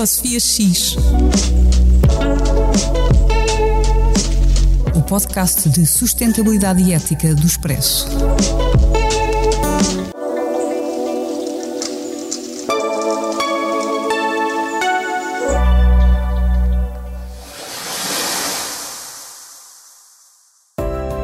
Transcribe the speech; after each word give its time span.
Ecosofia 0.00 0.40
X. 0.40 0.96
O 4.96 5.02
podcast 5.02 5.68
de 5.68 5.84
sustentabilidade 5.84 6.82
e 6.82 6.94
ética 6.94 7.34
do 7.34 7.46
Expresso. 7.46 8.08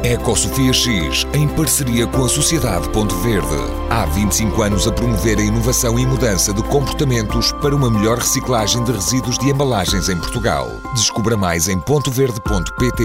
Ecosofia 0.07 0.71
X, 0.71 1.27
em 1.33 1.49
parceria 1.49 2.07
com 2.07 2.23
a 2.23 2.29
Sociedade 2.29 2.87
Ponto 2.91 3.13
Verde. 3.17 3.47
Há 3.89 4.05
25 4.05 4.61
anos 4.61 4.87
a 4.87 4.91
promover 4.93 5.37
a 5.37 5.41
inovação 5.41 5.99
e 5.99 6.05
mudança 6.05 6.53
de 6.53 6.63
comportamentos 6.63 7.51
para 7.61 7.75
uma 7.75 7.91
melhor 7.91 8.17
reciclagem 8.17 8.81
de 8.85 8.93
resíduos 8.93 9.37
de 9.37 9.49
embalagens 9.49 10.07
em 10.07 10.15
Portugal. 10.15 10.69
Descubra 10.95 11.35
mais 11.35 11.67
em 11.67 11.77
pontoverde.pt. 11.81 13.03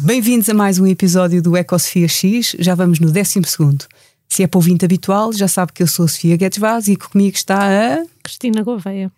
Bem-vindos 0.00 0.48
a 0.48 0.54
mais 0.54 0.80
um 0.80 0.86
episódio 0.88 1.40
do 1.40 1.56
Ecosofia 1.56 2.08
X. 2.08 2.56
Já 2.58 2.74
vamos 2.74 2.98
no 2.98 3.12
12 3.12 3.40
segundo. 3.46 3.84
Se 4.32 4.42
é 4.42 4.46
para 4.46 4.56
ouvinte 4.56 4.82
habitual, 4.82 5.30
já 5.34 5.46
sabe 5.46 5.74
que 5.74 5.82
eu 5.82 5.86
sou 5.86 6.06
a 6.06 6.08
Sofia 6.08 6.38
Guedes 6.38 6.58
Vaz 6.58 6.88
e 6.88 6.96
que 6.96 7.06
comigo 7.06 7.36
está 7.36 7.68
a. 7.68 8.02
Cristina 8.22 8.62
Gouveia. 8.62 9.12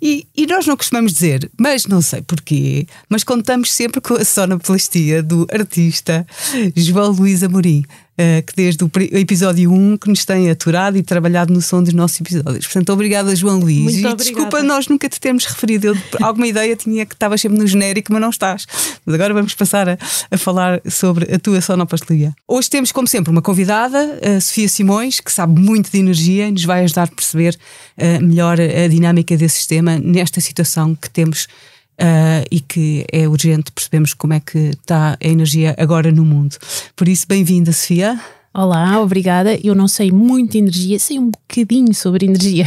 E, 0.00 0.26
e, 0.34 0.46
nós 0.46 0.66
não 0.66 0.74
costumamos 0.74 1.12
dizer, 1.12 1.50
mas 1.60 1.84
não 1.84 2.00
sei 2.00 2.22
porquê, 2.22 2.86
mas 3.06 3.22
contamos 3.22 3.70
sempre 3.70 4.00
com 4.00 4.14
a 4.14 4.24
sonoplastia 4.24 5.22
do 5.22 5.46
artista 5.52 6.26
João 6.74 7.10
Luís 7.10 7.42
Amorim. 7.42 7.84
Uh, 8.14 8.46
que 8.46 8.54
desde 8.54 8.84
o 8.84 8.90
episódio 9.12 9.72
1 9.72 9.96
que 9.96 10.08
nos 10.08 10.24
tem 10.24 10.48
aturado 10.48 10.96
e 10.96 11.02
trabalhado 11.02 11.52
no 11.52 11.60
som 11.60 11.82
dos 11.82 11.92
nossos 11.92 12.20
episódios. 12.20 12.64
Portanto, 12.64 12.92
obrigada, 12.92 13.34
João 13.34 13.58
Luís. 13.58 13.82
Muito 13.82 13.94
e 13.94 13.98
obrigada. 13.98 14.22
desculpa 14.22 14.62
nós 14.62 14.86
nunca 14.86 15.08
te 15.08 15.18
termos 15.18 15.44
referido. 15.44 15.88
Eu, 15.88 15.96
alguma 16.22 16.46
ideia 16.46 16.76
tinha 16.76 17.04
que 17.04 17.14
estavas 17.14 17.40
sempre 17.40 17.58
no 17.58 17.66
genérico, 17.66 18.12
mas 18.12 18.20
não 18.20 18.30
estás. 18.30 18.66
Mas 19.04 19.14
agora 19.16 19.34
vamos 19.34 19.52
passar 19.54 19.88
a, 19.88 19.98
a 20.30 20.38
falar 20.38 20.80
sobre 20.88 21.34
a 21.34 21.38
tua 21.40 21.60
sonoplastia. 21.60 22.32
Hoje 22.46 22.70
temos, 22.70 22.92
como 22.92 23.08
sempre, 23.08 23.32
uma 23.32 23.42
convidada, 23.42 24.20
a 24.22 24.40
Sofia 24.40 24.68
Simões, 24.68 25.18
que 25.18 25.32
sabe 25.32 25.60
muito 25.60 25.90
de 25.90 25.98
energia 25.98 26.46
e 26.46 26.52
nos 26.52 26.64
vai 26.64 26.84
ajudar 26.84 27.04
a 27.04 27.08
perceber 27.08 27.58
uh, 27.98 28.24
melhor 28.24 28.58
a 28.60 28.86
dinâmica 28.86 29.36
desse 29.36 29.56
sistema 29.56 29.98
nesta 29.98 30.40
situação 30.40 30.94
que 30.94 31.10
temos 31.10 31.48
Uh, 32.00 32.42
e 32.50 32.60
que 32.60 33.06
é 33.12 33.28
urgente 33.28 33.70
percebemos 33.70 34.12
como 34.14 34.32
é 34.32 34.40
que 34.40 34.70
está 34.70 35.16
a 35.22 35.28
energia 35.28 35.74
agora 35.78 36.10
no 36.10 36.24
mundo. 36.24 36.56
Por 36.96 37.06
isso, 37.06 37.24
bem-vinda, 37.28 37.72
Sofia. 37.72 38.20
Olá, 38.56 39.00
obrigada. 39.00 39.58
Eu 39.64 39.74
não 39.74 39.88
sei 39.88 40.12
muito 40.12 40.52
de 40.52 40.58
energia, 40.58 40.96
sei 41.00 41.18
um 41.18 41.28
bocadinho 41.28 41.92
sobre 41.92 42.24
energia. 42.26 42.64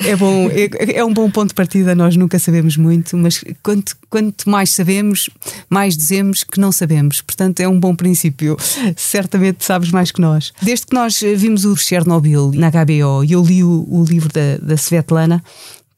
É 0.00 0.16
bom, 0.16 0.48
é, 0.48 0.96
é, 0.96 1.04
um 1.04 1.12
bom 1.12 1.30
ponto 1.30 1.48
de 1.48 1.54
partida. 1.54 1.94
Nós 1.94 2.16
nunca 2.16 2.38
sabemos 2.38 2.78
muito, 2.78 3.14
mas 3.14 3.44
quanto, 3.62 3.94
quanto 4.08 4.48
mais 4.48 4.70
sabemos, 4.70 5.28
mais 5.68 5.98
dizemos 5.98 6.44
que 6.44 6.58
não 6.58 6.72
sabemos. 6.72 7.20
Portanto, 7.20 7.60
é 7.60 7.68
um 7.68 7.78
bom 7.78 7.94
princípio. 7.94 8.56
Certamente 8.96 9.66
sabes 9.66 9.90
mais 9.90 10.10
que 10.10 10.20
nós. 10.20 10.50
Desde 10.62 10.86
que 10.86 10.94
nós 10.94 11.20
vimos 11.20 11.66
o 11.66 11.76
Chernobyl 11.76 12.50
na 12.54 12.70
HBO 12.70 13.22
e 13.22 13.32
eu 13.32 13.42
li 13.42 13.62
o, 13.62 13.86
o 13.86 14.02
livro 14.04 14.30
da, 14.32 14.56
da 14.62 14.78
Svetlana, 14.78 15.44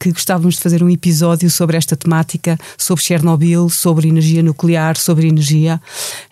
que 0.01 0.11
gostávamos 0.11 0.55
de 0.55 0.61
fazer 0.61 0.81
um 0.81 0.89
episódio 0.89 1.47
sobre 1.49 1.77
esta 1.77 1.95
temática, 1.95 2.57
sobre 2.75 3.03
Chernobyl, 3.03 3.69
sobre 3.69 4.07
energia 4.07 4.41
nuclear, 4.41 4.97
sobre 4.97 5.27
energia. 5.27 5.79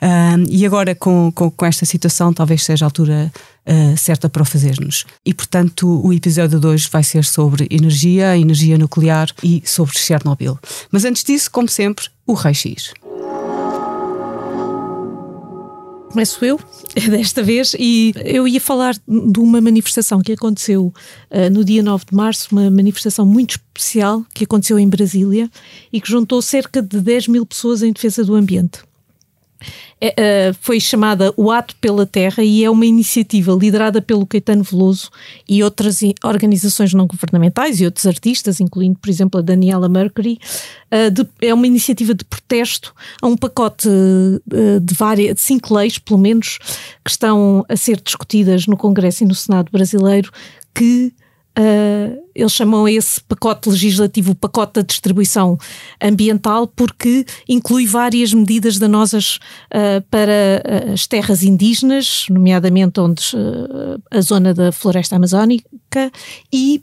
Um, 0.01 0.45
e 0.49 0.65
agora, 0.65 0.95
com, 0.95 1.31
com, 1.33 1.51
com, 1.51 1.65
esta 1.65 1.85
situação, 1.85 2.33
talvez 2.33 2.63
seja 2.63 2.85
a 2.85 2.87
altura 2.87 3.31
uh, 3.67 3.95
certa 3.95 4.27
para 4.27 4.41
o 4.41 4.45
fazermos. 4.45 5.05
E, 5.23 5.35
portanto, 5.35 6.01
o 6.03 6.11
episódio 6.11 6.59
de 6.59 6.65
hoje 6.65 6.89
vai 6.91 7.03
ser 7.03 7.23
sobre 7.23 7.67
energia, 7.69 8.35
energia 8.35 8.77
nuclear 8.77 9.29
e 9.43 9.61
sobre 9.63 9.95
Chernobyl. 9.97 10.57
Mas 10.91 11.05
antes 11.05 11.23
disso, 11.23 11.51
como 11.51 11.69
sempre, 11.69 12.05
o 12.25 12.33
Rei 12.33 12.55
X 12.55 12.91
começo 16.09 16.43
eu, 16.43 16.59
desta 17.09 17.43
vez, 17.43 17.75
e 17.77 18.13
eu 18.25 18.47
ia 18.47 18.59
falar 18.59 18.95
de 19.07 19.39
uma 19.39 19.61
manifestação 19.61 20.21
que 20.21 20.33
aconteceu 20.33 20.93
uh, 21.29 21.49
no 21.51 21.63
dia 21.63 21.83
9 21.83 22.05
de 22.09 22.15
março, 22.15 22.49
uma 22.51 22.69
manifestação 22.69 23.25
muito 23.25 23.51
especial 23.51 24.25
que 24.33 24.43
aconteceu 24.43 24.79
em 24.79 24.89
Brasília 24.89 25.49
e 25.93 26.01
que 26.01 26.09
juntou 26.09 26.41
cerca 26.41 26.81
de 26.81 26.99
10 26.99 27.27
mil 27.27 27.45
pessoas 27.45 27.83
em 27.83 27.93
defesa 27.93 28.23
do 28.25 28.35
ambiente. 28.35 28.88
É, 30.01 30.51
uh, 30.51 30.57
foi 30.61 30.79
chamada 30.79 31.33
O 31.35 31.51
Ato 31.51 31.75
pela 31.75 32.05
Terra 32.05 32.43
e 32.43 32.63
é 32.63 32.69
uma 32.69 32.85
iniciativa 32.85 33.51
liderada 33.53 34.01
pelo 34.01 34.25
Caetano 34.25 34.63
Veloso 34.63 35.09
e 35.47 35.61
outras 35.61 35.99
organizações 36.23 36.93
não 36.93 37.05
governamentais 37.05 37.81
e 37.81 37.85
outros 37.85 38.05
artistas, 38.05 38.59
incluindo, 38.59 38.97
por 38.97 39.09
exemplo, 39.09 39.39
a 39.39 39.43
Daniela 39.43 39.89
Mercury. 39.89 40.39
De, 41.11 41.27
é 41.45 41.53
uma 41.53 41.67
iniciativa 41.67 42.15
de 42.15 42.25
protesto 42.25 42.95
a 43.21 43.27
um 43.27 43.37
pacote 43.37 43.87
uh, 43.87 44.79
de, 44.79 44.93
várias, 44.95 45.35
de 45.35 45.41
cinco 45.41 45.73
leis, 45.75 45.99
pelo 45.99 46.19
menos, 46.19 46.57
que 47.03 47.11
estão 47.11 47.65
a 47.69 47.75
ser 47.75 48.01
discutidas 48.01 48.65
no 48.65 48.77
Congresso 48.77 49.23
e 49.23 49.27
no 49.27 49.35
Senado 49.35 49.69
brasileiro, 49.71 50.31
que 50.73 51.13
Uh, 51.59 52.17
eles 52.33 52.53
chamam 52.53 52.87
esse 52.87 53.19
pacote 53.19 53.67
legislativo 53.67 54.31
o 54.31 54.35
pacote 54.35 54.75
da 54.75 54.81
distribuição 54.81 55.57
ambiental 56.01 56.65
porque 56.67 57.25
inclui 57.49 57.85
várias 57.85 58.33
medidas 58.33 58.79
danosas 58.79 59.39
uh, 59.73 60.01
para 60.09 60.63
as 60.93 61.05
terras 61.05 61.43
indígenas, 61.43 62.27
nomeadamente 62.29 63.01
onde 63.01 63.35
uh, 63.35 64.01
a 64.09 64.21
zona 64.21 64.53
da 64.53 64.71
floresta 64.71 65.17
amazónica 65.17 66.11
e 66.53 66.81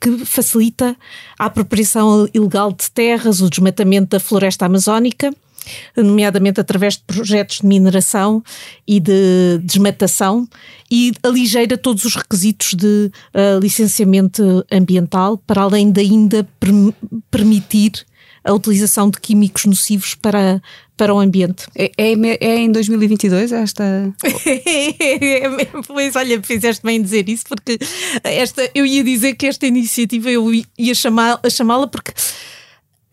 que 0.00 0.24
facilita 0.24 0.96
a 1.38 1.44
apropriação 1.44 2.26
ilegal 2.34 2.72
de 2.72 2.90
terras, 2.90 3.40
o 3.40 3.48
desmatamento 3.48 4.08
da 4.08 4.18
floresta 4.18 4.66
amazónica 4.66 5.32
nomeadamente 5.96 6.60
através 6.60 6.94
de 6.94 7.02
projetos 7.06 7.60
de 7.60 7.66
mineração 7.66 8.42
e 8.86 9.00
de 9.00 9.58
desmatação, 9.62 10.48
e 10.90 11.12
aligeira 11.22 11.76
todos 11.76 12.04
os 12.04 12.14
requisitos 12.14 12.74
de 12.74 13.10
uh, 13.34 13.58
licenciamento 13.60 14.64
ambiental, 14.70 15.38
para 15.38 15.62
além 15.62 15.90
de 15.90 16.00
ainda 16.00 16.46
permitir 17.30 18.04
a 18.44 18.52
utilização 18.52 19.08
de 19.08 19.18
químicos 19.18 19.64
nocivos 19.64 20.14
para, 20.14 20.62
para 20.96 21.14
o 21.14 21.18
ambiente. 21.18 21.66
É, 21.74 21.90
é, 21.96 22.12
é 22.40 22.58
em 22.58 22.70
2022 22.70 23.52
esta? 23.52 24.14
pois 25.88 26.14
olha, 26.14 26.42
fizeste 26.42 26.84
bem 26.84 27.00
dizer 27.00 27.26
isso, 27.28 27.44
porque 27.48 27.78
esta, 28.22 28.70
eu 28.74 28.84
ia 28.84 29.02
dizer 29.02 29.34
que 29.34 29.46
esta 29.46 29.66
iniciativa 29.66 30.30
eu 30.30 30.46
ia 30.78 30.94
chamá-la 30.94 31.50
chamá 31.50 31.86
porque 31.86 32.12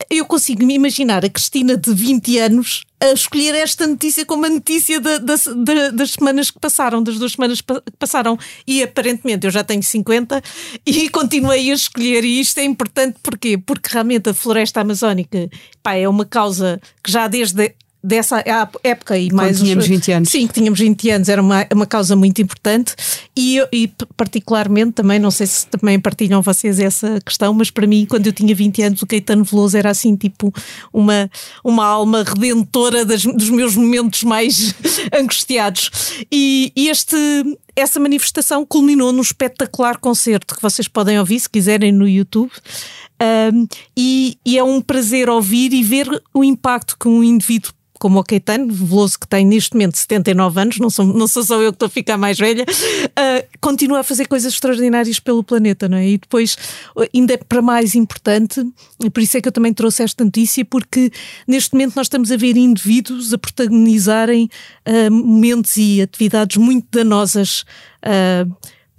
eu 0.09 0.25
consigo 0.25 0.66
me 0.66 0.73
imaginar 0.73 1.23
a 1.25 1.29
Cristina 1.29 1.78
de 1.78 1.94
20 1.94 2.39
anos 2.39 2.84
a 3.00 3.12
escolher 3.13 3.56
esta 3.56 3.88
notícia 3.88 4.25
como 4.25 4.45
a 4.45 4.50
notícia 4.50 5.00
das 5.00 6.12
semanas 6.12 6.51
que 6.51 6.59
passaram, 6.59 7.01
das 7.01 7.17
duas 7.17 7.31
semanas 7.31 7.59
que 7.59 7.73
passaram. 7.97 8.38
E 8.67 8.84
aparentemente 8.84 9.47
eu 9.47 9.51
já 9.51 9.63
tenho 9.63 9.81
50 9.81 10.41
e 10.85 11.09
continuei 11.11 11.72
a 11.72 11.73
escolher. 11.73 12.23
E 12.23 12.40
isto 12.40 12.59
é 12.59 12.63
importante 12.63 13.17
porquê? 13.23 13.57
Porque 13.57 13.90
realmente 13.91 14.29
a 14.29 14.34
floresta 14.34 14.81
amazónica 14.81 15.50
pá, 15.81 15.95
é 15.95 16.07
uma 16.07 16.25
causa 16.25 16.79
que 17.03 17.11
já 17.11 17.28
desde 17.28 17.75
dessa 18.03 18.44
época 18.84 19.17
e 19.17 19.29
Quando 19.29 19.38
mais 19.38 19.59
tínhamos 19.59 19.88
20 19.88 20.12
anos. 20.12 20.29
Sim, 20.29 20.47
que 20.47 20.53
tínhamos 20.53 20.79
20 20.79 21.09
anos, 21.12 21.29
era 21.29 21.41
uma, 21.41 21.66
uma 21.73 21.85
causa 21.85 22.16
muito 22.16 22.41
importante 22.41 22.95
e, 23.38 23.59
e 23.72 23.88
particularmente 24.17 24.94
também, 24.94 25.19
não 25.19 25.29
sei 25.29 25.45
se 25.45 25.67
também 25.67 26.00
partilham 26.00 26.41
vocês 26.41 26.79
essa 26.79 27.19
questão, 27.23 27.53
mas 27.53 27.69
para 27.69 27.85
mim, 27.85 28.06
quando 28.09 28.25
eu 28.25 28.34
tinha 28.34 28.56
20 28.56 28.81
anos, 28.81 29.01
o 29.01 29.07
Caetano 29.07 29.44
Veloso 29.44 29.78
era 29.78 29.90
assim, 29.91 30.16
tipo, 30.16 30.51
uma, 30.91 31.29
uma 31.63 31.85
alma 31.85 32.23
redentora 32.23 33.06
das, 33.06 33.23
dos 33.23 33.50
meus 33.50 33.75
momentos 33.75 34.23
mais 34.23 34.73
angustiados. 35.13 35.91
E, 36.31 36.72
e 36.76 36.90
este, 36.90 37.16
essa 37.76 37.99
manifestação 37.99 38.66
culminou 38.66 39.11
num 39.11 39.22
espetacular 39.22 39.97
concerto 39.97 40.55
que 40.55 40.61
vocês 40.61 40.87
podem 40.87 41.20
ouvir 41.20 41.40
se 41.40 41.49
quiserem 41.49 41.91
no 41.91 42.08
YouTube. 42.08 42.52
Um, 43.53 43.67
e, 43.96 44.37
e, 44.43 44.58
é 44.58 44.64
um 44.64 44.81
prazer 44.81 45.29
ouvir 45.29 45.73
e 45.73 45.84
ver 45.84 46.08
o 46.34 46.43
impacto 46.43 46.97
que 46.99 47.08
um 47.08 47.23
indivíduo 47.23 47.72
como 48.02 48.20
o 48.20 48.24
Caetano 48.24 48.74
Veloso, 48.74 49.20
que 49.20 49.28
tem 49.28 49.46
neste 49.46 49.76
momento 49.76 49.96
79 49.96 50.59
anos, 50.59 50.80
não 50.80 50.90
sou, 50.90 51.06
não 51.06 51.28
sou 51.28 51.44
só 51.44 51.62
eu 51.62 51.72
que 51.72 51.76
estou 51.76 51.86
a 51.86 51.90
ficar 51.90 52.18
mais 52.18 52.36
velha, 52.40 52.64
uh, 52.64 53.58
continua 53.62 54.00
a 54.00 54.03
fazer 54.03 54.26
coisas 54.26 54.52
extraordinárias 54.52 55.20
pelo 55.20 55.44
planeta, 55.44 55.88
não 55.88 56.00
é? 56.00 56.09
E 56.09 56.18
depois, 56.18 56.58
ainda 57.14 57.36
é 57.36 57.38
para 57.38 57.62
mais 57.62 57.94
importante, 57.94 58.66
por 59.14 59.22
isso 59.22 59.38
é 59.38 59.42
que 59.42 59.48
eu 59.48 59.52
também 59.52 59.72
trouxe 59.72 60.02
esta 60.02 60.26
notícia, 60.26 60.66
porque 60.66 61.12
neste 61.48 61.74
momento 61.74 61.96
nós 61.96 62.08
estamos 62.08 62.32
a 62.32 62.38
ver 62.38 62.58
indivíduos 62.58 63.36
a 63.36 63.38
protagonizarem 63.38 64.50
uh, 64.88 65.12
momentos 65.12 65.78
e 65.78 66.02
atividades 66.02 66.58
muito 66.58 66.88
danosas. 66.90 67.64
Uh, 68.03 68.52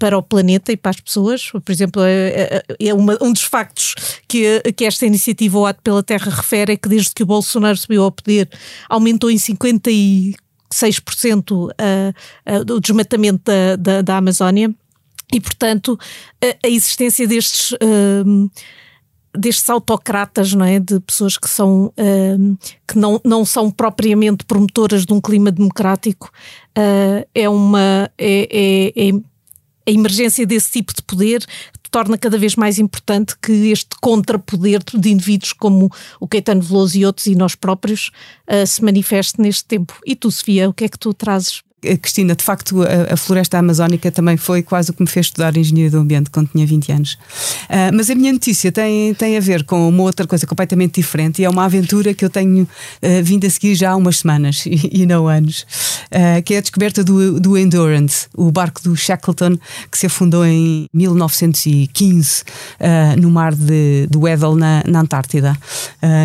para 0.02 0.18
o 0.18 0.22
planeta 0.22 0.72
e 0.72 0.76
para 0.76 0.90
as 0.90 0.98
pessoas. 1.00 1.48
Por 1.52 1.70
exemplo, 1.70 2.02
é, 2.02 2.64
é, 2.68 2.88
é 2.88 2.92
uma, 2.92 3.16
um 3.22 3.32
dos 3.32 3.44
factos 3.44 3.94
que, 4.26 4.60
que 4.72 4.84
esta 4.84 5.06
iniciativa 5.06 5.56
O 5.56 5.64
Ato 5.64 5.80
pela 5.80 6.02
Terra 6.02 6.28
refere 6.28 6.72
é 6.72 6.76
que 6.76 6.88
desde 6.88 7.14
que 7.14 7.22
o 7.22 7.26
Bolsonaro 7.26 7.76
subiu 7.76 8.02
ao 8.02 8.10
poder 8.10 8.50
aumentou 8.88 9.30
em 9.30 9.36
56% 9.36 10.34
a, 11.78 12.12
a, 12.44 12.56
o 12.74 12.80
desmatamento 12.80 13.42
da, 13.44 13.76
da, 13.76 14.02
da 14.02 14.16
Amazónia 14.16 14.74
E, 15.32 15.40
portanto, 15.40 15.96
a, 16.42 16.66
a 16.66 16.68
existência 16.68 17.24
destes. 17.28 17.70
Uh, 17.74 18.50
destes 19.34 19.70
autocratas, 19.70 20.52
não 20.52 20.66
é? 20.66 20.78
De 20.78 21.00
pessoas 21.00 21.38
que 21.38 21.48
são 21.48 21.86
uh, 21.86 22.58
que 22.86 22.98
não, 22.98 23.18
não 23.24 23.46
são 23.46 23.70
propriamente 23.70 24.44
promotoras 24.44 25.06
de 25.06 25.12
um 25.14 25.22
clima 25.22 25.50
democrático, 25.50 26.30
uh, 26.76 27.26
é 27.34 27.48
uma 27.48 28.10
é, 28.18 28.92
é, 28.98 29.08
é, 29.08 29.12
a 29.86 29.90
emergência 29.90 30.46
desse 30.46 30.70
tipo 30.70 30.94
de 30.94 31.02
poder 31.02 31.44
torna 31.92 32.16
cada 32.16 32.38
vez 32.38 32.56
mais 32.56 32.78
importante 32.78 33.36
que 33.40 33.70
este 33.70 33.90
contrapoder 34.00 34.82
de 34.82 35.10
indivíduos 35.10 35.52
como 35.52 35.92
o 36.18 36.26
Caetano 36.26 36.62
Veloso 36.62 36.96
e 36.96 37.04
outros 37.04 37.26
e 37.26 37.34
nós 37.34 37.54
próprios 37.54 38.10
uh, 38.48 38.66
se 38.66 38.82
manifeste 38.82 39.40
neste 39.40 39.66
tempo. 39.66 39.94
E 40.04 40.16
tu, 40.16 40.30
Sofia, 40.30 40.70
o 40.70 40.72
que 40.72 40.84
é 40.84 40.88
que 40.88 40.98
tu 40.98 41.12
trazes 41.12 41.62
Cristina, 42.00 42.36
de 42.36 42.44
facto, 42.44 42.82
a, 42.82 43.14
a, 43.14 43.16
floresta 43.16 43.58
amazónica 43.58 44.10
também 44.10 44.36
foi 44.36 44.62
quase 44.62 44.90
o 44.90 44.94
que 44.94 45.02
me 45.02 45.08
fez 45.08 45.26
estudar 45.26 45.56
engenharia 45.56 45.90
do 45.90 45.98
ambiente 45.98 46.30
quando 46.30 46.48
tinha 46.48 46.64
20 46.64 46.92
anos. 46.92 47.12
Uh, 47.68 47.90
mas 47.92 48.08
a 48.08 48.14
minha 48.14 48.32
notícia 48.32 48.70
tem, 48.70 49.12
tem 49.14 49.36
a 49.36 49.40
ver 49.40 49.64
com 49.64 49.88
uma 49.88 50.04
outra 50.04 50.26
coisa 50.26 50.46
completamente 50.46 51.00
diferente 51.00 51.42
e 51.42 51.44
é 51.44 51.50
uma 51.50 51.64
aventura 51.64 52.14
que 52.14 52.24
eu 52.24 52.30
tenho 52.30 52.62
uh, 52.62 52.68
vindo 53.24 53.46
a 53.46 53.50
seguir 53.50 53.74
já 53.74 53.90
há 53.90 53.96
umas 53.96 54.18
semanas 54.18 54.64
e, 54.66 55.02
e 55.02 55.06
não 55.06 55.26
anos, 55.26 55.66
uh, 56.06 56.42
que 56.44 56.54
é 56.54 56.58
a 56.58 56.60
descoberta 56.60 57.02
do, 57.02 57.40
do 57.40 57.58
Endurance, 57.58 58.28
o 58.36 58.52
barco 58.52 58.80
do 58.82 58.96
Shackleton 58.96 59.58
que 59.90 59.98
se 59.98 60.06
afundou 60.06 60.46
em 60.46 60.86
1915 60.92 62.44
no 63.18 63.30
mar 63.30 63.54
de, 63.54 64.06
do 64.08 64.20
Weddell, 64.20 64.54
na, 64.54 64.82
na 64.86 65.00
Antártida. 65.00 65.56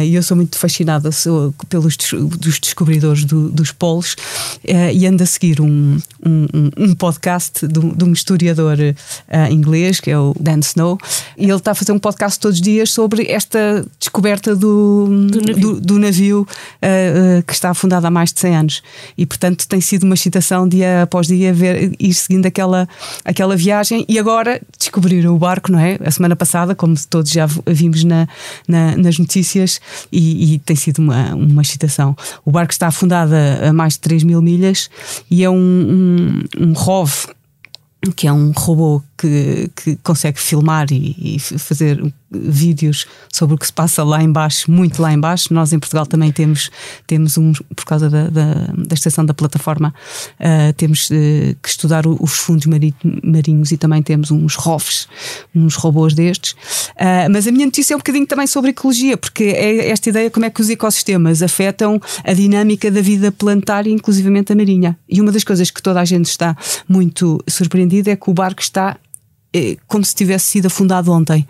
E 0.03 0.15
eu 0.15 0.23
sou 0.23 0.35
muito 0.35 0.57
fascinada 0.57 1.11
sou, 1.11 1.53
pelos 1.69 1.97
dos 1.97 2.59
descobridores 2.59 3.23
do, 3.23 3.49
dos 3.49 3.71
polos 3.71 4.15
e 4.63 5.05
ando 5.05 5.23
a 5.23 5.25
seguir 5.25 5.46
seguir 5.47 5.61
um, 5.61 5.97
um, 6.25 6.69
um 6.77 6.95
podcast 6.95 7.65
de, 7.67 7.79
de, 7.79 8.03
um 8.03 8.11
historiador 8.11 8.77
uh, 8.77 9.51
inglês, 9.51 9.99
que 9.99 10.11
é 10.11 10.17
o 10.17 10.35
Dan 10.39 10.59
Snow, 10.59 10.97
e 11.37 11.45
ele 11.45 11.55
está 11.55 11.71
a 11.71 11.75
fazer 11.75 11.91
um 11.91 11.99
podcast 11.99 12.39
todos 12.39 12.57
os 12.57 12.61
dias 12.61 12.91
sobre 12.91 13.27
esta 13.29 13.85
descoberta 13.99 14.55
do, 14.55 15.05
do 15.29 15.41
navio, 15.41 15.55
do, 15.55 15.81
do 15.81 15.99
navio 15.99 16.41
uh, 16.41 17.39
uh, 17.39 17.43
que 17.43 17.53
está 17.53 17.69
afundado 17.69 18.05
há 18.05 18.11
mais 18.11 18.33
de 18.33 18.39
100 18.39 18.55
anos. 18.55 18.83
E, 19.17 19.25
portanto, 19.25 19.67
tem 19.67 19.79
sido 19.79 20.03
uma 20.03 20.15
excitação 20.15 20.67
dia 20.67 21.03
após 21.03 21.27
dia 21.27 21.53
ver, 21.53 21.93
ir 21.99 22.13
seguindo 22.13 22.45
aquela, 22.45 22.87
aquela 23.23 23.55
viagem. 23.55 24.05
E 24.07 24.19
agora 24.19 24.61
descobriram 24.77 25.33
o 25.33 25.37
barco, 25.37 25.71
não 25.71 25.79
é? 25.79 25.97
A 26.03 26.11
semana 26.11 26.35
passada, 26.35 26.75
como 26.75 26.95
todos 27.09 27.31
já 27.31 27.47
vimos 27.65 28.03
na, 28.03 28.27
na 28.67 28.97
nas 28.97 29.19
notícias, 29.19 29.79
e, 30.11 30.55
e, 30.55 30.59
tem 30.59 30.75
sido 30.75 30.99
uma, 30.99 31.35
uma 31.35 31.61
excitação. 31.61 32.15
O 32.43 32.51
barco 32.51 32.71
está 32.71 32.87
afundado 32.87 33.33
a, 33.33 33.69
a 33.69 33.73
mais 33.73 33.93
de 33.93 33.99
3 33.99 34.23
mil 34.23 34.41
milhas 34.41 34.89
e 35.29 35.36
é 35.43 35.49
um, 35.49 35.55
um, 35.55 36.43
um 36.59 36.73
ROV 36.73 37.27
que 38.15 38.27
é 38.27 38.31
um 38.31 38.51
robô 38.51 39.01
que, 39.17 39.69
que 39.75 39.95
consegue 39.97 40.39
filmar 40.39 40.87
e, 40.91 41.35
e, 41.35 41.39
fazer 41.39 42.01
vídeos 42.29 43.07
sobre 43.31 43.55
o 43.55 43.57
que 43.57 43.65
se 43.65 43.73
passa 43.73 44.03
lá 44.03 44.21
embaixo, 44.21 44.69
muito 44.69 45.01
lá 45.01 45.11
embaixo. 45.11 45.53
Nós 45.53 45.73
em 45.73 45.79
Portugal 45.79 46.05
também 46.05 46.31
temos, 46.31 46.69
temos 47.07 47.37
um, 47.37 47.53
por 47.75 47.85
causa 47.85 48.09
da, 48.09 48.29
da, 48.29 48.53
da 48.77 48.93
estação 48.93 49.25
da 49.25 49.33
plataforma, 49.33 49.93
uh, 50.39 50.73
temos 50.73 51.09
uh, 51.09 51.55
que 51.61 51.69
estudar 51.69 52.05
os 52.05 52.33
fundos 52.33 52.67
marinhos 53.23 53.71
e 53.71 53.77
também 53.77 54.03
temos 54.03 54.29
uns 54.29 54.55
ROVs, 54.55 55.07
uns 55.55 55.75
robôs 55.75 56.13
destes. 56.13 56.51
Uh, 56.51 57.31
mas 57.31 57.47
a 57.47 57.51
minha 57.51 57.65
notícia 57.65 57.93
é 57.93 57.95
um 57.95 57.99
bocadinho 57.99 58.27
também 58.27 58.45
sobre 58.45 58.71
ecologia, 58.71 59.17
porque 59.17 59.45
é 59.45 59.89
esta 59.89 60.09
ideia 60.09 60.29
como 60.29 60.45
é 60.45 60.49
que 60.49 60.61
os 60.61 60.69
ecossistemas 60.69 61.41
afetam 61.41 61.99
a 62.23 62.33
dinâmica 62.33 62.91
da 62.91 63.01
vida 63.01 63.31
planetária, 63.31 63.89
inclusivamente 63.89 64.51
a 64.51 64.55
marinha. 64.55 64.97
E 65.09 65.21
uma 65.21 65.31
das 65.31 65.43
coisas 65.43 65.71
que 65.71 65.81
toda 65.81 65.99
a 66.01 66.05
gente 66.05 66.25
está 66.25 66.55
muito 66.87 67.41
surpreendida 67.47 68.11
é 68.11 68.15
que 68.15 68.29
o 68.29 68.33
barco 68.33 68.61
está 68.61 68.97
como 69.87 70.03
se 70.03 70.13
tivesse 70.13 70.47
sido 70.47 70.67
afundado 70.67 71.11
ontem. 71.11 71.47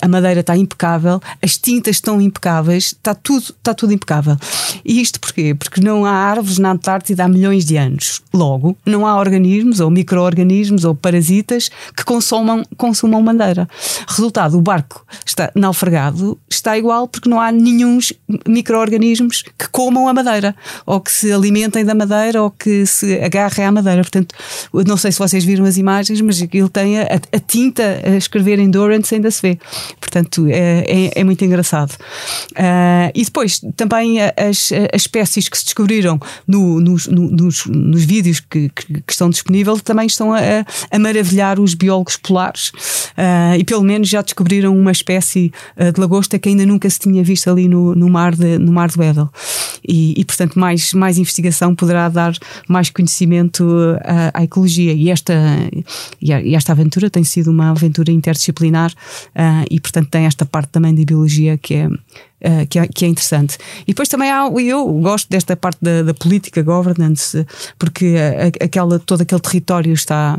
A 0.00 0.08
madeira 0.08 0.40
está 0.40 0.56
impecável, 0.56 1.20
as 1.42 1.56
tintas 1.56 1.96
estão 1.96 2.20
impecáveis, 2.20 2.86
está 2.86 3.14
tudo, 3.14 3.42
está 3.42 3.74
tudo 3.74 3.92
impecável. 3.92 4.36
E 4.84 5.00
isto 5.00 5.18
porquê? 5.18 5.54
Porque 5.54 5.80
não 5.80 6.04
há 6.04 6.12
árvores 6.12 6.58
na 6.58 6.70
Antártida 6.70 7.24
há 7.24 7.28
milhões 7.28 7.64
de 7.64 7.76
anos. 7.76 8.22
Logo, 8.32 8.76
não 8.86 9.06
há 9.06 9.18
organismos 9.18 9.80
ou 9.80 9.90
micro-organismos 9.90 10.84
ou 10.84 10.94
parasitas 10.94 11.70
que 11.96 12.04
consumam, 12.04 12.62
consumam 12.76 13.20
madeira. 13.20 13.68
Resultado, 14.06 14.56
o 14.56 14.60
barco 14.60 15.04
está 15.26 15.50
naufragado, 15.54 16.38
está 16.48 16.78
igual 16.78 17.08
porque 17.08 17.28
não 17.28 17.40
há 17.40 17.50
nenhum 17.50 17.98
micro-organismos 18.46 19.42
que 19.42 19.68
comam 19.70 20.08
a 20.08 20.14
madeira 20.14 20.54
ou 20.86 21.00
que 21.00 21.10
se 21.10 21.32
alimentem 21.32 21.84
da 21.84 21.94
madeira 21.94 22.42
ou 22.42 22.50
que 22.50 22.86
se 22.86 23.20
agarrem 23.20 23.66
à 23.66 23.72
madeira. 23.72 24.02
Portanto, 24.02 24.34
não 24.86 24.96
sei 24.96 25.10
se 25.10 25.18
vocês 25.18 25.44
viram 25.44 25.64
as 25.64 25.76
imagens, 25.76 26.20
mas 26.20 26.40
aquilo 26.40 26.68
tem 26.68 27.00
a, 27.00 27.06
a 27.32 27.38
tinta 27.38 28.00
a 28.04 28.16
escrever 28.16 28.58
Endurance 28.58 29.14
ainda 29.14 29.30
se 29.30 29.42
vê. 29.42 29.58
Portanto, 29.98 30.46
é, 30.48 30.84
é, 30.86 31.20
é 31.20 31.24
muito 31.24 31.44
engraçado. 31.44 31.92
Uh, 32.52 33.10
e 33.14 33.24
depois, 33.24 33.60
também 33.76 34.20
as, 34.20 34.70
as 34.92 35.02
espécies 35.02 35.48
que 35.48 35.56
se 35.56 35.64
descobriram 35.64 36.20
no, 36.46 36.80
nos, 36.80 37.06
no, 37.06 37.30
nos, 37.30 37.66
nos 37.66 38.04
vídeos 38.04 38.40
que, 38.40 38.68
que, 38.70 39.00
que, 39.02 39.12
estão 39.12 39.30
disponíveis 39.30 39.82
também 39.82 40.06
estão 40.06 40.32
a, 40.32 40.40
a 40.90 40.98
maravilhar 40.98 41.60
os 41.60 41.74
biólogos 41.74 42.16
polares. 42.16 42.68
Uh, 43.10 43.56
e 43.58 43.64
pelo 43.64 43.82
menos 43.82 44.08
já 44.08 44.22
descobriram 44.22 44.76
uma 44.76 44.92
espécie 44.92 45.52
uh, 45.76 45.92
de 45.92 46.00
lagosta 46.00 46.38
que 46.38 46.48
ainda 46.48 46.66
nunca 46.66 46.88
se 46.88 46.98
tinha 46.98 47.22
visto 47.22 47.48
ali 47.50 47.68
no, 47.68 47.94
no, 47.94 48.08
mar, 48.08 48.34
de, 48.34 48.58
no 48.58 48.72
mar 48.72 48.90
do. 48.90 49.30
E, 49.86 50.20
e, 50.20 50.24
portanto, 50.24 50.58
mais, 50.58 50.92
mais 50.92 51.18
investigação 51.18 51.74
poderá 51.74 52.08
dar 52.08 52.34
mais 52.68 52.90
conhecimento 52.90 53.64
à, 54.02 54.40
à 54.40 54.44
ecologia. 54.44 54.92
E 54.92 55.10
esta, 55.10 55.34
e 56.20 56.54
esta 56.54 56.72
aventura 56.72 57.10
tem 57.10 57.24
sido 57.24 57.50
uma 57.50 57.70
aventura 57.70 58.10
interdisciplinar 58.10 58.92
uh, 58.92 59.66
e, 59.70 59.80
portanto, 59.80 60.08
tem 60.10 60.24
esta 60.24 60.44
parte 60.44 60.70
também 60.70 60.94
de 60.94 61.04
biologia 61.04 61.56
que 61.56 61.74
é, 61.74 61.86
uh, 61.86 62.66
que 62.68 62.78
é, 62.78 62.86
que 62.86 63.04
é, 63.04 63.08
interessante. 63.08 63.58
E 63.82 63.92
depois 63.92 64.08
também 64.08 64.30
há, 64.30 64.46
eu 64.46 64.86
gosto 65.00 65.28
desta 65.28 65.56
parte 65.56 65.78
da, 65.80 66.02
da 66.02 66.14
política, 66.14 66.62
governance, 66.62 67.46
porque 67.78 68.14
aquela, 68.60 68.98
todo 68.98 69.22
aquele 69.22 69.40
território 69.40 69.92
está 69.92 70.36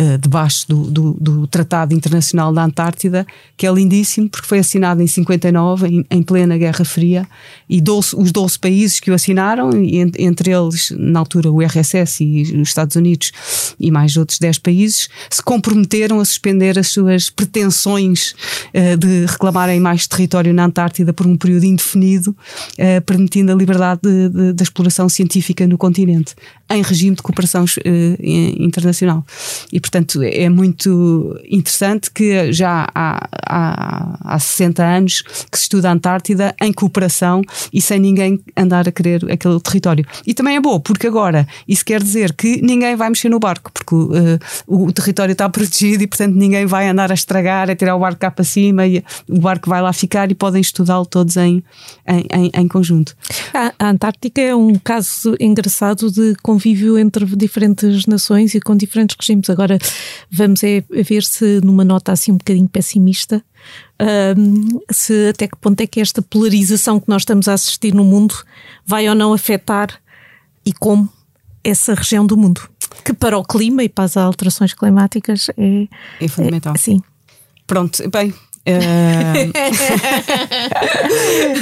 uh, 0.00 0.18
debaixo 0.18 0.66
do, 0.66 0.90
do, 0.90 1.16
do, 1.20 1.46
Tratado 1.46 1.94
Internacional 1.94 2.52
da 2.52 2.64
Antártida, 2.64 3.26
que 3.56 3.66
é 3.66 3.72
lindíssimo, 3.72 4.28
porque 4.28 4.46
foi 4.46 4.58
assinado 4.58 5.02
em 5.02 5.06
59, 5.06 5.88
em, 5.88 6.04
em 6.10 6.22
plena 6.22 6.56
Guerra 6.56 6.84
Fria, 6.84 7.28
e 7.68 7.80
12, 7.80 8.16
os 8.16 8.32
12 8.32 8.58
países 8.58 9.00
que 9.00 9.10
o 9.10 9.14
assinaram, 9.14 9.70
entre 10.18 10.52
eles, 10.52 10.92
na 10.96 11.18
altura, 11.18 11.50
o 11.50 11.60
RSS 11.60 12.24
e 12.24 12.42
os 12.60 12.68
Estados 12.68 12.96
Unidos 12.96 13.32
e 13.78 13.90
mais 13.90 14.16
outros 14.16 14.38
10 14.38 14.58
países, 14.58 15.08
se 15.28 15.42
comprometeram 15.42 16.20
a 16.20 16.24
suspender 16.24 16.78
as 16.78 16.88
suas 16.88 17.28
pretensões 17.28 18.34
uh, 18.74 18.96
de 18.96 19.26
reclamarem 19.26 19.80
mais 19.80 20.06
território 20.06 20.54
na 20.54 20.64
Antártida 20.64 21.12
por 21.12 21.26
um 21.26 21.36
período 21.36 21.64
indefinido, 21.64 22.30
uh, 22.30 23.00
permitindo 23.04 23.52
a 23.52 23.54
liberdade 23.54 24.00
de, 24.02 24.28
de, 24.28 24.52
de 24.52 24.62
exploração 24.62 25.08
científica 25.08 25.66
no 25.66 25.76
continente, 25.76 26.34
em 26.70 26.82
regime 26.82 27.16
de 27.16 27.22
cooperação 27.22 27.64
internacional. 28.22 29.24
E, 29.72 29.80
portanto, 29.80 30.22
é 30.22 30.48
muito 30.48 31.38
interessante 31.48 32.10
que 32.10 32.52
já 32.52 32.86
há, 32.94 33.28
há, 33.46 34.34
há 34.34 34.38
60 34.38 34.84
anos 34.84 35.22
que 35.50 35.58
se 35.58 35.64
estuda 35.64 35.88
a 35.88 35.92
Antártida 35.92 36.54
em 36.60 36.72
cooperação 36.72 37.42
e 37.72 37.82
sem 37.82 37.98
ninguém 37.98 38.40
andar 38.56 38.88
a 38.88 38.92
querer 38.92 39.30
aquele 39.30 39.60
território. 39.60 40.06
E 40.26 40.32
também 40.32 40.56
é 40.56 40.60
bom, 40.60 40.78
porque 40.78 41.06
agora 41.06 41.46
isso 41.66 41.84
quer 41.84 42.02
dizer 42.02 42.32
que 42.34 42.62
ninguém 42.62 42.94
vai 42.94 43.08
mexer 43.08 43.28
no 43.28 43.40
barco, 43.40 43.70
porque 43.72 43.94
uh, 43.94 44.38
o 44.66 44.92
território 44.92 45.32
está 45.32 45.48
protegido 45.48 46.04
e, 46.04 46.06
portanto, 46.06 46.34
ninguém 46.34 46.66
vai 46.66 46.88
andar 46.88 47.10
a 47.10 47.14
estragar, 47.14 47.68
a 47.68 47.74
tirar 47.74 47.96
o 47.96 47.98
barco 47.98 48.20
cá 48.20 48.30
para 48.30 48.44
cima 48.44 48.86
e 48.86 49.02
o 49.28 49.40
barco 49.40 49.68
vai 49.68 49.82
lá 49.82 49.92
ficar 49.92 50.30
e 50.30 50.34
podem 50.34 50.60
estudá-lo 50.60 51.06
todos 51.06 51.36
em, 51.36 51.62
em, 52.06 52.26
em, 52.32 52.50
em 52.54 52.68
conjunto. 52.68 53.16
A, 53.52 53.72
Antártica 53.90 54.40
é 54.40 54.54
um 54.54 54.74
caso 54.76 55.34
engraçado 55.40 56.10
de 56.10 56.34
convívio 56.60 56.98
entre 56.98 57.24
diferentes 57.24 58.04
nações 58.06 58.54
e 58.54 58.60
com 58.60 58.76
diferentes 58.76 59.16
regimes. 59.18 59.48
Agora, 59.48 59.78
vamos 60.30 60.62
é 60.62 60.84
ver 60.90 61.22
se 61.22 61.60
numa 61.64 61.82
nota 61.84 62.12
assim 62.12 62.32
um 62.32 62.36
bocadinho 62.36 62.68
pessimista, 62.68 63.42
um, 64.36 64.78
se 64.90 65.30
até 65.30 65.48
que 65.48 65.56
ponto 65.56 65.80
é 65.80 65.86
que 65.86 66.00
esta 66.00 66.20
polarização 66.20 67.00
que 67.00 67.08
nós 67.08 67.22
estamos 67.22 67.48
a 67.48 67.54
assistir 67.54 67.94
no 67.94 68.04
mundo 68.04 68.34
vai 68.84 69.08
ou 69.08 69.14
não 69.14 69.32
afetar 69.32 69.98
e 70.64 70.72
como 70.74 71.08
essa 71.64 71.94
região 71.94 72.26
do 72.26 72.36
mundo. 72.36 72.68
Que 73.04 73.14
para 73.14 73.38
o 73.38 73.44
clima 73.44 73.82
e 73.82 73.88
para 73.88 74.04
as 74.04 74.16
alterações 74.18 74.74
climáticas 74.74 75.48
é, 75.56 75.88
é 76.20 76.28
fundamental. 76.28 76.74
É, 76.74 76.78
sim. 76.78 77.00
Pronto, 77.66 78.02
bem, 78.10 78.34
Uh... 78.66 79.52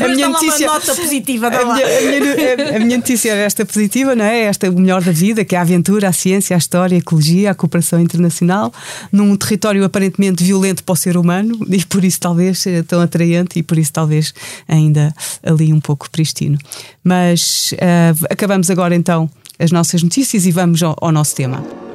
a 0.04 0.08
minha 0.08 0.28
notícia, 0.28 0.66
uma 0.66 0.74
nota 0.74 0.94
positiva, 0.96 1.46
a 1.46 1.50
minha, 1.50 1.64
a, 1.64 1.74
minha, 1.74 2.76
a 2.76 2.78
minha, 2.80 2.96
notícia 2.96 3.30
é 3.30 3.44
esta 3.44 3.64
positiva, 3.64 4.16
não 4.16 4.24
é? 4.24 4.40
Esta 4.40 4.66
é 4.66 4.70
o 4.70 4.74
melhor 4.74 5.00
da 5.02 5.12
vida, 5.12 5.44
que 5.44 5.54
é 5.54 5.58
a 5.58 5.62
aventura, 5.62 6.08
a 6.08 6.12
ciência, 6.12 6.56
a 6.56 6.58
história, 6.58 6.96
a 6.96 6.98
ecologia, 6.98 7.52
a 7.52 7.54
cooperação 7.54 8.00
internacional, 8.00 8.72
num 9.12 9.36
território 9.36 9.84
aparentemente 9.84 10.42
violento 10.42 10.82
para 10.82 10.92
o 10.92 10.96
ser 10.96 11.16
humano 11.16 11.56
e 11.68 11.84
por 11.84 12.04
isso 12.04 12.18
talvez 12.18 12.58
seja 12.58 12.82
tão 12.82 13.00
atraente 13.00 13.60
e 13.60 13.62
por 13.62 13.78
isso 13.78 13.92
talvez 13.92 14.34
ainda 14.66 15.14
ali 15.42 15.72
um 15.72 15.80
pouco 15.80 16.10
pristino. 16.10 16.58
Mas 17.04 17.72
uh, 17.74 18.26
acabamos 18.28 18.70
agora 18.70 18.94
então 18.94 19.30
as 19.58 19.70
nossas 19.70 20.02
notícias 20.02 20.46
e 20.46 20.50
vamos 20.50 20.82
ao, 20.82 20.96
ao 21.00 21.12
nosso 21.12 21.34
tema. 21.34 21.87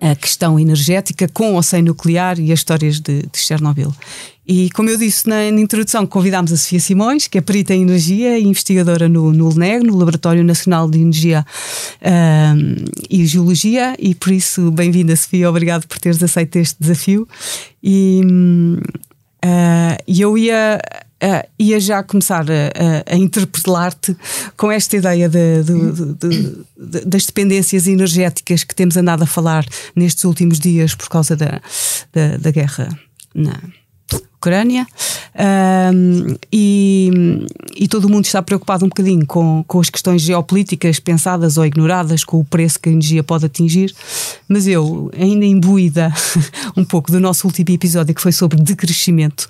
A 0.00 0.14
questão 0.14 0.58
energética 0.58 1.28
com 1.28 1.54
ou 1.54 1.62
sem 1.62 1.82
nuclear 1.82 2.38
e 2.38 2.52
as 2.52 2.60
histórias 2.60 3.00
de, 3.00 3.22
de 3.22 3.38
Chernobyl. 3.38 3.92
E 4.48 4.70
como 4.70 4.88
eu 4.88 4.96
disse 4.96 5.28
na, 5.28 5.50
na, 5.50 5.60
introdução, 5.60 6.06
convidámos 6.06 6.52
a 6.52 6.56
Sofia 6.56 6.78
Simões, 6.78 7.26
que 7.26 7.36
é 7.36 7.40
perita 7.40 7.74
em 7.74 7.82
energia 7.82 8.38
e 8.38 8.44
investigadora 8.44 9.08
no, 9.08 9.32
no 9.32 9.48
LNEG, 9.48 9.84
no 9.84 9.96
Laboratório 9.96 10.44
Nacional 10.44 10.88
de 10.88 11.00
Energia 11.00 11.44
um, 12.00 12.84
e 13.10 13.26
Geologia, 13.26 13.96
e 13.98 14.14
por 14.14 14.32
isso, 14.32 14.70
bem-vinda, 14.70 15.16
Sofia, 15.16 15.50
obrigado 15.50 15.86
por 15.88 15.98
teres 15.98 16.22
aceito 16.22 16.56
este 16.56 16.76
desafio. 16.78 17.26
E 17.82 18.22
uh, 19.44 20.02
eu 20.06 20.38
ia 20.38 20.80
Uh, 21.22 21.48
ia 21.58 21.80
já 21.80 22.02
começar 22.02 22.44
a, 22.50 23.10
a, 23.10 23.14
a 23.14 23.16
interpelar-te 23.16 24.14
com 24.54 24.70
esta 24.70 24.98
ideia 24.98 25.30
de, 25.30 25.62
de, 25.62 26.14
de, 26.14 27.04
das 27.06 27.24
dependências 27.24 27.86
energéticas 27.86 28.62
que 28.62 28.74
temos 28.74 28.98
andado 28.98 29.22
a 29.22 29.26
falar 29.26 29.64
nestes 29.94 30.24
últimos 30.24 30.60
dias 30.60 30.94
por 30.94 31.08
causa 31.08 31.34
da, 31.34 31.62
da, 32.12 32.36
da 32.36 32.50
guerra 32.50 32.88
na 33.34 33.58
Ucrânia 34.46 34.86
um, 35.92 36.36
e, 36.52 37.10
e, 37.74 37.88
todo 37.88 38.04
o 38.04 38.08
mundo 38.08 38.24
está 38.24 38.40
preocupado 38.40 38.84
um 38.84 38.88
bocadinho 38.88 39.26
com, 39.26 39.64
com 39.66 39.80
as 39.80 39.90
questões 39.90 40.22
geopolíticas 40.22 41.00
pensadas 41.00 41.58
ou 41.58 41.66
ignoradas, 41.66 42.22
com 42.22 42.38
o 42.38 42.44
preço 42.44 42.78
que 42.78 42.88
a 42.88 42.92
energia 42.92 43.24
pode 43.24 43.44
atingir, 43.44 43.92
mas 44.48 44.68
eu, 44.68 45.10
ainda 45.18 45.44
imbuída 45.44 46.12
um 46.76 46.84
pouco 46.84 47.10
do 47.10 47.18
nosso 47.18 47.46
último 47.46 47.70
episódio 47.70 48.14
que 48.14 48.22
foi 48.22 48.32
sobre 48.32 48.56
decrescimento, 48.56 49.48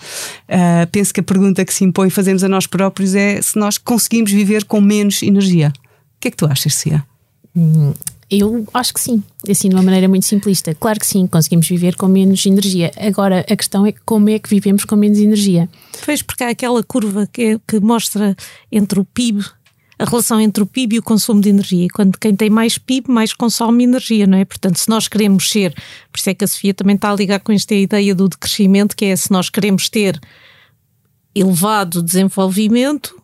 uh, 0.48 0.86
penso 0.90 1.12
que 1.12 1.20
a 1.20 1.22
pergunta 1.22 1.64
que 1.64 1.74
se 1.74 1.84
impõe 1.84 2.08
fazermos 2.08 2.42
a 2.42 2.48
nós 2.48 2.66
próprios 2.66 3.14
é 3.14 3.40
se 3.42 3.58
nós 3.58 3.76
conseguimos 3.76 4.32
viver 4.32 4.64
com 4.64 4.80
menos 4.80 5.22
energia. 5.22 5.72
O 5.76 6.20
que 6.20 6.28
é 6.28 6.30
que 6.30 6.36
tu 6.36 6.46
achas, 6.46 6.74
Cia? 6.74 7.04
Hum, 7.54 7.92
eu 8.30 8.66
acho 8.74 8.92
que 8.92 9.00
sim, 9.00 9.22
assim 9.48 9.68
de 9.68 9.74
uma 9.74 9.82
maneira 9.82 10.08
muito 10.08 10.26
simplista. 10.26 10.74
Claro 10.74 10.98
que 10.98 11.06
sim, 11.06 11.26
conseguimos 11.26 11.68
viver 11.68 11.94
com 11.96 12.08
menos 12.08 12.44
energia. 12.44 12.90
Agora 12.96 13.46
a 13.48 13.56
questão 13.56 13.86
é 13.86 13.92
como 14.04 14.28
é 14.28 14.38
que 14.38 14.48
vivemos 14.48 14.84
com 14.84 14.96
menos 14.96 15.18
energia. 15.18 15.68
Pois, 16.04 16.22
porque 16.22 16.42
há 16.42 16.48
aquela 16.48 16.82
curva 16.82 17.28
que, 17.32 17.42
é, 17.42 17.60
que 17.66 17.78
mostra 17.78 18.36
entre 18.70 18.98
o 18.98 19.04
PIB, 19.04 19.44
a 19.98 20.04
relação 20.04 20.40
entre 20.40 20.62
o 20.62 20.66
PIB 20.66 20.96
e 20.96 20.98
o 20.98 21.02
consumo 21.02 21.40
de 21.40 21.48
energia. 21.48 21.86
Quando 21.94 22.18
quem 22.18 22.34
tem 22.34 22.50
mais 22.50 22.76
PIB, 22.78 23.10
mais 23.10 23.32
consome 23.32 23.84
energia, 23.84 24.26
não 24.26 24.36
é? 24.36 24.44
Portanto, 24.44 24.76
se 24.76 24.88
nós 24.88 25.06
queremos 25.06 25.48
ser, 25.48 25.72
por 26.10 26.18
isso 26.18 26.28
é 26.28 26.34
que 26.34 26.44
a 26.44 26.48
Sofia 26.48 26.74
também 26.74 26.96
está 26.96 27.10
a 27.10 27.14
ligar 27.14 27.40
com 27.40 27.52
esta 27.52 27.74
ideia 27.74 28.14
do 28.14 28.28
decrescimento, 28.28 28.96
que 28.96 29.04
é 29.04 29.14
se 29.14 29.30
nós 29.30 29.48
queremos 29.48 29.88
ter 29.88 30.20
elevado 31.34 32.02
desenvolvimento, 32.02 33.14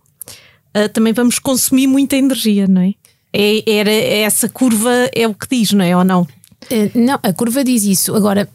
uh, 0.77 0.89
também 0.93 1.13
vamos 1.13 1.39
consumir 1.39 1.87
muita 1.87 2.17
energia, 2.17 2.67
não 2.69 2.83
é? 2.83 2.95
É, 3.33 3.71
era 3.71 3.91
essa 3.91 4.49
curva 4.49 4.91
é 5.15 5.27
o 5.27 5.35
que 5.35 5.49
diz, 5.49 5.73
não 5.73 5.85
é 5.85 5.97
ou 5.97 6.05
não? 6.05 6.27
Eh, 6.71 6.91
não, 6.95 7.19
a 7.23 7.33
curva 7.33 7.65
diz 7.65 7.85
isso. 7.85 8.15
Agora, 8.15 8.49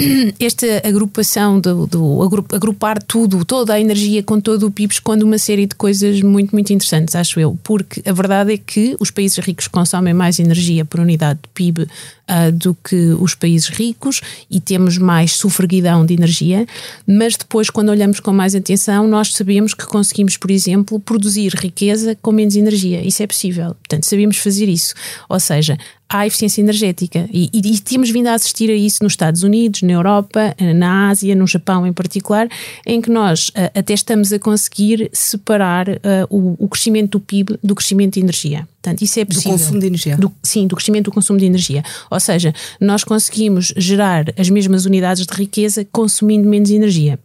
esta 0.40 0.66
agrupação 0.86 1.60
do, 1.60 1.86
do 1.86 2.22
agrupar 2.52 3.02
tudo, 3.02 3.44
toda 3.44 3.74
a 3.74 3.80
energia 3.80 4.22
com 4.22 4.40
todo 4.40 4.66
o 4.66 4.70
PIB 4.70 4.94
esconde 4.94 5.24
uma 5.24 5.38
série 5.38 5.66
de 5.66 5.74
coisas 5.74 6.22
muito, 6.22 6.52
muito 6.52 6.72
interessantes, 6.72 7.14
acho 7.14 7.38
eu, 7.38 7.58
porque 7.62 8.02
a 8.08 8.12
verdade 8.12 8.54
é 8.54 8.58
que 8.58 8.96
os 9.00 9.10
países 9.10 9.38
ricos 9.38 9.68
consomem 9.68 10.14
mais 10.14 10.38
energia 10.38 10.84
por 10.84 11.00
unidade 11.00 11.40
de 11.42 11.48
PIB 11.48 11.82
uh, 11.82 12.52
do 12.52 12.74
que 12.74 12.96
os 13.20 13.34
países 13.34 13.68
ricos 13.68 14.20
e 14.50 14.60
temos 14.60 14.98
mais 14.98 15.32
sufraguidão 15.32 16.04
de 16.06 16.14
energia, 16.14 16.66
mas 17.06 17.36
depois, 17.36 17.70
quando 17.70 17.90
olhamos 17.90 18.20
com 18.20 18.32
mais 18.32 18.54
atenção, 18.54 19.06
nós 19.06 19.32
sabemos 19.34 19.74
que 19.74 19.86
conseguimos, 19.86 20.36
por 20.36 20.50
exemplo, 20.50 21.00
produzir 21.00 21.52
riqueza 21.54 22.16
com 22.20 22.32
menos 22.32 22.56
energia. 22.56 23.06
Isso 23.06 23.22
é 23.22 23.26
possível. 23.26 23.74
Portanto, 23.74 24.04
sabemos 24.04 24.36
fazer 24.36 24.68
isso. 24.68 24.94
Ou 25.28 25.40
seja, 25.40 25.76
à 26.10 26.26
eficiência 26.26 26.60
energética. 26.60 27.28
E, 27.32 27.48
e, 27.52 27.74
e, 27.74 27.78
temos 27.78 28.10
vindo 28.10 28.26
a 28.26 28.34
assistir 28.34 28.68
a 28.68 28.74
isso 28.74 28.98
nos 29.02 29.12
Estados 29.12 29.44
Unidos, 29.44 29.82
na 29.82 29.92
Europa, 29.92 30.56
na 30.74 31.08
Ásia, 31.08 31.36
no 31.36 31.46
Japão 31.46 31.86
em 31.86 31.92
particular, 31.92 32.48
em 32.84 33.00
que 33.00 33.08
nós 33.08 33.50
uh, 33.50 33.70
até 33.74 33.94
estamos 33.94 34.32
a 34.32 34.38
conseguir 34.38 35.08
separar 35.12 35.88
uh, 35.88 35.94
o, 36.28 36.56
o, 36.58 36.68
crescimento 36.68 37.12
do 37.12 37.20
PIB 37.20 37.58
do 37.62 37.74
crescimento 37.76 38.14
de 38.14 38.20
energia. 38.20 38.66
Portanto, 38.82 39.02
isso 39.02 39.20
é 39.20 39.24
possível. 39.24 39.52
Do 39.52 39.58
consumo 39.58 39.78
de 39.78 39.86
energia. 39.86 40.16
Do, 40.16 40.32
sim, 40.42 40.66
do 40.66 40.74
crescimento 40.74 41.04
do 41.04 41.12
consumo 41.12 41.38
de 41.38 41.44
energia. 41.44 41.84
Ou 42.10 42.18
seja, 42.18 42.52
nós 42.80 43.04
conseguimos 43.04 43.72
gerar 43.76 44.24
as 44.36 44.50
mesmas 44.50 44.86
unidades 44.86 45.24
de 45.24 45.34
riqueza 45.34 45.86
consumindo 45.92 46.48
menos 46.48 46.70
energia. 46.70 47.18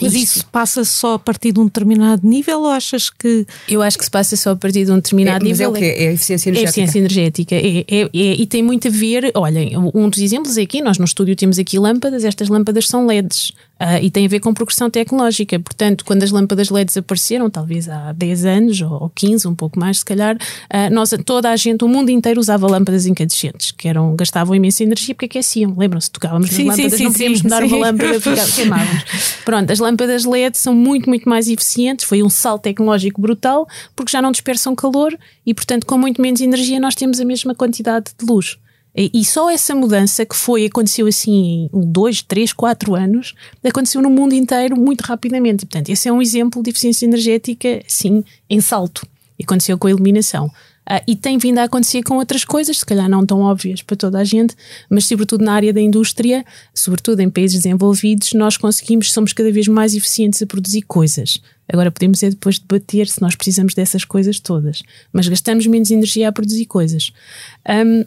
Mas 0.00 0.14
isso, 0.14 0.38
isso 0.38 0.46
passa 0.46 0.84
só 0.84 1.14
a 1.14 1.18
partir 1.18 1.52
de 1.52 1.58
um 1.58 1.64
determinado 1.64 2.26
nível 2.26 2.60
ou 2.60 2.68
achas 2.68 3.10
que. 3.10 3.46
Eu 3.68 3.82
acho 3.82 3.98
que 3.98 4.04
se 4.04 4.10
passa 4.10 4.36
só 4.36 4.50
a 4.50 4.56
partir 4.56 4.84
de 4.84 4.92
um 4.92 4.96
determinado 4.96 5.44
é, 5.44 5.48
nível. 5.48 5.72
Mas 5.72 5.82
é 5.82 5.84
o 5.86 5.92
quê? 5.94 5.96
É 5.98 6.08
a 6.08 6.12
eficiência 6.12 6.48
energética? 6.50 6.80
É 6.80 6.82
a 6.82 6.84
eficiência 6.84 6.98
energética. 6.98 7.54
É, 7.56 7.78
é, 7.80 8.00
é, 8.02 8.08
e 8.12 8.46
tem 8.46 8.62
muito 8.62 8.86
a 8.86 8.90
ver. 8.90 9.32
Olhem, 9.34 9.72
um 9.92 10.08
dos 10.08 10.20
exemplos 10.20 10.56
é 10.56 10.62
aqui, 10.62 10.80
nós 10.80 10.98
no 10.98 11.04
estúdio 11.04 11.34
temos 11.34 11.58
aqui 11.58 11.78
lâmpadas, 11.78 12.24
estas 12.24 12.48
lâmpadas 12.48 12.86
são 12.86 13.06
LEDs. 13.06 13.52
Uh, 13.80 14.02
e 14.02 14.10
tem 14.10 14.26
a 14.26 14.28
ver 14.28 14.40
com 14.40 14.52
progressão 14.52 14.90
tecnológica. 14.90 15.58
Portanto, 15.58 16.04
quando 16.04 16.22
as 16.22 16.30
lâmpadas 16.30 16.68
LEDs 16.68 16.98
apareceram, 16.98 17.48
talvez 17.48 17.88
há 17.88 18.12
10 18.12 18.44
anos 18.44 18.82
ou 18.82 19.10
15, 19.14 19.48
um 19.48 19.54
pouco 19.54 19.80
mais 19.80 20.00
se 20.00 20.04
calhar, 20.04 20.36
uh, 20.36 20.92
nós, 20.92 21.14
toda 21.24 21.48
a 21.48 21.56
gente, 21.56 21.82
o 21.82 21.88
mundo 21.88 22.10
inteiro 22.10 22.38
usava 22.38 22.66
lâmpadas 22.66 23.06
incandescentes, 23.06 23.70
que 23.70 23.88
eram, 23.88 24.14
gastavam 24.14 24.54
imensa 24.54 24.82
energia 24.82 25.14
porque 25.14 25.24
aqueciam. 25.24 25.74
Lembram-se? 25.78 26.10
Tocávamos 26.10 26.50
sim, 26.50 26.64
nas 26.64 26.76
lâmpadas, 26.76 26.98
sim, 26.98 27.04
não 27.04 27.12
podíamos 27.12 27.42
mudar 27.42 27.64
uma 27.64 27.78
lâmpada 27.78 28.20
porque 28.20 28.52
queimávamos. 28.54 29.04
Pronto, 29.46 29.70
as 29.70 29.78
lâmpadas 29.78 30.24
LED 30.26 30.58
são 30.58 30.74
muito, 30.74 31.08
muito 31.08 31.26
mais 31.26 31.48
eficientes. 31.48 32.04
Foi 32.04 32.22
um 32.22 32.28
salto 32.28 32.62
tecnológico 32.64 33.18
brutal 33.18 33.66
porque 33.96 34.12
já 34.12 34.20
não 34.20 34.30
dispersam 34.30 34.74
calor 34.74 35.16
e, 35.46 35.54
portanto, 35.54 35.86
com 35.86 35.96
muito 35.96 36.20
menos 36.20 36.42
energia 36.42 36.78
nós 36.78 36.94
temos 36.94 37.18
a 37.18 37.24
mesma 37.24 37.54
quantidade 37.54 38.12
de 38.18 38.26
luz. 38.26 38.58
E 38.94 39.24
só 39.24 39.48
essa 39.48 39.74
mudança 39.74 40.26
que 40.26 40.34
foi, 40.34 40.66
aconteceu 40.66 41.06
assim 41.06 41.68
em 41.72 41.92
dois, 41.92 42.22
três, 42.22 42.52
quatro 42.52 42.94
anos, 42.94 43.34
aconteceu 43.64 44.02
no 44.02 44.10
mundo 44.10 44.34
inteiro 44.34 44.76
muito 44.76 45.02
rapidamente. 45.02 45.64
Portanto, 45.64 45.90
esse 45.90 46.08
é 46.08 46.12
um 46.12 46.20
exemplo 46.20 46.62
de 46.62 46.70
eficiência 46.70 47.06
energética, 47.06 47.82
sim, 47.86 48.24
em 48.48 48.60
salto. 48.60 49.06
E 49.38 49.44
aconteceu 49.44 49.78
com 49.78 49.86
a 49.86 49.90
iluminação. 49.90 50.50
Uh, 50.90 51.00
e 51.06 51.14
tem 51.14 51.38
vindo 51.38 51.58
a 51.58 51.64
acontecer 51.64 52.02
com 52.02 52.16
outras 52.16 52.44
coisas, 52.44 52.78
se 52.78 52.84
calhar 52.84 53.08
não 53.08 53.24
tão 53.24 53.42
óbvias 53.42 53.80
para 53.80 53.96
toda 53.96 54.18
a 54.18 54.24
gente, 54.24 54.56
mas 54.88 55.06
sobretudo 55.06 55.44
na 55.44 55.52
área 55.52 55.72
da 55.72 55.80
indústria, 55.80 56.44
sobretudo 56.74 57.20
em 57.20 57.30
países 57.30 57.62
desenvolvidos, 57.62 58.32
nós 58.32 58.56
conseguimos, 58.56 59.12
somos 59.12 59.32
cada 59.32 59.52
vez 59.52 59.68
mais 59.68 59.94
eficientes 59.94 60.42
a 60.42 60.46
produzir 60.46 60.82
coisas. 60.82 61.40
Agora 61.72 61.92
podemos 61.92 62.20
é 62.24 62.30
depois 62.30 62.58
debater 62.58 63.06
se 63.06 63.22
nós 63.22 63.36
precisamos 63.36 63.72
dessas 63.72 64.04
coisas 64.04 64.40
todas, 64.40 64.82
mas 65.12 65.28
gastamos 65.28 65.64
menos 65.66 65.92
energia 65.92 66.28
a 66.28 66.32
produzir 66.32 66.64
coisas. 66.64 67.12
Um, 67.68 68.04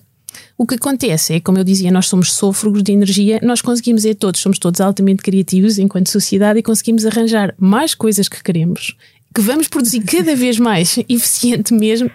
o 0.58 0.66
que 0.66 0.76
acontece 0.76 1.34
é, 1.34 1.40
como 1.40 1.58
eu 1.58 1.64
dizia, 1.64 1.92
nós 1.92 2.08
somos 2.08 2.34
sôfragos 2.34 2.84
de 2.84 2.92
energia, 2.92 3.40
nós 3.42 3.62
conseguimos 3.62 4.06
é 4.06 4.14
todos, 4.14 4.42
somos 4.42 4.60
todos 4.60 4.82
altamente 4.82 5.24
criativos 5.24 5.78
enquanto 5.78 6.10
sociedade 6.10 6.60
e 6.60 6.64
conseguimos 6.64 7.06
arranjar 7.06 7.54
mais 7.58 7.94
coisas 7.96 8.28
que 8.28 8.42
queremos 8.44 8.96
que 9.34 9.42
vamos 9.42 9.68
produzir 9.68 10.02
cada 10.02 10.36
vez 10.36 10.60
mais 10.60 10.98
eficiente 11.10 11.74
mesmo, 11.74 12.10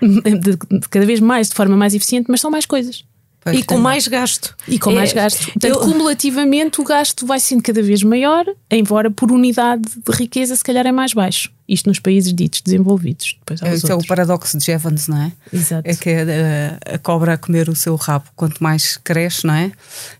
cada 0.89 1.05
vez 1.05 1.19
mais 1.19 1.49
de 1.49 1.55
forma 1.55 1.77
mais 1.77 1.95
eficiente, 1.95 2.27
mas 2.29 2.41
são 2.41 2.51
mais 2.51 2.65
coisas. 2.65 3.05
Pois 3.53 3.61
e 3.61 3.67
com 3.67 3.79
mais 3.79 4.09
gasto. 4.09 4.55
E 4.67 4.79
com 4.79 4.91
é, 4.91 4.95
mais 4.95 5.13
gasto. 5.13 5.45
Portanto, 5.45 5.65
eu... 5.65 5.81
cumulativamente 5.81 6.81
o 6.81 6.85
gasto 6.85 7.27
vai 7.27 7.41
sendo 7.41 7.63
cada 7.63 7.83
vez 7.83 8.03
maior, 8.03 8.45
embora 8.71 9.11
por 9.11 9.33
unidade 9.33 9.83
de 9.83 10.13
riqueza 10.13 10.55
se 10.57 10.65
calhar 10.65 10.87
é 10.87 10.93
mais 10.93 11.13
baixo. 11.13 11.51
Isto 11.69 11.89
nos 11.89 11.99
países 11.99 12.33
ditos 12.33 12.63
desenvolvidos. 12.63 13.37
Depois 13.41 13.61
Esse 13.75 13.91
é 13.91 13.95
o 13.95 14.07
paradoxo 14.07 14.57
de 14.57 14.71
Evans, 14.71 15.07
não 15.07 15.23
é? 15.23 15.33
Exato. 15.53 15.89
É 15.89 15.95
que 15.95 16.09
é 16.09 16.79
a, 16.93 16.95
a, 16.95 16.99
cobra 16.99 17.35
a 17.35 17.39
comer 17.39 17.69
o 17.69 17.77
seu 17.77 17.95
rabo. 17.97 18.25
Quanto 18.35 18.63
mais 18.63 18.97
cresce, 18.97 19.47
não 19.47 19.55
é? 19.55 19.73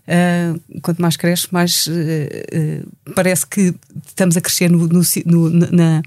Uh, 0.07 0.79
quanto 0.81 1.01
mais 1.01 1.17
cresce, 1.17 1.47
mais 1.51 1.87
uh, 1.87 1.91
uh, 1.91 3.13
parece 3.15 3.47
que 3.47 3.73
estamos 4.07 4.37
a 4.37 4.41
crescer 4.41 4.69
no, 4.69 4.87
no, 4.87 5.01
no 5.25 5.49
na, 5.71 6.01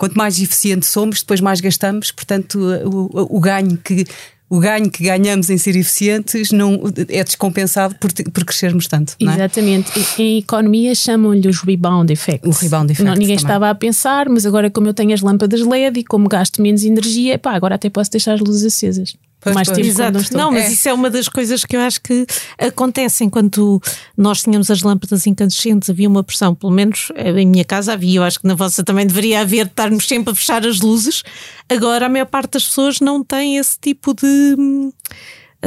quanto 0.00 0.14
mais 0.14 0.40
eficiente 0.40 0.86
somos, 0.86 1.20
depois 1.20 1.42
mais 1.42 1.60
gastamos, 1.60 2.10
portanto, 2.10 2.58
o, 2.58 3.36
o 3.36 3.38
ganho 3.38 3.76
que 3.76 4.06
o 4.50 4.58
ganho 4.58 4.90
que 4.90 5.04
ganhamos 5.04 5.48
em 5.48 5.56
ser 5.56 5.76
eficientes 5.76 6.50
não 6.50 6.82
é 7.08 7.22
descompensado 7.22 7.94
por, 7.94 8.12
por 8.12 8.44
crescermos 8.44 8.88
tanto. 8.88 9.14
É? 9.20 9.24
Exatamente. 9.24 9.92
Em 10.20 10.38
economia 10.38 10.92
chamam-lhe 10.92 11.48
os 11.48 11.60
rebound 11.62 12.12
effects. 12.12 12.48
O 12.48 12.60
rebound 12.60 12.90
effect. 12.90 13.06
Não, 13.08 13.12
ninguém 13.12 13.36
também. 13.36 13.48
estava 13.48 13.70
a 13.70 13.74
pensar, 13.76 14.28
mas 14.28 14.44
agora, 14.44 14.68
como 14.68 14.88
eu 14.88 14.94
tenho 14.94 15.14
as 15.14 15.20
lâmpadas 15.20 15.60
LED 15.60 16.00
e 16.00 16.04
como 16.04 16.28
gasto 16.28 16.60
menos 16.60 16.82
energia, 16.82 17.38
pá, 17.38 17.52
agora 17.52 17.76
até 17.76 17.88
posso 17.88 18.10
deixar 18.10 18.34
as 18.34 18.40
luzes 18.40 18.74
acesas. 18.74 19.14
Pois, 19.40 19.54
mais 19.54 19.68
pois. 19.68 19.78
tempo 19.78 19.88
Exato. 19.88 20.36
Não, 20.36 20.52
mas 20.52 20.64
é. 20.64 20.68
isso 20.68 20.88
é 20.88 20.92
uma 20.92 21.08
das 21.08 21.28
coisas 21.28 21.64
que 21.64 21.76
eu 21.76 21.80
acho 21.80 22.00
que 22.02 22.26
acontece 22.58 23.24
enquanto 23.24 23.80
nós 24.16 24.42
tínhamos 24.42 24.70
as 24.70 24.82
lâmpadas 24.82 25.26
incandescentes, 25.26 25.88
havia 25.88 26.08
uma 26.08 26.22
pressão, 26.22 26.54
pelo 26.54 26.72
menos 26.72 27.10
eh, 27.14 27.30
em 27.40 27.46
minha 27.46 27.64
casa 27.64 27.94
havia, 27.94 28.18
eu 28.18 28.22
acho 28.22 28.38
que 28.40 28.46
na 28.46 28.54
vossa 28.54 28.84
também 28.84 29.06
deveria 29.06 29.40
haver, 29.40 29.66
estarmos 29.66 30.06
sempre 30.06 30.32
a 30.32 30.34
fechar 30.34 30.66
as 30.66 30.80
luzes. 30.80 31.22
Agora 31.68 32.06
a 32.06 32.08
maior 32.08 32.26
parte 32.26 32.52
das 32.52 32.66
pessoas 32.66 33.00
não 33.00 33.24
tem 33.24 33.56
esse 33.56 33.78
tipo 33.80 34.12
de 34.14 34.56
hum, 34.58 34.92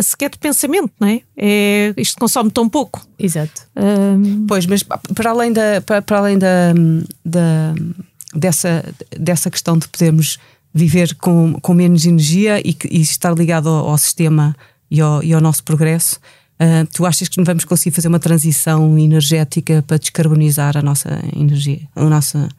sequer 0.02 0.30
de 0.30 0.38
pensamento, 0.38 0.92
não 1.00 1.08
é? 1.08 1.22
é 1.36 1.94
isto 1.98 2.20
consome 2.20 2.52
tão 2.52 2.70
pouco. 2.70 3.06
Exato. 3.18 3.64
Um... 3.76 4.46
Pois, 4.48 4.66
mas 4.68 4.84
para 4.84 5.32
além 5.32 5.52
da, 5.52 5.82
para, 5.86 6.02
para 6.02 6.18
além 6.20 6.38
da, 6.38 6.74
da 7.26 7.74
dessa, 8.34 8.84
dessa 9.18 9.50
questão 9.50 9.78
de 9.78 9.88
podermos 9.88 10.38
viver 10.74 11.16
com, 11.16 11.54
com 11.62 11.74
menos 11.74 12.06
energia 12.06 12.60
e, 12.60 12.76
e 12.90 13.02
estar 13.02 13.34
ligado 13.34 13.70
ao, 13.70 13.90
ao 13.90 13.98
sistema 13.98 14.56
e 14.90 15.00
ao, 15.00 15.24
e 15.24 15.34
ao, 15.34 15.40
nosso 15.40 15.64
progresso. 15.64 16.20
Uh, 16.60 16.88
tu 16.94 17.06
achas 17.06 17.28
que 17.28 17.42
vamos 17.44 17.66
conseguir 17.66 17.96
fazer 17.96 18.08
uma 18.08 18.20
transição 18.20 18.98
energética 18.98 19.84
para 19.86 19.98
descarbonizar 19.98 20.78
a 20.78 20.82
nossa 20.82 21.20
energia, 21.36 21.82
a 21.96 22.04
nossa, 22.06 22.50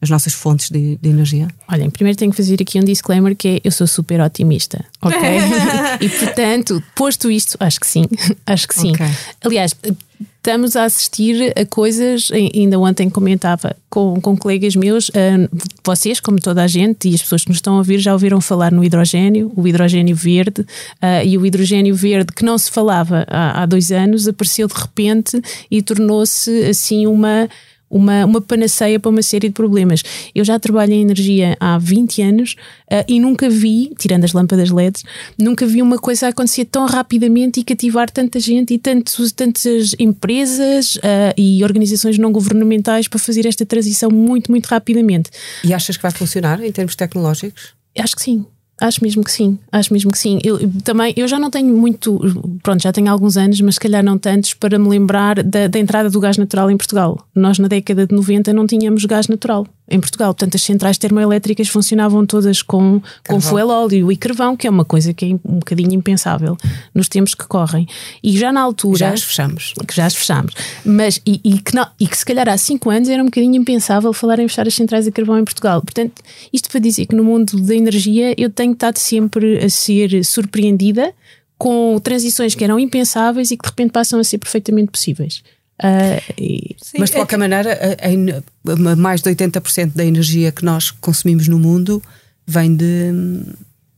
as 0.00 0.10
nossas 0.10 0.32
fontes 0.34 0.68
de, 0.70 0.96
de, 0.96 1.08
energia? 1.08 1.48
Olhem, 1.68 1.88
primeiro 1.88 2.18
tenho 2.18 2.30
que 2.30 2.36
fazer 2.36 2.60
aqui 2.60 2.78
um 2.80 2.84
disclaimer 2.84 3.36
que 3.36 3.48
é 3.48 3.60
eu 3.62 3.70
sou 3.70 3.86
super 3.86 4.20
otimista, 4.20 4.84
ok? 5.00 5.18
e 6.00 6.08
portanto, 6.08 6.82
posto 6.94 7.30
isto, 7.30 7.56
acho 7.60 7.78
que 7.78 7.86
sim, 7.86 8.04
acho 8.44 8.66
que 8.66 8.74
sim. 8.74 8.92
Okay. 8.92 9.10
Aliás, 9.44 9.76
estamos 10.36 10.74
a 10.74 10.84
assistir 10.84 11.52
a 11.56 11.64
coisas, 11.64 12.30
ainda 12.32 12.78
ontem 12.78 13.08
comentava 13.08 13.76
com, 13.88 14.20
com 14.20 14.36
colegas 14.36 14.74
meus, 14.74 15.08
uh, 15.10 15.12
vocês, 15.84 16.18
como 16.18 16.40
toda 16.40 16.62
a 16.62 16.66
gente, 16.66 17.08
e 17.08 17.14
as 17.14 17.22
pessoas 17.22 17.42
que 17.42 17.48
nos 17.48 17.58
estão 17.58 17.74
a 17.74 17.78
ouvir, 17.78 17.98
já 17.98 18.12
ouviram 18.12 18.40
falar 18.40 18.72
no 18.72 18.82
hidrogênio, 18.82 19.52
o 19.56 19.68
hidrogênio 19.68 20.16
verde, 20.16 20.62
uh, 20.62 21.24
e 21.24 21.38
o 21.38 21.46
hidrogênio 21.46 21.94
verde 21.94 22.32
que 22.32 22.44
não 22.44 22.58
se 22.58 22.70
falava 22.70 23.24
há, 23.28 23.62
há 23.62 23.66
dois 23.66 23.92
anos, 23.92 24.26
apareceu 24.26 24.66
de 24.66 24.74
repente 24.74 25.40
e 25.70 25.80
tornou-se 25.80 26.64
assim 26.64 27.06
uma 27.06 27.48
uma, 27.92 28.24
uma 28.24 28.40
panaceia 28.40 28.98
para 28.98 29.10
uma 29.10 29.22
série 29.22 29.48
de 29.48 29.54
problemas. 29.54 30.02
Eu 30.34 30.44
já 30.44 30.58
trabalho 30.58 30.94
em 30.94 31.02
energia 31.02 31.56
há 31.60 31.78
20 31.78 32.22
anos 32.22 32.56
uh, 32.90 33.04
e 33.06 33.20
nunca 33.20 33.50
vi, 33.50 33.92
tirando 33.98 34.24
as 34.24 34.32
lâmpadas 34.32 34.70
LEDs, 34.70 35.04
nunca 35.38 35.66
vi 35.66 35.82
uma 35.82 35.98
coisa 35.98 36.28
acontecer 36.28 36.64
tão 36.64 36.86
rapidamente 36.86 37.60
e 37.60 37.64
cativar 37.64 38.10
tanta 38.10 38.40
gente 38.40 38.72
e 38.72 38.78
tantos, 38.78 39.30
tantas 39.32 39.94
empresas 39.98 40.96
uh, 40.96 41.34
e 41.36 41.62
organizações 41.62 42.16
não 42.16 42.32
governamentais 42.32 43.06
para 43.06 43.18
fazer 43.18 43.46
esta 43.46 43.66
transição 43.66 44.10
muito, 44.10 44.50
muito 44.50 44.66
rapidamente. 44.66 45.30
E 45.62 45.74
achas 45.74 45.96
que 45.96 46.02
vai 46.02 46.12
funcionar 46.12 46.64
em 46.64 46.72
termos 46.72 46.96
tecnológicos? 46.96 47.74
Acho 47.98 48.16
que 48.16 48.22
sim. 48.22 48.46
Acho 48.82 49.00
mesmo 49.00 49.22
que 49.22 49.30
sim, 49.30 49.56
acho 49.70 49.92
mesmo 49.92 50.10
que 50.10 50.18
sim. 50.18 50.40
Eu, 50.42 50.58
também, 50.82 51.14
eu 51.16 51.28
já 51.28 51.38
não 51.38 51.50
tenho 51.50 51.72
muito, 51.72 52.18
pronto, 52.64 52.82
já 52.82 52.92
tenho 52.92 53.08
alguns 53.08 53.36
anos, 53.36 53.60
mas 53.60 53.76
se 53.76 53.80
calhar 53.80 54.02
não 54.02 54.18
tantos, 54.18 54.54
para 54.54 54.76
me 54.76 54.88
lembrar 54.88 55.40
da, 55.40 55.68
da 55.68 55.78
entrada 55.78 56.10
do 56.10 56.18
gás 56.18 56.36
natural 56.36 56.68
em 56.68 56.76
Portugal. 56.76 57.24
Nós, 57.32 57.60
na 57.60 57.68
década 57.68 58.08
de 58.08 58.12
90, 58.12 58.52
não 58.52 58.66
tínhamos 58.66 59.04
gás 59.04 59.28
natural 59.28 59.68
em 59.88 60.00
Portugal. 60.00 60.32
Portanto, 60.32 60.54
as 60.54 60.62
centrais 60.62 60.96
termoelétricas 60.96 61.68
funcionavam 61.68 62.24
todas 62.24 62.62
com, 62.62 63.00
com 63.26 63.40
fuel 63.40 63.68
óleo 63.68 64.10
e 64.10 64.16
carvão, 64.16 64.56
que 64.56 64.66
é 64.66 64.70
uma 64.70 64.84
coisa 64.84 65.12
que 65.12 65.24
é 65.24 65.28
um 65.28 65.58
bocadinho 65.58 65.92
impensável 65.92 66.56
nos 66.94 67.08
tempos 67.08 67.34
que 67.34 67.46
correm. 67.46 67.86
E 68.22 68.36
já 68.36 68.52
na 68.52 68.60
altura. 68.60 68.98
Já 68.98 69.12
as 69.12 69.22
fechamos. 69.22 69.74
Que 69.86 69.94
já 69.94 70.06
as 70.06 70.14
fechamos. 70.14 70.54
Mas, 70.84 71.20
e, 71.26 71.40
e, 71.44 71.58
que 71.58 71.74
não, 71.74 71.86
e 72.00 72.06
que 72.06 72.16
se 72.16 72.24
calhar 72.24 72.48
há 72.48 72.56
cinco 72.56 72.90
anos 72.90 73.08
era 73.08 73.22
um 73.22 73.26
bocadinho 73.26 73.56
impensável 73.56 74.12
falar 74.12 74.38
em 74.38 74.48
fechar 74.48 74.66
as 74.66 74.74
centrais 74.74 75.04
de 75.04 75.12
carvão 75.12 75.38
em 75.38 75.44
Portugal. 75.44 75.82
Portanto, 75.82 76.22
isto 76.52 76.70
para 76.70 76.80
dizer 76.80 77.06
que 77.06 77.14
no 77.14 77.24
mundo 77.24 77.60
da 77.60 77.74
energia 77.74 78.34
eu 78.38 78.48
tenho 78.48 78.72
estado 78.72 78.98
sempre 78.98 79.58
a 79.58 79.68
ser 79.68 80.24
surpreendida 80.24 81.12
com 81.58 82.00
transições 82.02 82.54
que 82.54 82.64
eram 82.64 82.78
impensáveis 82.78 83.50
e 83.50 83.56
que 83.56 83.62
de 83.62 83.68
repente 83.68 83.92
passam 83.92 84.18
a 84.18 84.24
ser 84.24 84.38
perfeitamente 84.38 84.90
possíveis. 84.90 85.42
Uh, 85.82 86.32
e, 86.38 86.76
Sim, 86.80 86.98
mas 86.98 87.10
de 87.10 87.16
qualquer 87.16 87.34
é 87.34 87.38
que... 87.38 87.40
maneira, 87.40 87.98
a, 87.98 88.92
a, 88.92 88.96
mais 88.96 89.20
de 89.20 89.28
80% 89.30 89.92
da 89.94 90.04
energia 90.04 90.52
que 90.52 90.64
nós 90.64 90.92
consumimos 90.92 91.48
no 91.48 91.58
mundo 91.58 92.00
vem 92.46 92.74
de, 92.76 93.10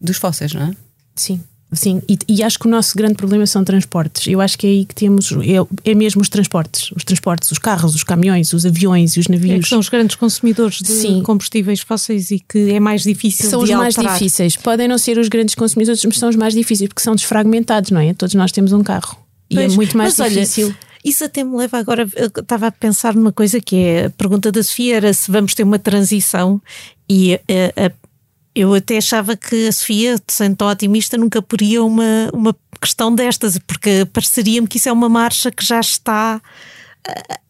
dos 0.00 0.16
fósseis, 0.16 0.54
não 0.54 0.62
é? 0.62 0.70
Sim. 1.14 1.40
Sim, 1.72 2.00
e, 2.08 2.16
e, 2.28 2.42
acho 2.42 2.58
que 2.58 2.66
o 2.68 2.70
nosso 2.70 2.96
grande 2.96 3.14
problema 3.14 3.44
são 3.46 3.64
transportes. 3.64 4.28
Eu 4.28 4.40
acho 4.40 4.56
que 4.56 4.66
é 4.66 4.70
aí 4.70 4.84
que 4.84 4.94
temos, 4.94 5.32
é, 5.32 5.90
é 5.90 5.94
mesmo 5.94 6.22
os 6.22 6.28
transportes. 6.28 6.92
Os 6.92 7.02
transportes, 7.02 7.50
os 7.50 7.58
carros, 7.58 7.96
os 7.96 8.04
caminhões, 8.04 8.52
os 8.52 8.64
aviões 8.64 9.16
e 9.16 9.20
os 9.20 9.26
navios. 9.26 9.66
É 9.66 9.68
são 9.68 9.80
os 9.80 9.88
grandes 9.88 10.14
consumidores 10.14 10.78
de 10.78 10.92
Sim. 10.92 11.22
combustíveis 11.22 11.80
fósseis 11.80 12.30
e 12.30 12.38
que 12.38 12.70
é 12.70 12.78
mais 12.78 13.02
difícil 13.02 13.50
São 13.50 13.60
os 13.60 13.70
mais 13.70 13.94
difíceis. 13.96 14.56
Podem 14.56 14.86
não 14.86 14.98
ser 14.98 15.18
os 15.18 15.28
grandes 15.28 15.56
consumidores, 15.56 16.04
mas 16.04 16.16
são 16.16 16.28
os 16.28 16.36
mais 16.36 16.54
difíceis 16.54 16.88
porque 16.88 17.02
são 17.02 17.14
desfragmentados, 17.14 17.90
não 17.90 18.00
é? 18.00 18.14
Todos 18.14 18.34
nós 18.36 18.52
temos 18.52 18.72
um 18.72 18.82
carro. 18.82 19.16
E 19.50 19.58
é 19.58 19.68
muito 19.68 19.97
mais 19.97 20.16
mas 20.16 20.32
difícil. 20.32 20.68
Olha, 20.68 20.76
isso 21.04 21.25
até 21.25 21.45
me 21.45 21.56
leva 21.56 21.78
agora, 21.78 22.08
eu 22.17 22.26
estava 22.26 22.69
a 22.69 22.73
pensar 22.73 23.14
numa 23.14 23.32
coisa 23.32 23.60
que 23.60 23.76
é 23.76 24.06
a 24.06 24.10
pergunta 24.10 24.50
da 24.50 24.62
Sofia 24.62 24.97
era 24.97 25.12
se 25.12 25.30
vamos 25.30 25.54
ter 25.54 25.62
uma 25.62 25.78
transição 25.78 26.60
e 27.08 27.34
a, 27.34 27.40
eh, 27.47 27.73
a, 27.76 27.93
eu 28.54 28.73
até 28.73 28.97
achava 28.97 29.36
que 29.36 29.69
a 29.69 29.73
Sofia, 29.73 30.17
sendo 30.28 30.56
tão 30.56 30.69
otimista, 30.69 31.19
nunca 31.19 31.43
poria 31.43 31.82
uma, 31.82 32.30
uma 32.32 32.56
questão 32.80 33.14
destas, 33.14 33.58
porque 33.58 34.06
pareceria-me 34.12 34.69
que 34.69 34.78
isso 34.78 34.88
é 34.88 34.93
uma 34.93 35.08
marcha 35.08 35.50
que 35.50 35.64
já 35.64 35.80
está 35.80 36.40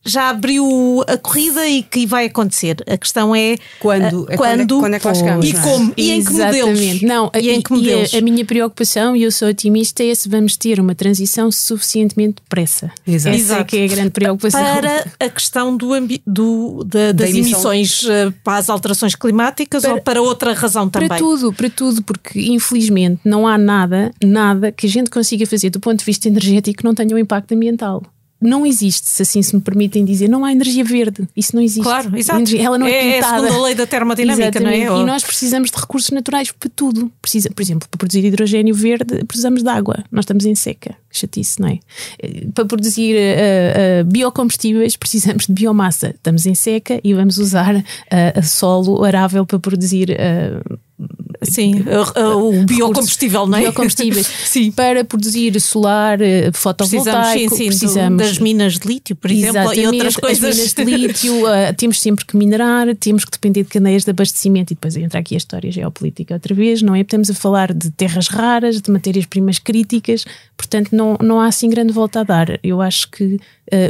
já 0.04 0.28
abriu 0.28 1.02
a 1.08 1.16
corrida 1.16 1.66
e 1.66 1.82
que 1.82 2.06
vai 2.06 2.26
acontecer. 2.26 2.76
A 2.86 2.96
questão 2.96 3.34
é 3.34 3.56
quando, 3.80 4.26
é 4.30 4.36
quando, 4.36 4.78
quando, 4.78 4.94
é, 4.94 4.98
que 4.98 5.06
lá 5.06 5.14
chegamos, 5.14 5.46
e 5.46 5.56
é? 5.56 5.60
como 5.60 5.94
e 5.96 6.10
em 6.10 6.24
que 6.24 6.32
modelos. 6.32 7.02
Não, 7.02 7.30
e, 7.34 7.50
em 7.50 7.62
que 7.62 7.72
modelos. 7.72 8.12
E 8.12 8.16
a, 8.16 8.18
a, 8.18 8.22
minha 8.22 8.44
preocupação, 8.44 9.16
e 9.16 9.22
eu 9.22 9.32
sou 9.32 9.48
otimista, 9.48 10.04
é 10.04 10.14
se 10.14 10.28
vamos 10.28 10.56
ter 10.56 10.78
uma 10.78 10.94
transição 10.94 11.50
suficientemente 11.50 12.36
depressa. 12.42 12.90
Exato. 13.06 13.36
Essa 13.36 13.54
é 13.56 13.64
que 13.64 13.78
é 13.78 13.84
a 13.84 13.88
grande 13.88 14.10
preocupação. 14.10 14.60
Para 14.60 15.06
a 15.18 15.28
questão 15.30 15.76
do, 15.76 15.88
do 16.26 16.84
da, 16.84 17.12
das 17.12 17.32
da 17.32 17.38
emissões 17.38 18.04
eh, 18.06 18.32
para 18.42 18.58
as 18.58 18.68
alterações 18.68 19.14
climáticas 19.14 19.82
para, 19.82 19.94
ou 19.94 20.00
para 20.02 20.22
outra 20.22 20.52
razão 20.52 20.88
também? 20.88 21.08
Para 21.08 21.18
tudo, 21.18 21.52
para 21.52 21.70
tudo, 21.70 22.02
porque 22.02 22.40
infelizmente 22.40 23.20
não 23.24 23.46
há 23.46 23.56
nada, 23.56 24.12
nada 24.22 24.70
que 24.70 24.86
a 24.86 24.90
gente 24.90 25.08
consiga 25.08 25.46
fazer 25.46 25.70
do 25.70 25.80
ponto 25.80 26.00
de 26.00 26.04
vista 26.04 26.28
energético 26.28 26.78
que 26.78 26.84
não 26.84 26.94
tenha 26.94 27.14
um 27.14 27.18
impacto 27.18 27.52
ambiental 27.52 28.02
não 28.44 28.66
existe, 28.66 29.08
se 29.08 29.22
assim 29.22 29.42
se 29.42 29.54
me 29.54 29.60
permitem 29.60 30.04
dizer, 30.04 30.28
não 30.28 30.44
há 30.44 30.52
energia 30.52 30.84
verde. 30.84 31.26
Isso 31.34 31.54
não 31.54 31.62
existe. 31.62 31.82
Claro, 31.82 32.16
exato. 32.16 32.56
Ela 32.56 32.78
não 32.78 32.86
é, 32.86 32.90
é 32.90 33.14
pintada. 33.14 33.36
É 33.36 33.38
a 33.38 33.42
segunda 33.42 33.64
lei 33.64 33.74
da 33.74 33.86
termodinâmica, 33.86 34.42
Exatamente. 34.44 34.86
não 34.86 34.98
é? 34.98 35.00
E 35.00 35.06
nós 35.06 35.22
precisamos 35.22 35.70
de 35.70 35.76
recursos 35.78 36.10
naturais 36.10 36.52
para 36.52 36.70
tudo. 36.74 37.10
Precisa, 37.22 37.50
por 37.50 37.62
exemplo, 37.62 37.88
para 37.88 37.98
produzir 37.98 38.24
hidrogênio 38.24 38.74
verde, 38.74 39.24
precisamos 39.24 39.62
de 39.62 39.68
água. 39.68 40.04
Nós 40.12 40.24
estamos 40.24 40.44
em 40.44 40.54
seca. 40.54 40.94
Chatice, 41.10 41.60
não 41.60 41.68
é? 41.68 41.78
Eh, 42.18 42.46
para 42.52 42.64
produzir 42.64 43.14
uh, 43.14 44.02
uh, 44.02 44.04
biocombustíveis, 44.04 44.96
precisamos 44.96 45.46
de 45.46 45.52
biomassa. 45.52 46.08
Estamos 46.08 46.44
em 46.44 46.54
seca 46.54 47.00
e 47.04 47.14
vamos 47.14 47.38
usar 47.38 47.76
uh, 47.76 48.42
solo 48.42 49.04
arável 49.04 49.46
para 49.46 49.58
produzir 49.58 50.08
Sim, 51.44 51.84
o 52.36 52.64
biocombustível, 52.64 53.46
não 53.46 53.58
é? 53.58 53.62
Biocombustíveis. 53.62 54.26
sim. 54.46 54.70
Para 54.70 55.04
produzir 55.04 55.58
solar, 55.60 56.20
eh, 56.20 56.50
fotovoltaico, 56.52 57.50
precisamos, 57.50 57.50
sim, 57.50 57.56
sim, 57.56 57.66
precisamos 57.66 58.22
das 58.22 58.38
minas 58.38 58.78
de 58.78 58.88
lítio, 58.88 59.16
por 59.16 59.30
exemplo, 59.30 59.60
Exatamente, 59.60 59.80
e 59.80 59.86
outras 59.86 60.16
coisas. 60.16 60.44
As 60.44 60.56
minas 60.56 60.72
de 60.72 60.84
lítio, 61.06 61.44
uh, 61.44 61.74
temos 61.76 62.00
sempre 62.00 62.24
que 62.24 62.36
minerar, 62.36 62.94
temos 62.96 63.24
que 63.24 63.30
depender 63.30 63.62
de 63.62 63.68
caneias 63.68 64.04
de 64.04 64.10
abastecimento 64.10 64.72
e 64.72 64.74
depois 64.74 64.96
entra 64.96 65.20
aqui 65.20 65.34
a 65.34 65.38
história 65.38 65.70
geopolítica 65.70 66.34
outra 66.34 66.54
vez, 66.54 66.82
não 66.82 66.94
é? 66.94 67.00
Estamos 67.00 67.30
a 67.30 67.34
falar 67.34 67.72
de 67.72 67.90
terras 67.90 68.28
raras, 68.28 68.80
de 68.80 68.90
matérias-primas 68.90 69.58
críticas, 69.58 70.24
portanto 70.56 70.90
não, 70.92 71.16
não 71.20 71.40
há 71.40 71.46
assim 71.46 71.68
grande 71.68 71.92
volta 71.92 72.20
a 72.20 72.22
dar. 72.22 72.58
Eu 72.62 72.80
acho 72.80 73.10
que 73.10 73.34
uh, 73.34 73.40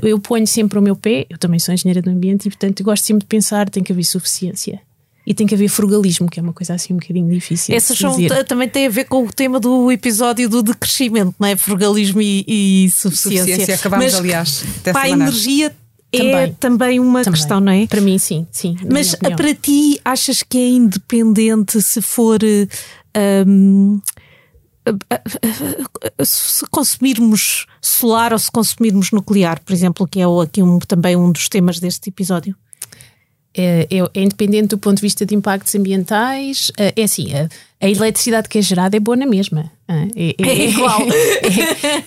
eu 0.03 0.19
ponho 0.19 0.47
sempre 0.47 0.79
o 0.79 0.83
meu 0.83 0.97
pé, 0.97 1.27
eu 1.31 1.39
também 1.39 1.59
sou 1.59 1.75
engenheira 1.75 2.03
do 2.03 2.11
ambiente 2.11 2.47
e 2.47 2.51
portanto 2.51 2.83
gosto 2.83 3.05
sempre 3.05 3.21
de 3.21 3.27
pensar, 3.27 3.69
tem 3.69 3.83
que 3.83 3.93
haver 3.93 4.05
suficiência 4.05 4.81
e 5.27 5.33
tem 5.33 5.47
que 5.47 5.55
haver 5.55 5.69
frugalismo, 5.69 6.29
que 6.29 6.39
é 6.39 6.43
uma 6.43 6.53
coisa 6.53 6.75
assim 6.75 6.93
um 6.93 6.97
bocadinho 6.97 7.29
difícil. 7.31 7.75
Essas 7.75 7.97
são, 7.97 8.17
também 8.47 8.69
tem 8.69 8.87
a 8.87 8.91
ver 8.91 9.05
com 9.05 9.25
o 9.25 9.33
tema 9.33 9.59
do 9.59 9.91
episódio 9.91 10.49
do 10.49 10.63
decrescimento, 10.63 11.35
não 11.39 11.49
é? 11.49 11.57
Frugalismo 11.57 12.21
e, 12.21 12.45
e 12.47 12.91
suficiência. 12.91 13.55
suficiência. 13.55 13.75
Acabámos, 13.77 14.05
Mas, 14.05 14.15
aliás, 14.15 14.65
para 14.83 15.01
a 15.01 15.09
energia 15.09 15.75
é 16.13 16.19
também, 16.19 16.53
também 16.61 17.01
uma 17.01 17.25
também. 17.25 17.39
questão, 17.39 17.61
não 17.61 17.73
é? 17.73 17.87
Para 17.87 18.01
mim, 18.01 18.19
sim, 18.19 18.47
sim. 18.51 18.77
Mas 18.91 19.15
para 19.15 19.55
ti, 19.55 20.01
achas 20.05 20.43
que 20.43 20.59
é 20.59 20.69
independente 20.69 21.81
se 21.81 22.01
for. 22.01 22.39
Um, 23.17 24.01
se 26.23 26.67
consumirmos 26.71 27.67
solar 27.81 28.35
ou 28.35 28.39
se 28.39 28.51
consumirmos 28.51 29.13
nuclear, 29.13 29.59
por 29.65 29.73
exemplo, 29.73 30.07
que 30.07 30.21
é 30.21 30.25
aqui 30.43 30.63
um, 30.63 30.79
também 30.79 31.17
um 31.17 31.33
dos 31.33 31.49
temas 31.49 31.81
deste 31.81 32.11
episódio? 32.11 32.55
É, 33.57 33.87
é, 33.91 34.21
independente 34.21 34.69
do 34.69 34.79
ponto 34.79 34.97
de 34.97 35.03
vista 35.03 35.25
de 35.25 35.35
impactos 35.35 35.75
ambientais. 35.75 36.73
É, 36.79 36.93
é 36.97 37.05
assim, 37.05 37.33
a, 37.85 37.91
eletricidade 37.91 38.49
que 38.49 38.59
é 38.59 38.63
gerada 38.63 38.97
é 38.97 39.01
boa 39.01 39.17
na 39.17 39.27
mesma. 39.27 39.71
É, 39.87 40.09
é, 40.17 40.35
é 40.39 40.71
igual. 40.71 41.01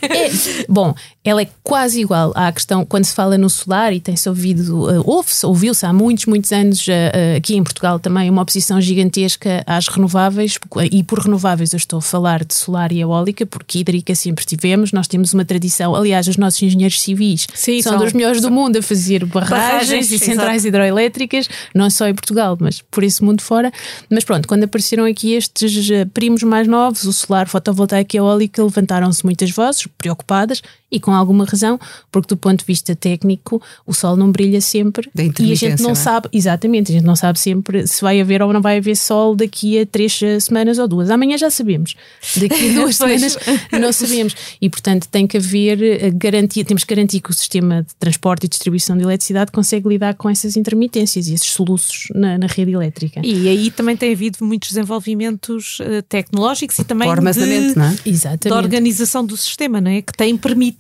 É, 0.10 0.30
bom, 0.68 0.96
ela 1.24 1.42
é 1.42 1.48
quase 1.62 2.02
igual 2.02 2.32
à 2.36 2.52
questão 2.52 2.86
quando 2.86 3.06
se 3.06 3.14
fala 3.14 3.38
no 3.38 3.50
solar 3.50 3.94
e 3.94 4.00
tem-se 4.00 4.28
ouvido, 4.28 4.86
uh, 4.86 5.04
ouve-se, 5.06 5.46
ouviu-se 5.46 5.86
há 5.86 5.94
muitos, 5.94 6.26
muitos 6.26 6.52
anos 6.52 6.88
uh, 6.88 6.92
uh, 6.92 7.38
aqui 7.38 7.56
em 7.56 7.64
Portugal 7.64 8.00
também 8.00 8.30
uma 8.30 8.42
oposição 8.42 8.80
gigantesca 8.80 9.64
às 9.68 9.88
renováveis 9.88 10.58
e 10.92 11.04
por 11.04 11.20
renováveis 11.20 11.74
eu 11.74 11.78
estou 11.78 12.00
a 12.00 12.02
falar 12.02 12.44
de 12.44 12.54
solar 12.54 12.92
e 12.92 13.02
eólica 13.02 13.46
porque 13.46 13.80
hídrica 13.80 14.16
sempre 14.16 14.46
tivemos, 14.46 14.92
nós 14.92 15.08
temos 15.08 15.34
uma 15.34 15.46
tradição, 15.46 15.94
aliás 15.94 16.28
os 16.28 16.38
nossos 16.38 16.62
engenheiros 16.62 17.02
civis 17.02 17.48
Sim, 17.54 17.82
são, 17.82 17.94
são, 17.94 18.02
dos 18.02 18.14
melhores 18.14 18.42
do 18.42 18.50
mundo 18.50 18.78
a 18.78 18.82
fazer 18.82 19.26
barragens, 19.26 19.90
barragens 19.90 20.12
e 20.12 20.20
centrais 20.20 20.66
exato. 20.66 20.68
hidroelétricas, 20.70 21.50
não 21.76 21.90
só 21.90 22.08
em 22.08 22.16
Portugal, 22.16 22.58
mas 22.60 22.82
por 22.82 23.04
esse 23.04 23.24
mundo 23.24 23.42
fora. 23.42 23.72
Mas 24.10 24.24
pronto, 24.24 24.48
quando 24.48 24.64
apareceram 24.64 25.06
aqui 25.06 25.34
estes 25.34 25.67
primos 26.14 26.44
mais 26.44 26.68
novos, 26.68 27.04
o 27.04 27.14
solar, 27.14 27.48
fotovoltaica 27.48 28.16
e 28.16 28.20
eólica, 28.20 28.64
levantaram-se 28.64 29.24
muitas 29.26 29.52
vozes 29.52 29.88
preocupadas 29.98 30.62
E 30.90 31.00
com 31.00 31.12
alguma 31.12 31.44
razão, 31.44 31.78
porque 32.12 32.30
do 32.30 32.38
ponto 32.38 32.60
de 32.60 32.66
vista 32.66 32.96
técnico, 32.96 33.62
o 33.86 33.94
sol 33.94 34.16
não 34.16 34.32
brilha 34.32 34.62
sempre 34.62 35.10
Da 35.14 35.24
e 35.24 35.52
a 35.52 35.56
gente 35.56 35.82
não 35.82 35.88
não 35.88 35.92
é? 35.92 35.96
sabe, 35.96 36.30
exatamente, 36.34 36.92
a 36.92 36.96
gente 36.96 37.06
não 37.06 37.16
sabe 37.16 37.40
sempre 37.40 37.88
se 37.88 38.02
vai 38.02 38.20
haver 38.20 38.42
ou 38.42 38.52
não 38.52 38.62
vai 38.62 38.78
haver 38.78 38.96
sol 38.96 39.36
daqui 39.36 39.80
a 39.80 39.86
três 39.86 40.22
eh, 40.22 40.40
semanas 40.40 40.78
ou 40.78 40.88
duas. 40.88 41.10
Amanhã 41.10 41.38
já 41.38 41.50
sabemos. 41.50 41.96
Daqui 42.36 42.70
a 42.70 42.74
duas 42.80 42.96
semanas 42.96 43.38
não 43.72 43.92
sabemos. 43.92 44.36
E 44.62 44.70
portanto 44.70 45.08
tem 45.10 45.26
que 45.28 45.38
haver 45.38 45.82
eh, 45.82 46.12
garantia, 46.12 46.64
temos 46.64 46.84
que 46.84 46.94
garantir 46.94 47.20
que 47.20 47.32
o 47.32 47.34
sistema 47.34 47.84
de 47.84 47.96
transporte 47.96 48.46
e 48.46 48.50
distribuição 48.50 48.98
de 48.98 49.04
eletricidade 49.04 49.52
consegue 49.52 49.88
lidar 49.88 50.16
com 50.16 50.30
essas 50.30 50.56
intermitências 50.58 51.28
e 51.28 51.34
esses 51.34 51.50
soluços 51.50 52.08
na, 52.14 52.38
na 52.38 52.48
rede 52.48 52.72
elétrica. 52.72 53.22
E 53.24 53.48
aí 53.48 53.72
também 53.72 53.96
tem 53.96 54.14
havido 54.14 54.38
muitos 54.42 54.70
desenvolvimentos 54.70 55.80
eh, 55.82 56.02
tecnológicos 56.02 56.78
e 56.80 56.84
também 56.84 57.10
de, 57.14 57.76
não 57.76 57.86
é? 57.86 57.90
da 57.92 57.96
Exatamente. 58.06 58.64
organização 58.64 59.26
do 59.26 59.36
sistema, 59.38 59.80
não 59.82 59.92
é? 59.92 60.02
Que 60.02 60.14
tem 60.14 60.36
permitido 60.38 60.77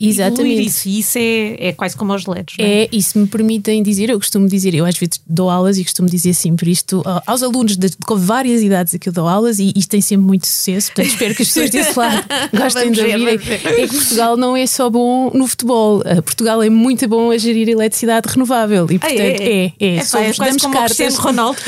Exatamente. 0.00 0.40
evoluir 0.40 0.66
isso. 0.66 0.88
E 0.88 0.98
isso 1.00 1.18
é, 1.18 1.68
é 1.68 1.72
quase 1.72 1.96
como 1.96 2.12
aos 2.12 2.26
LEDs, 2.26 2.54
é? 2.58 2.82
É, 2.82 2.88
e 2.92 3.02
se 3.02 3.18
me 3.18 3.26
permitem 3.26 3.82
dizer, 3.82 4.10
eu 4.10 4.18
costumo 4.18 4.48
dizer, 4.48 4.74
eu 4.74 4.84
às 4.84 4.96
vezes 4.96 5.20
dou 5.26 5.50
aulas 5.50 5.78
e 5.78 5.84
costumo 5.84 6.08
dizer 6.08 6.34
sempre 6.34 6.70
isto 6.70 7.02
ah, 7.04 7.22
aos 7.26 7.42
alunos 7.42 7.76
de, 7.76 7.90
com 8.06 8.16
várias 8.16 8.62
idades 8.62 8.94
a 8.94 8.98
que 8.98 9.08
eu 9.08 9.12
dou 9.12 9.28
aulas 9.28 9.58
e 9.58 9.72
isto 9.76 9.90
tem 9.90 10.00
sempre 10.00 10.26
muito 10.26 10.46
sucesso, 10.46 10.92
portanto 10.92 11.12
espero 11.12 11.34
que 11.34 11.42
as 11.42 11.48
pessoas 11.48 11.70
desse 11.70 11.96
lado 11.98 12.24
gostem 12.52 12.90
de 12.90 13.00
ouvir. 13.00 13.28
É 13.28 13.86
que 13.86 13.88
Portugal 13.88 14.36
não 14.36 14.56
é 14.56 14.66
só 14.66 14.88
bom 14.90 15.30
no 15.32 15.46
futebol, 15.46 16.02
Ah, 16.04 16.22
Portugal 16.22 16.62
é 16.62 16.70
muito 16.70 17.06
bom 17.08 17.30
a 17.30 17.38
gerir 17.38 17.68
eletricidade 17.68 18.28
renovável 18.28 18.86
e 18.90 18.98
portanto 18.98 19.20
é, 19.20 19.72
é, 19.78 19.96
é, 19.96 20.04
somos, 20.04 20.36
quase 20.36 20.50
damos 20.50 20.62
como 20.62 20.74
cartas. 20.74 21.16
Ronaldo. 21.16 21.58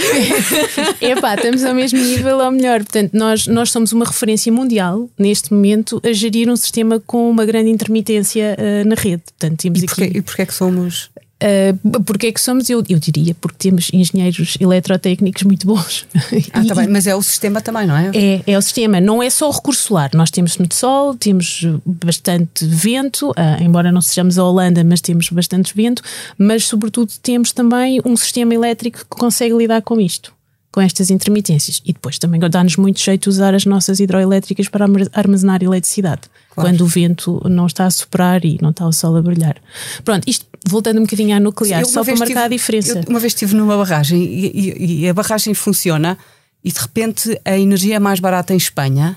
Epá, 1.00 1.35
estamos 1.35 1.64
ao 1.64 1.74
mesmo 1.74 1.98
nível 1.98 2.38
ou 2.38 2.50
melhor. 2.50 2.78
Portanto, 2.81 3.12
nós, 3.12 3.46
nós 3.46 3.70
somos 3.70 3.92
uma 3.92 4.04
referência 4.04 4.52
mundial 4.52 5.09
neste 5.18 5.52
momento 5.52 6.00
a 6.04 6.12
gerir 6.12 6.48
um 6.48 6.57
sistema 6.57 7.00
com 7.00 7.28
uma 7.28 7.44
grande 7.44 7.57
intermitência 7.66 8.56
ah, 8.58 8.84
na 8.84 8.94
rede. 8.94 9.22
Portanto, 9.38 9.58
temos 9.60 9.80
E 9.82 9.84
aqui. 9.86 9.94
porquê, 9.94 10.18
e 10.18 10.22
porquê 10.22 10.42
é 10.42 10.46
que 10.46 10.54
somos. 10.54 11.10
Uh, 11.40 12.02
porque 12.02 12.26
é 12.26 12.32
que 12.32 12.40
somos, 12.40 12.68
eu, 12.68 12.82
eu 12.88 12.98
diria, 12.98 13.32
porque 13.40 13.56
temos 13.68 13.90
engenheiros 13.92 14.56
eletrotécnicos 14.60 15.44
muito 15.44 15.68
bons. 15.68 16.04
Ah, 16.52 16.64
E- 16.64 16.66
tá 16.66 16.74
bem, 16.74 16.88
mas 16.88 17.06
é 17.06 17.14
o 17.14 17.22
sistema 17.22 17.60
também, 17.60 17.86
não 17.86 17.96
é? 17.96 18.10
é, 18.12 18.42
é 18.44 18.58
o 18.58 18.60
sistema, 18.60 19.00
não 19.00 19.22
é 19.22 19.30
só 19.30 19.48
o 19.48 19.52
recurso 19.52 19.82
solar. 19.86 20.10
Nós 20.14 20.32
temos 20.32 20.56
muito 20.58 20.74
sol, 20.74 21.14
temos 21.14 21.64
bastante 21.86 22.66
vento, 22.66 23.32
ah, 23.36 23.56
embora 23.62 23.92
não 23.92 24.00
sejamos 24.00 24.36
a 24.36 24.42
Holanda, 24.42 24.82
mas 24.82 25.00
temos 25.00 25.28
bastante 25.30 25.72
vento, 25.76 26.02
mas 26.36 26.64
sobretudo 26.64 27.12
temos 27.22 27.52
também 27.52 28.00
um 28.04 28.16
sistema 28.16 28.52
elétrico 28.52 28.98
que 28.98 29.04
consegue 29.16 29.54
lidar 29.54 29.80
com 29.82 30.00
isto, 30.00 30.32
com 30.72 30.80
estas 30.80 31.08
intermitências. 31.08 31.80
E 31.84 31.92
depois 31.92 32.18
também 32.18 32.40
dá-nos 32.40 32.74
muito 32.76 33.00
jeito 33.00 33.28
usar 33.28 33.54
as 33.54 33.64
nossas 33.64 34.00
hidroelétricas 34.00 34.66
para 34.68 34.86
arma- 34.86 35.08
armazenar 35.12 35.62
eletricidade. 35.62 36.22
Claro. 36.60 36.70
Quando 36.70 36.80
o 36.82 36.86
vento 36.86 37.40
não 37.48 37.66
está 37.66 37.86
a 37.86 37.90
soprar 37.90 38.44
e 38.44 38.58
não 38.60 38.70
está 38.70 38.86
o 38.86 38.92
sol 38.92 39.16
a 39.16 39.22
brilhar. 39.22 39.56
Pronto, 40.04 40.24
isto 40.28 40.46
voltando 40.66 40.98
um 40.98 41.02
bocadinho 41.04 41.36
à 41.36 41.40
nuclear, 41.40 41.84
só 41.86 42.02
para 42.04 42.16
marcar 42.16 42.40
a 42.40 42.42
tive- 42.44 42.56
diferença. 42.56 42.98
eu 42.98 43.04
uma 43.08 43.20
vez 43.20 43.32
estive 43.32 43.54
numa 43.54 43.76
barragem 43.76 44.20
e, 44.22 44.46
e- 44.54 45.00
e 45.04 45.08
a 45.08 45.14
barragem 45.14 45.54
funciona 45.54 46.18
e 46.64 46.72
de 46.72 46.78
repente 46.80 47.40
a 47.44 47.56
energia 47.58 47.96
é 47.96 47.98
mais 47.98 48.18
barata 48.20 48.52
em 48.52 48.56
Espanha 48.56 49.16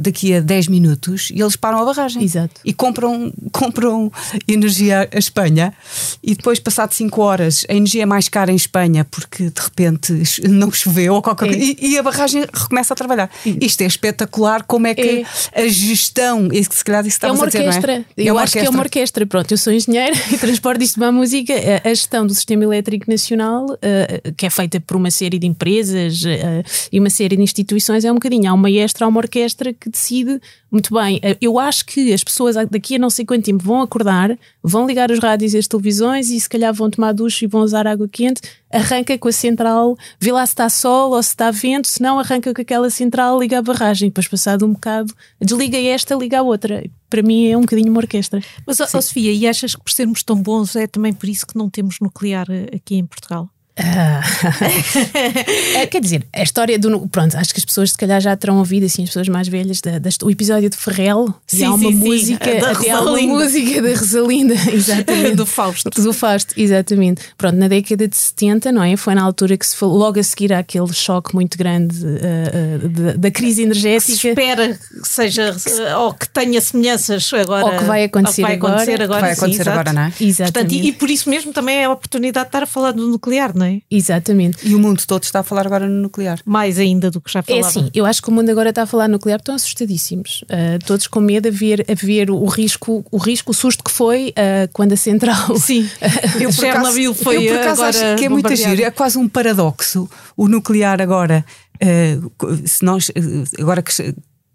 daqui 0.00 0.32
a 0.34 0.40
10 0.40 0.68
minutos 0.68 1.30
e 1.30 1.40
eles 1.42 1.56
param 1.56 1.78
a 1.80 1.84
barragem 1.84 2.22
Exato. 2.22 2.60
e 2.64 2.72
compram, 2.72 3.30
compram 3.52 4.10
energia 4.48 5.08
a 5.12 5.18
Espanha 5.18 5.74
e 6.22 6.34
depois 6.34 6.58
passado 6.58 6.92
5 6.92 7.20
horas 7.20 7.66
a 7.68 7.74
energia 7.74 8.02
é 8.04 8.06
mais 8.06 8.28
cara 8.28 8.50
em 8.50 8.56
Espanha 8.56 9.04
porque 9.04 9.50
de 9.50 9.60
repente 9.60 10.22
não 10.48 10.72
choveu 10.72 11.14
ou 11.14 11.22
qualquer 11.22 11.46
É. 11.46 11.48
coisa 11.56 11.64
e, 11.64 11.76
e 11.90 11.98
a 11.98 12.02
barragem 12.02 12.44
recomeça 12.52 12.94
a 12.94 12.96
trabalhar. 12.96 13.30
Isto 13.60 13.82
é 13.82 13.86
espetacular 13.86 14.62
como 14.64 14.86
é 14.86 14.94
que 14.94 15.24
a 15.54 15.68
gestão, 15.68 16.48
e 16.52 16.62
se 16.64 16.84
calhar 16.84 17.00
isso 17.06 17.16
É 17.16 17.28
estavas 17.28 17.36
uma 17.38 17.44
a 17.44 17.48
dizer, 17.48 17.58
não 17.60 17.66
orquestra. 17.66 17.92
é? 17.92 18.04
Eu 18.16 18.38
acho 18.38 18.52
que 18.52 18.58
é 18.60 18.70
uma 18.70 18.80
orquestra. 18.80 19.26
Pronto, 19.26 19.50
eu 19.52 19.58
sou 19.58 19.72
engenheira 19.72 20.14
e 20.32 20.38
transporto 20.38 20.82
isto 20.82 20.98
para 20.98 21.08
a 21.08 21.12
música. 21.12 21.52
A- 21.84 21.88
gestão 21.90 22.26
do 22.26 22.34
Sistema 22.34 22.64
Elétrico 22.64 23.10
Nacional, 23.10 23.66
eh, 23.82 24.32
que 24.36 24.46
é 24.46 24.50
feita 24.50 24.80
por 24.80 24.96
uma 24.96 25.10
série 25.10 25.38
de 25.38 25.46
empresas 25.46 26.22
eh, 26.24 26.62
e 26.92 26.98
uma 27.00 27.10
série 27.10 27.36
de 27.36 27.42
instituições, 27.42 28.04
é 28.04 28.10
um 28.10 28.14
bocadinho. 28.14 28.48
Há 28.48 28.54
uma 28.54 28.62
maestra, 28.62 29.04
há 29.04 29.08
uma 29.08 29.18
orquestra 29.18 29.72
que 29.72 29.89
decide 29.90 30.40
muito 30.70 30.94
bem. 30.94 31.20
Eh, 31.22 31.36
Eu 31.40 31.58
acho 31.58 31.84
que 31.84 32.12
as 32.12 32.22
pessoas 32.24 32.56
daqui 32.70 32.96
a 32.96 32.98
não 32.98 33.10
sei 33.10 33.24
quanto 33.24 33.44
tempo 33.44 33.62
vão 33.62 33.82
acordar, 33.82 34.38
vão 34.62 34.86
ligar 34.86 35.10
os 35.10 35.18
rádios 35.18 35.52
e 35.54 35.58
as 35.58 35.66
televisões 35.66 36.30
e 36.30 36.40
se 36.40 36.48
calhar 36.48 36.72
vão 36.72 36.88
tomar 36.88 37.12
duche 37.12 37.44
e 37.44 37.48
vão 37.48 37.62
usar 37.62 37.86
água 37.86 38.08
quente. 38.08 38.40
Arranca 38.72 39.18
com 39.18 39.28
a 39.28 39.32
central, 39.32 39.96
vê 40.20 40.30
lá 40.32 40.46
se 40.46 40.52
está 40.52 40.68
sol 40.68 41.10
ou 41.12 41.22
se 41.22 41.30
está 41.30 41.50
vento, 41.50 41.88
se 41.88 42.00
não, 42.00 42.18
arranca 42.18 42.54
com 42.54 42.62
aquela 42.62 42.88
central, 42.88 43.40
liga 43.40 43.58
a 43.58 43.62
barragem. 43.62 44.08
Depois, 44.08 44.28
passado 44.28 44.64
um 44.64 44.72
bocado, 44.72 45.12
desliga 45.40 45.76
esta, 45.76 46.14
liga 46.14 46.38
a 46.38 46.42
outra. 46.42 46.84
Para 47.08 47.22
mim 47.22 47.48
é 47.48 47.56
um 47.56 47.62
bocadinho 47.62 47.90
uma 47.90 47.98
orquestra. 47.98 48.40
Mas, 48.64 48.78
ó, 48.80 48.86
Sofia, 48.86 49.32
e 49.32 49.46
achas 49.48 49.74
que 49.74 49.82
por 49.82 49.90
sermos 49.90 50.22
tão 50.22 50.40
bons 50.40 50.76
é 50.76 50.86
também 50.86 51.12
por 51.12 51.28
isso 51.28 51.46
que 51.46 51.58
não 51.58 51.68
temos 51.68 51.98
nuclear 52.00 52.46
eh, 52.48 52.68
aqui 52.76 52.94
em 52.94 53.04
Portugal? 53.04 53.50
É, 55.74 55.86
quer 55.86 56.00
dizer, 56.00 56.26
a 56.32 56.42
história 56.42 56.78
do. 56.78 57.08
Pronto, 57.08 57.36
acho 57.36 57.52
que 57.54 57.58
as 57.60 57.64
pessoas 57.64 57.90
se 57.92 57.98
calhar 57.98 58.20
já 58.20 58.36
terão 58.36 58.58
ouvido, 58.58 58.86
assim, 58.86 59.02
as 59.02 59.08
pessoas 59.10 59.28
mais 59.28 59.48
velhas, 59.48 59.80
da, 59.80 59.98
da- 59.98 60.10
o 60.22 60.30
episódio 60.30 60.68
de 60.68 60.76
Ferrel. 60.76 61.32
e 61.52 61.56
Sim, 61.56 61.64
há 61.64 61.74
uma 61.74 61.78
sim, 61.78 61.90
sim, 61.92 62.08
música, 62.08 62.60
da 62.60 62.70
até 62.72 62.90
há 62.90 63.00
uma 63.00 63.10
Rosalinda. 63.10 63.34
música 63.34 63.82
da 63.82 63.88
Rosalinda, 63.90 64.54
exatamente. 64.72 65.34
Do 65.36 65.46
Fausto. 65.46 65.90
Do 65.90 66.12
Fausto, 66.12 66.54
exatamente. 66.56 67.22
Pronto, 67.38 67.56
na 67.56 67.68
década 67.68 68.06
de 68.08 68.16
70, 68.16 68.72
não 68.72 68.82
é? 68.82 68.96
Foi 68.96 69.14
na 69.14 69.22
altura 69.22 69.56
que 69.56 69.66
se 69.66 69.76
falou, 69.76 69.96
logo 69.96 70.18
a 70.18 70.22
seguir 70.22 70.52
àquele 70.52 70.92
choque 70.92 71.34
muito 71.34 71.56
grande 71.56 71.96
eh, 72.06 72.78
eh, 72.84 72.88
da- 72.88 73.12
da 73.14 73.30
crise 73.30 73.56
Se 73.56 73.62
energética. 73.62 74.28
espera 74.28 74.68
que 75.02 75.08
seja 75.08 75.54
ou 75.98 76.12
que 76.14 76.28
tenha 76.28 76.60
semelhanças 76.60 77.30
agora 77.32 77.64
Ou 77.66 77.78
que 77.78 77.84
vai 77.84 78.04
acontecer 78.04 78.36
que 78.36 78.42
vai 78.42 78.54
agora. 78.54 78.74
acontecer 78.74 79.02
agora, 79.02 79.20
Vai 79.20 79.34
sim, 79.34 79.40
acontecer 79.40 79.62
exato. 79.62 79.70
agora, 79.78 79.92
não 79.92 80.02
é? 80.02 80.12
Exatamente. 80.20 80.52
Portanto, 80.52 80.72
e, 80.72 80.88
e 80.88 80.92
por 80.92 81.10
isso 81.10 81.28
mesmo 81.30 81.52
também 81.52 81.76
é 81.76 81.84
a 81.84 81.90
oportunidade 81.90 82.44
de 82.46 82.48
estar 82.48 82.62
a 82.62 82.66
falar 82.66 82.92
do 82.92 83.06
nuclear, 83.08 83.52
não 83.56 83.66
é? 83.66 83.69
Exatamente. 83.90 84.66
E 84.68 84.74
o 84.74 84.78
mundo 84.78 85.02
todo 85.06 85.22
está 85.22 85.40
a 85.40 85.42
falar 85.42 85.66
agora 85.66 85.88
no 85.88 86.02
nuclear. 86.02 86.40
Mais 86.44 86.78
ainda 86.78 87.10
do 87.10 87.20
que 87.20 87.30
já 87.32 87.40
É 87.40 87.42
falava. 87.42 87.66
assim, 87.68 87.90
eu 87.94 88.04
acho 88.06 88.22
que 88.22 88.28
o 88.28 88.32
mundo 88.32 88.48
agora 88.50 88.70
está 88.70 88.82
a 88.82 88.86
falar 88.86 89.08
nuclear, 89.08 89.38
estão 89.38 89.54
assustadíssimos. 89.54 90.44
Ah, 90.48 90.78
todos 90.84 91.06
com 91.06 91.20
medo 91.20 91.48
a 91.48 91.50
ver, 91.50 91.84
a 91.90 91.94
ver 91.94 92.30
o 92.30 92.44
risco, 92.46 93.04
o 93.10 93.18
risco, 93.18 93.50
o 93.52 93.54
susto 93.54 93.82
que 93.84 93.90
foi 93.90 94.32
ah, 94.36 94.68
quando 94.72 94.92
a 94.92 94.96
central. 94.96 95.56
Sim, 95.58 95.88
Eu, 96.00 96.10
por 96.30 96.40
acaso- 96.40 96.60
Chernobyl 96.60 97.14
foi 97.14 97.36
eu, 97.48 97.52
por 97.52 97.60
acaso, 97.60 97.82
agora 97.82 97.88
acho 98.10 98.16
que 98.18 98.24
é 98.24 98.28
muito 98.28 98.56
giro. 98.56 98.82
É 98.82 98.90
quase 98.90 99.18
um 99.18 99.28
paradoxo. 99.28 100.08
O 100.36 100.48
nuclear 100.48 101.00
agora, 101.00 101.44
eh, 101.80 102.18
se 102.64 102.84
nós, 102.84 103.10
agora 103.58 103.82
que, 103.82 103.92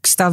que 0.05 0.09
está. 0.09 0.31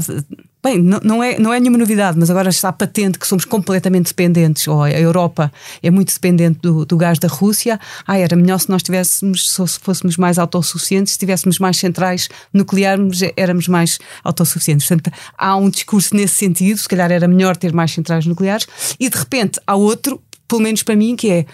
Bem, 0.62 0.80
não, 0.80 1.20
é, 1.20 1.38
não 1.40 1.52
é 1.52 1.58
nenhuma 1.58 1.78
novidade, 1.78 2.16
mas 2.16 2.30
agora 2.30 2.48
está 2.48 2.70
patente 2.70 3.18
que 3.18 3.26
somos 3.26 3.44
completamente 3.44 4.08
dependentes, 4.08 4.68
ou 4.68 4.82
a 4.82 4.90
Europa 4.92 5.50
é 5.82 5.90
muito 5.90 6.12
dependente 6.12 6.60
do, 6.60 6.86
do 6.86 6.96
gás 6.96 7.18
da 7.18 7.26
Rússia. 7.26 7.80
Ah, 8.06 8.16
era 8.16 8.36
melhor 8.36 8.60
se 8.60 8.70
nós 8.70 8.82
tivéssemos, 8.82 9.50
se 9.50 9.78
fôssemos 9.80 10.16
mais 10.16 10.38
autossuficientes, 10.38 11.14
se 11.14 11.18
tivéssemos 11.18 11.58
mais 11.58 11.78
centrais 11.78 12.28
nucleares, 12.52 13.22
éramos 13.36 13.66
mais 13.66 13.98
autossuficientes. 14.22 14.86
Portanto, 14.86 15.10
há 15.36 15.56
um 15.56 15.68
discurso 15.68 16.14
nesse 16.14 16.34
sentido, 16.34 16.78
se 16.78 16.88
calhar 16.88 17.10
era 17.10 17.26
melhor 17.26 17.56
ter 17.56 17.72
mais 17.72 17.90
centrais 17.90 18.24
nucleares, 18.24 18.66
e 19.00 19.08
de 19.08 19.18
repente 19.18 19.58
há 19.66 19.74
outro, 19.74 20.22
pelo 20.46 20.60
menos 20.60 20.84
para 20.84 20.94
mim, 20.94 21.16
que 21.16 21.28
é 21.28 21.46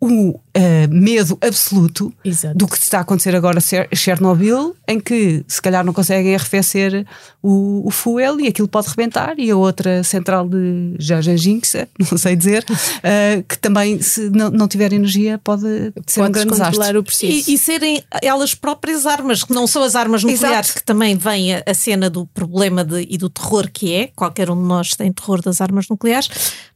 o 0.00 0.40
eh, 0.54 0.86
medo 0.86 1.36
absoluto 1.40 2.12
Exato. 2.24 2.56
do 2.56 2.68
que 2.68 2.76
está 2.78 2.98
a 2.98 3.00
acontecer 3.00 3.34
agora 3.34 3.58
em 3.90 3.96
Chernobyl, 3.96 4.76
em 4.86 5.00
que 5.00 5.44
se 5.48 5.60
calhar 5.60 5.84
não 5.84 5.92
conseguem 5.92 6.34
arrefecer 6.34 7.04
o, 7.42 7.82
o 7.84 7.90
fuel 7.90 8.40
e 8.40 8.46
aquilo 8.46 8.68
pode 8.68 8.88
rebentar, 8.88 9.34
e 9.38 9.50
a 9.50 9.56
outra 9.56 10.02
central 10.04 10.48
de 10.48 10.94
Jajanjinx, 10.98 11.74
não 12.10 12.16
sei 12.16 12.36
dizer, 12.36 12.64
eh, 13.02 13.42
que 13.48 13.58
também, 13.58 14.00
se 14.00 14.30
não, 14.30 14.48
não 14.50 14.68
tiver 14.68 14.92
energia, 14.92 15.38
pode 15.42 15.62
ser 16.06 16.20
um 16.20 16.24
Pode 16.24 16.32
grande 16.34 16.50
descontrolar 16.50 16.70
desastre. 16.70 16.98
o 16.98 17.02
processo. 17.02 17.50
E, 17.50 17.54
e 17.54 17.58
serem 17.58 18.02
elas 18.22 18.54
próprias 18.54 19.06
armas, 19.06 19.42
que 19.42 19.52
não 19.52 19.66
são 19.66 19.82
as 19.82 19.96
armas 19.96 20.22
nucleares, 20.22 20.68
Exato. 20.68 20.74
que 20.74 20.84
também 20.84 21.16
vem 21.16 21.54
a, 21.54 21.62
a 21.66 21.74
cena 21.74 22.08
do 22.08 22.26
problema 22.26 22.84
de- 22.84 23.06
e 23.10 23.18
do 23.18 23.28
terror 23.28 23.68
que 23.72 23.92
é. 23.92 24.10
Qualquer 24.14 24.50
um 24.50 24.56
de 24.56 24.68
nós 24.68 24.94
tem 24.94 25.12
terror 25.12 25.42
das 25.42 25.60
armas 25.60 25.88
nucleares, 25.88 26.28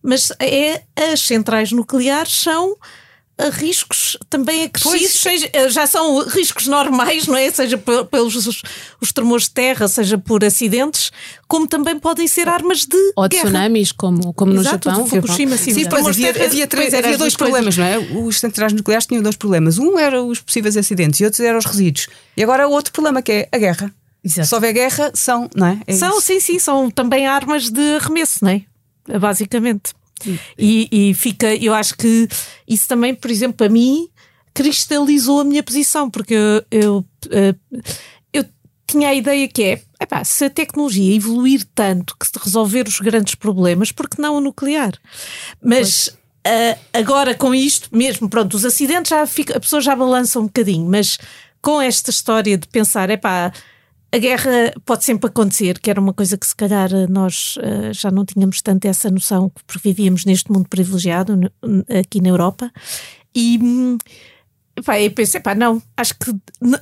mas 0.03 0.33
é 0.41 0.83
as 1.13 1.21
centrais 1.21 1.71
nucleares 1.71 2.33
são 2.33 2.73
a 2.73 2.77
riscos 3.53 4.17
também 4.29 4.65
acrescidos, 4.65 5.13
seja- 5.13 5.51
já 5.69 5.87
são 5.87 6.19
riscos 6.27 6.67
normais, 6.67 7.27
não 7.27 7.37
é? 7.37 7.51
Seja 7.51 7.79
pe- 7.79 8.05
pelos 8.11 8.35
os, 8.35 8.63
os 9.01 9.13
tremores 9.13 9.45
de 9.45 9.51
terra, 9.53 9.87
seja 9.89 10.19
por 10.19 10.45
acidentes, 10.45 11.13
como 11.47 11.67
também 11.67 11.99
podem 11.99 12.27
ser 12.27 12.49
armas 12.49 12.85
de 12.85 12.97
Ou 13.17 13.29
de 13.29 13.37
guerra. 13.37 13.49
tsunamis, 13.51 13.93
como, 13.93 14.33
como 14.35 14.53
no 14.53 14.61
Exato, 14.61 14.89
Japão. 14.91 15.05
de 15.05 15.11
Fukushima, 15.11 15.57
sim. 15.57 15.73
Sim, 15.73 15.83
Os 15.83 15.89
pois 15.89 16.07
havia, 16.07 16.33
terra, 16.33 16.47
havia, 16.47 16.67
três- 16.67 16.95
havia 16.95 17.17
dois 17.19 17.37
coisas. 17.37 17.37
problemas, 17.37 17.77
não 17.77 17.85
é? 17.85 17.99
Os 17.99 18.41
centrais 18.41 18.73
nucleares 18.73 19.07
tinham 19.07 19.23
dois 19.23 19.37
problemas. 19.37 19.79
Um 19.79 19.99
era 19.99 20.23
os 20.23 20.41
possíveis 20.41 20.77
acidentes 20.77 21.21
e 21.21 21.25
outro 21.25 21.45
era 21.45 21.57
os 21.57 21.65
resíduos. 21.65 22.09
E 22.37 22.43
agora 22.43 22.65
há 22.65 22.67
outro 22.67 22.93
problema 22.93 23.23
que 23.23 23.31
é 23.33 23.49
a 23.53 23.59
guerra. 23.59 23.95
Exato. 24.25 24.49
Se 24.49 24.55
houver 24.55 24.73
guerra, 24.73 25.13
são, 25.15 25.49
não 25.55 25.67
é? 25.69 25.79
É 25.87 25.93
São, 25.95 26.19
isso. 26.19 26.23
sim, 26.27 26.41
sim, 26.41 26.59
são 26.59 26.91
também 26.91 27.27
armas 27.27 27.71
de 27.71 27.81
arremesso, 27.97 28.41
não 28.45 28.51
é? 28.51 28.63
Basicamente. 29.19 29.93
E, 30.59 30.89
e 30.91 31.15
fica, 31.15 31.55
eu 31.55 31.75
acho 31.75 31.97
que 31.97 32.29
isso 32.67 32.89
também, 32.89 33.15
por 33.15 33.31
exemplo, 33.31 33.57
para 33.57 33.69
mim, 33.69 34.09
cristalizou 34.55 35.41
a 35.41 35.45
minha 35.45 35.63
posição, 35.63 36.11
porque 36.11 36.35
eu, 36.35 36.65
eu, 36.71 37.05
eh, 37.31 37.55
eu 38.33 38.45
tinha 38.87 39.11
a 39.11 39.15
ideia 39.15 39.47
que 39.47 39.63
é, 39.63 39.83
epá, 40.01 40.25
se 40.25 40.45
a 40.47 40.51
tecnologia 40.51 41.15
evoluir 41.15 41.65
tanto 41.75 42.17
que 42.19 42.27
se 42.27 42.33
resolver 42.43 42.89
os 42.89 42.99
grandes 42.99 43.35
problemas, 43.35 43.93
por 43.93 44.09
que 44.09 44.21
não 44.21 44.37
o 44.37 44.41
nuclear? 44.41 44.93
Mas 45.63 46.09
uh, 46.09 46.79
agora 46.93 47.35
com 47.35 47.55
isto, 47.55 47.89
mesmo, 47.93 48.29
pronto, 48.29 48.55
os 48.55 48.65
acidentes 48.65 49.11
já 49.11 49.27
fica, 49.27 49.57
a 49.57 49.61
pessoa 49.61 49.81
já 49.81 49.95
balança 49.95 50.41
um 50.41 50.47
bocadinho, 50.47 50.89
mas 50.89 51.19
com 51.63 51.81
esta 51.81 52.11
história 52.11 52.57
de 52.57 52.67
pensar, 52.67 53.11
epá, 53.11 53.53
a 54.11 54.19
guerra 54.19 54.73
pode 54.85 55.05
sempre 55.05 55.29
acontecer, 55.29 55.79
que 55.79 55.91
era 55.91 56.01
uma 56.01 56.15
coisa 56.15 56.39
que 56.39 56.47
se 56.47 56.57
calhar 56.57 56.91
nós 57.11 57.57
uh, 57.59 57.93
já 57.93 58.11
não 58.11 58.25
tínhamos 58.25 58.63
tanto 58.63 58.87
essa 58.87 59.11
noção, 59.11 59.51
porque 59.51 59.89
vivíamos 59.89 60.25
neste 60.25 60.51
mundo 60.51 60.69
privilegiado 60.69 61.39
aqui 62.01 62.21
na 62.21 62.31
Europa. 62.31 62.71
E 63.35 63.59
hum, 63.61 63.99
Pá, 64.85 65.01
eu 65.01 65.11
pensei, 65.11 65.41
pá, 65.41 65.55
não, 65.55 65.83
acho 65.97 66.15
que 66.15 66.33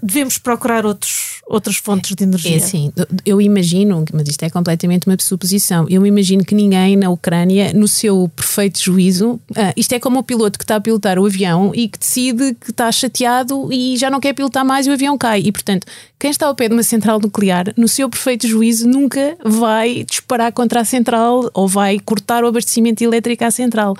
devemos 0.02 0.38
procurar 0.38 0.84
outros, 0.84 1.40
outras 1.46 1.76
fontes 1.76 2.14
de 2.14 2.24
energia. 2.24 2.54
É 2.54 2.56
assim, 2.56 2.92
eu 3.24 3.40
imagino, 3.40 4.04
mas 4.12 4.28
isto 4.28 4.42
é 4.42 4.50
completamente 4.50 5.06
uma 5.06 5.16
suposição, 5.20 5.86
eu 5.88 6.06
imagino 6.06 6.44
que 6.44 6.54
ninguém 6.54 6.96
na 6.96 7.10
Ucrânia, 7.10 7.72
no 7.72 7.88
seu 7.88 8.30
perfeito 8.34 8.82
juízo, 8.82 9.40
ah, 9.54 9.72
isto 9.76 9.92
é 9.92 9.98
como 9.98 10.18
o 10.18 10.22
piloto 10.22 10.58
que 10.58 10.64
está 10.64 10.76
a 10.76 10.80
pilotar 10.80 11.18
o 11.18 11.26
avião 11.26 11.72
e 11.74 11.88
que 11.88 11.98
decide 11.98 12.54
que 12.54 12.70
está 12.70 12.90
chateado 12.90 13.72
e 13.72 13.96
já 13.96 14.10
não 14.10 14.20
quer 14.20 14.32
pilotar 14.32 14.64
mais 14.64 14.86
e 14.86 14.90
o 14.90 14.92
avião 14.92 15.16
cai. 15.16 15.40
E, 15.44 15.52
portanto, 15.52 15.86
quem 16.18 16.30
está 16.30 16.46
ao 16.46 16.54
pé 16.54 16.68
de 16.68 16.74
uma 16.74 16.82
central 16.82 17.20
nuclear, 17.20 17.72
no 17.76 17.88
seu 17.88 18.08
perfeito 18.08 18.46
juízo, 18.46 18.88
nunca 18.88 19.36
vai 19.44 20.04
disparar 20.04 20.52
contra 20.52 20.80
a 20.80 20.84
central 20.84 21.50
ou 21.54 21.68
vai 21.68 21.98
cortar 21.98 22.44
o 22.44 22.48
abastecimento 22.48 23.02
elétrico 23.02 23.44
à 23.44 23.50
central 23.50 23.96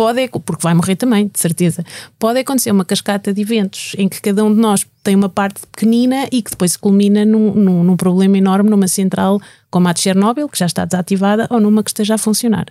pode, 0.00 0.30
porque 0.46 0.62
vai 0.62 0.72
morrer 0.72 0.96
também, 0.96 1.26
de 1.26 1.38
certeza, 1.38 1.84
pode 2.18 2.38
acontecer 2.38 2.70
uma 2.70 2.86
cascata 2.86 3.34
de 3.34 3.42
eventos 3.42 3.94
em 3.98 4.08
que 4.08 4.18
cada 4.22 4.42
um 4.42 4.54
de 4.54 4.58
nós 4.58 4.86
tem 5.02 5.14
uma 5.14 5.28
parte 5.28 5.60
pequenina 5.70 6.26
e 6.32 6.40
que 6.40 6.50
depois 6.50 6.74
culmina 6.74 7.22
num, 7.26 7.54
num, 7.54 7.84
num 7.84 7.96
problema 7.98 8.38
enorme 8.38 8.70
numa 8.70 8.88
central 8.88 9.38
como 9.70 9.88
a 9.88 9.92
de 9.92 10.00
Chernobyl, 10.00 10.48
que 10.48 10.58
já 10.58 10.64
está 10.64 10.86
desativada, 10.86 11.46
ou 11.50 11.60
numa 11.60 11.82
que 11.82 11.90
esteja 11.90 12.14
a 12.14 12.18
funcionar. 12.18 12.64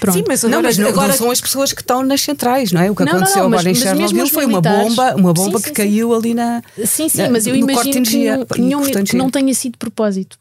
Pronto. 0.00 0.18
Sim, 0.18 0.24
mas 0.26 0.44
agora, 0.44 0.56
não, 0.56 0.68
mas 0.68 0.80
agora... 0.80 1.08
não 1.08 1.16
são 1.16 1.30
as 1.30 1.40
pessoas 1.40 1.72
que 1.72 1.80
estão 1.80 2.02
nas 2.02 2.20
centrais, 2.20 2.72
não 2.72 2.80
é? 2.80 2.90
O 2.90 2.94
que 2.94 3.04
não, 3.04 3.12
aconteceu 3.12 3.42
não, 3.44 3.50
não, 3.50 3.58
agora 3.58 3.70
mas, 3.70 3.78
em 3.78 3.82
Chernobyl 3.82 4.26
foi 4.26 4.44
uma 4.44 4.60
bomba, 4.60 5.14
uma 5.14 5.32
bomba 5.32 5.58
sim, 5.58 5.62
que 5.62 5.68
sim, 5.68 5.74
caiu 5.74 6.10
sim. 6.10 6.16
ali 6.16 6.34
na. 6.34 6.62
Sim, 6.84 7.08
sim, 7.08 7.22
na, 7.22 7.30
mas 7.30 7.46
eu 7.46 7.54
imagino 7.54 8.04
que, 8.04 8.60
nenhum, 8.60 8.82
que 8.82 9.16
não 9.16 9.30
tenha 9.30 9.54
sido 9.54 9.72
de 9.72 9.78
propósito. 9.78 10.36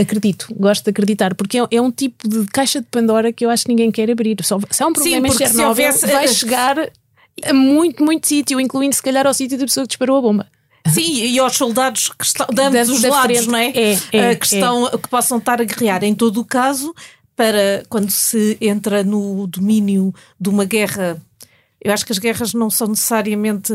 Acredito, 0.00 0.46
gosto 0.56 0.84
de 0.84 0.90
acreditar, 0.90 1.34
porque 1.34 1.58
é, 1.58 1.66
é, 1.70 1.80
um 1.80 1.90
tipo 1.90 2.26
de 2.26 2.46
caixa 2.46 2.80
de 2.80 2.86
Pandora 2.86 3.32
que 3.32 3.44
eu 3.44 3.50
acho 3.50 3.64
que 3.64 3.68
ninguém 3.68 3.90
quer 3.90 4.10
abrir. 4.10 4.36
Só, 4.42 4.58
se 4.70 4.82
há 4.82 4.86
um 4.86 4.92
problema 4.92 5.28
em 5.28 5.32
Chernobyl, 5.32 5.68
houvesse... 5.68 6.06
vai 6.06 6.28
chegar 6.28 6.90
a 7.44 7.52
muito, 7.52 8.02
muito 8.02 8.26
sítio, 8.26 8.58
incluindo 8.58 8.94
se 8.94 9.02
calhar 9.02 9.26
ao 9.26 9.34
sítio 9.34 9.58
da 9.58 9.64
pessoa 9.64 9.84
que 9.84 9.88
disparou 9.88 10.18
a 10.18 10.22
bomba. 10.22 10.46
Sim, 10.92 11.24
e 11.24 11.38
aos 11.38 11.56
soldados 11.56 12.10
que 12.16 12.24
estão 12.24 12.46
de 12.46 12.62
ambos 12.62 12.88
os 12.88 13.02
lados, 13.02 13.46
não 13.46 13.58
é? 13.58 13.72
É, 13.74 13.98
é, 14.12 14.34
que, 14.34 14.46
estão, 14.46 14.86
é. 14.86 14.90
que 14.90 15.08
possam 15.08 15.38
estar 15.38 15.60
a 15.60 15.64
guerrear. 15.64 16.04
Em 16.04 16.14
todo 16.14 16.40
o 16.40 16.44
caso, 16.44 16.94
para 17.36 17.84
quando 17.88 18.10
se 18.10 18.56
entra 18.60 19.04
no 19.04 19.46
domínio 19.46 20.12
de 20.40 20.48
uma 20.48 20.64
guerra. 20.64 21.22
Eu 21.80 21.92
acho 21.92 22.04
que 22.04 22.10
as 22.10 22.18
guerras 22.18 22.54
não 22.54 22.70
são 22.70 22.88
necessariamente 22.88 23.72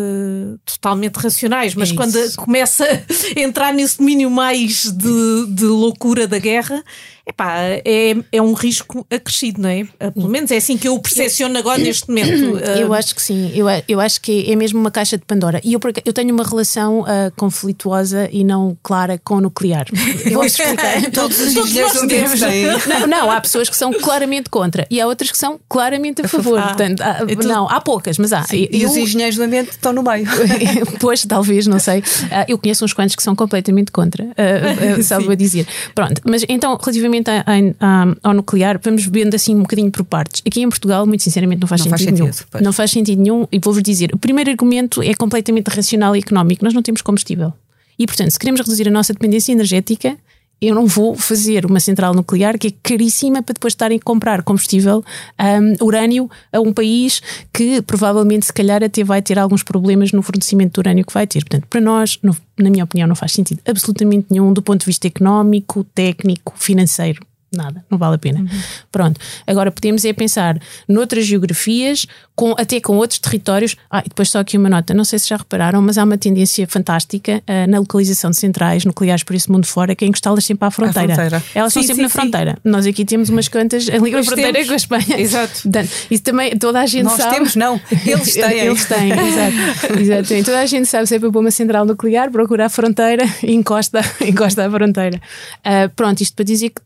totalmente 0.65 1.15
racionais, 1.15 1.75
mas 1.75 1.91
é 1.91 1.95
quando 1.95 2.35
começa 2.35 2.83
a 3.37 3.39
entrar 3.39 3.71
nesse 3.73 3.99
domínio 3.99 4.29
mais 4.29 4.91
de, 4.91 5.45
de 5.53 5.65
loucura 5.65 6.27
da 6.27 6.39
guerra, 6.39 6.83
epá, 7.25 7.59
é, 7.85 8.15
é 8.31 8.41
um 8.41 8.53
risco 8.53 9.05
acrescido, 9.09 9.61
não 9.61 9.69
é? 9.69 9.87
Ah, 9.99 10.11
pelo 10.11 10.29
menos 10.29 10.51
é 10.51 10.57
assim 10.57 10.77
que 10.77 10.87
eu 10.87 10.95
o 10.95 11.01
percepciono 11.01 11.57
agora 11.57 11.77
neste 11.79 12.07
momento. 12.07 12.31
Eu 12.81 12.93
ah, 12.93 12.97
acho 12.97 13.13
que 13.15 13.21
sim, 13.21 13.51
eu, 13.53 13.65
eu 13.87 13.99
acho 13.99 14.21
que 14.21 14.49
é 14.51 14.55
mesmo 14.55 14.79
uma 14.79 14.89
caixa 14.89 15.17
de 15.17 15.25
Pandora. 15.25 15.59
E 15.63 15.73
eu, 15.73 15.79
eu 16.05 16.13
tenho 16.13 16.33
uma 16.33 16.43
relação 16.43 17.01
uh, 17.01 17.31
conflituosa 17.35 18.29
e 18.31 18.43
não 18.43 18.77
clara 18.81 19.19
com 19.23 19.35
o 19.35 19.41
nuclear. 19.41 19.85
Vou 20.31 20.43
explicar. 20.43 21.01
Todos 21.11 21.39
os 21.39 21.55
engenheiros 21.55 22.41
não, 22.87 22.99
não, 22.99 23.07
não, 23.07 23.31
há 23.31 23.39
pessoas 23.41 23.69
que 23.69 23.75
são 23.75 23.91
claramente 23.93 24.49
contra 24.49 24.87
e 24.89 24.99
há 25.01 25.07
outras 25.07 25.31
que 25.31 25.37
são 25.37 25.59
claramente 25.67 26.21
a 26.21 26.27
favor. 26.27 26.59
Ah, 26.59 26.67
Portanto, 26.67 27.01
há, 27.01 27.19
então, 27.27 27.47
não, 27.47 27.69
há 27.69 27.81
poucas, 27.81 28.17
mas 28.17 28.33
há. 28.33 28.43
Sim, 28.43 28.67
e 28.71 28.85
os 28.85 28.95
engenheiros 28.95 29.35
do 29.35 29.43
ambiente 29.43 29.71
estão 29.71 29.93
no 29.93 30.03
meio. 30.03 30.27
pois, 30.99 31.25
talvez, 31.25 31.67
não 31.67 31.79
sei. 31.79 31.99
Uh, 31.99 32.45
eu 32.47 32.57
conheço 32.57 32.85
uns 32.85 32.93
quantos 32.93 33.15
que 33.15 33.23
são 33.23 33.35
completamente 33.35 33.91
contra, 33.91 34.23
uh, 34.23 34.99
uh, 34.99 35.03
salvo 35.03 35.31
a 35.31 35.35
dizer. 35.35 35.67
Pronto, 35.93 36.21
mas 36.25 36.45
então, 36.47 36.77
relativamente 36.81 37.10
relativamente 37.11 37.29
a, 37.29 37.43
a, 37.45 38.03
a, 38.03 38.15
ao 38.23 38.33
nuclear, 38.33 38.79
vamos 38.81 39.05
vendo 39.05 39.35
assim 39.35 39.55
um 39.55 39.61
bocadinho 39.61 39.91
por 39.91 40.03
partes. 40.05 40.41
Aqui 40.45 40.61
em 40.61 40.69
Portugal, 40.69 41.05
muito 41.05 41.23
sinceramente, 41.23 41.61
não 41.61 41.67
faz, 41.67 41.81
não 41.81 41.97
sentido, 41.97 42.07
faz 42.07 42.35
sentido 42.35 42.53
nenhum. 42.53 42.63
Não 42.63 42.73
faz 42.73 42.91
sentido 42.91 43.21
nenhum. 43.21 43.47
E 43.51 43.59
vou-vos 43.59 43.83
dizer: 43.83 44.11
o 44.13 44.17
primeiro 44.17 44.49
argumento 44.49 45.01
é 45.01 45.13
completamente 45.13 45.67
racional 45.67 46.15
e 46.15 46.19
económico. 46.19 46.63
Nós 46.63 46.73
não 46.73 46.81
temos 46.81 47.01
combustível. 47.01 47.53
E, 47.99 48.05
portanto, 48.05 48.31
se 48.31 48.39
queremos 48.39 48.61
reduzir 48.61 48.87
a 48.87 48.91
nossa 48.91 49.13
dependência 49.13 49.51
energética, 49.51 50.17
eu 50.61 50.75
não 50.75 50.85
vou 50.85 51.15
fazer 51.15 51.65
uma 51.65 51.79
central 51.79 52.13
nuclear 52.13 52.57
que 52.57 52.67
é 52.67 52.71
caríssima 52.83 53.41
para 53.41 53.53
depois 53.53 53.71
estarem 53.71 53.97
a 53.97 54.03
comprar 54.03 54.43
combustível 54.43 55.03
um, 55.39 55.85
urânio 55.85 56.29
a 56.53 56.59
um 56.59 56.71
país 56.71 57.21
que 57.51 57.81
provavelmente, 57.81 58.45
se 58.45 58.53
calhar, 58.53 58.83
até 58.83 59.03
vai 59.03 59.21
ter 59.21 59.39
alguns 59.39 59.63
problemas 59.63 60.11
no 60.11 60.21
fornecimento 60.21 60.73
de 60.73 60.79
urânio 60.79 61.05
que 61.05 61.13
vai 61.13 61.25
ter. 61.25 61.39
Portanto, 61.39 61.65
para 61.67 61.81
nós, 61.81 62.19
na 62.57 62.69
minha 62.69 62.83
opinião, 62.83 63.07
não 63.07 63.15
faz 63.15 63.31
sentido 63.31 63.59
absolutamente 63.65 64.27
nenhum 64.29 64.53
do 64.53 64.61
ponto 64.61 64.81
de 64.81 64.85
vista 64.85 65.07
económico, 65.07 65.83
técnico, 65.83 66.53
financeiro 66.55 67.25
nada, 67.51 67.83
não 67.89 67.97
vale 67.97 68.15
a 68.15 68.17
pena. 68.17 68.39
Uhum. 68.39 68.47
Pronto. 68.91 69.19
Agora 69.45 69.71
podemos 69.71 70.05
é 70.05 70.13
pensar 70.13 70.57
noutras 70.87 71.25
geografias, 71.25 72.05
com, 72.35 72.55
até 72.57 72.79
com 72.79 72.97
outros 72.97 73.19
territórios. 73.19 73.75
Ah, 73.89 74.01
e 74.05 74.09
depois 74.09 74.29
só 74.29 74.39
aqui 74.39 74.57
uma 74.57 74.69
nota, 74.69 74.93
não 74.93 75.03
sei 75.03 75.19
se 75.19 75.29
já 75.29 75.37
repararam, 75.37 75.81
mas 75.81 75.97
há 75.97 76.03
uma 76.03 76.17
tendência 76.17 76.65
fantástica 76.67 77.43
uh, 77.47 77.69
na 77.69 77.79
localização 77.79 78.31
de 78.31 78.37
centrais 78.37 78.85
nucleares 78.85 79.23
por 79.23 79.35
esse 79.35 79.51
mundo 79.51 79.67
fora, 79.67 79.93
que 79.93 80.05
é 80.05 80.07
encostá-las 80.07 80.45
sempre 80.45 80.67
à 80.67 80.71
fronteira. 80.71 81.13
fronteira. 81.13 81.43
Elas 81.53 81.73
sim, 81.73 81.81
estão 81.81 81.95
sempre 81.95 81.95
sim, 81.95 82.01
na 82.01 82.09
fronteira. 82.09 82.51
Sim. 82.53 82.69
Nós 82.69 82.85
aqui 82.87 83.05
temos 83.05 83.29
umas 83.29 83.47
quantas 83.47 83.89
ali 83.89 84.11
na 84.11 84.23
fronteira 84.23 84.53
temos. 84.53 84.67
com 84.67 84.73
a 84.73 84.77
Espanha. 84.77 85.19
Exato. 85.19 85.69
isso 86.09 86.23
também 86.23 86.57
toda 86.57 86.79
a 86.79 86.85
gente 86.85 87.03
Nós 87.03 87.13
sabe. 87.13 87.25
Nós 87.25 87.35
temos, 87.35 87.55
não. 87.55 87.81
Eles 88.05 88.33
têm. 88.33 88.59
Eles 88.59 88.85
têm, 88.85 89.11
exato. 89.11 89.99
Exatamente. 89.99 90.45
Toda 90.45 90.59
a 90.59 90.65
gente 90.65 90.87
sabe 90.87 91.07
se 91.07 91.15
é 91.15 91.19
para 91.19 91.29
uma 91.29 91.51
central 91.51 91.85
nuclear, 91.85 92.31
procura 92.31 92.65
a 92.65 92.69
fronteira 92.69 93.25
e 93.43 93.53
encosta, 93.53 94.01
encosta 94.21 94.65
à 94.65 94.69
fronteira. 94.69 95.21
Uh, 95.59 95.89
pronto, 95.95 96.21
isto 96.21 96.35
para 96.35 96.45
dizer 96.45 96.69
que 96.69 96.81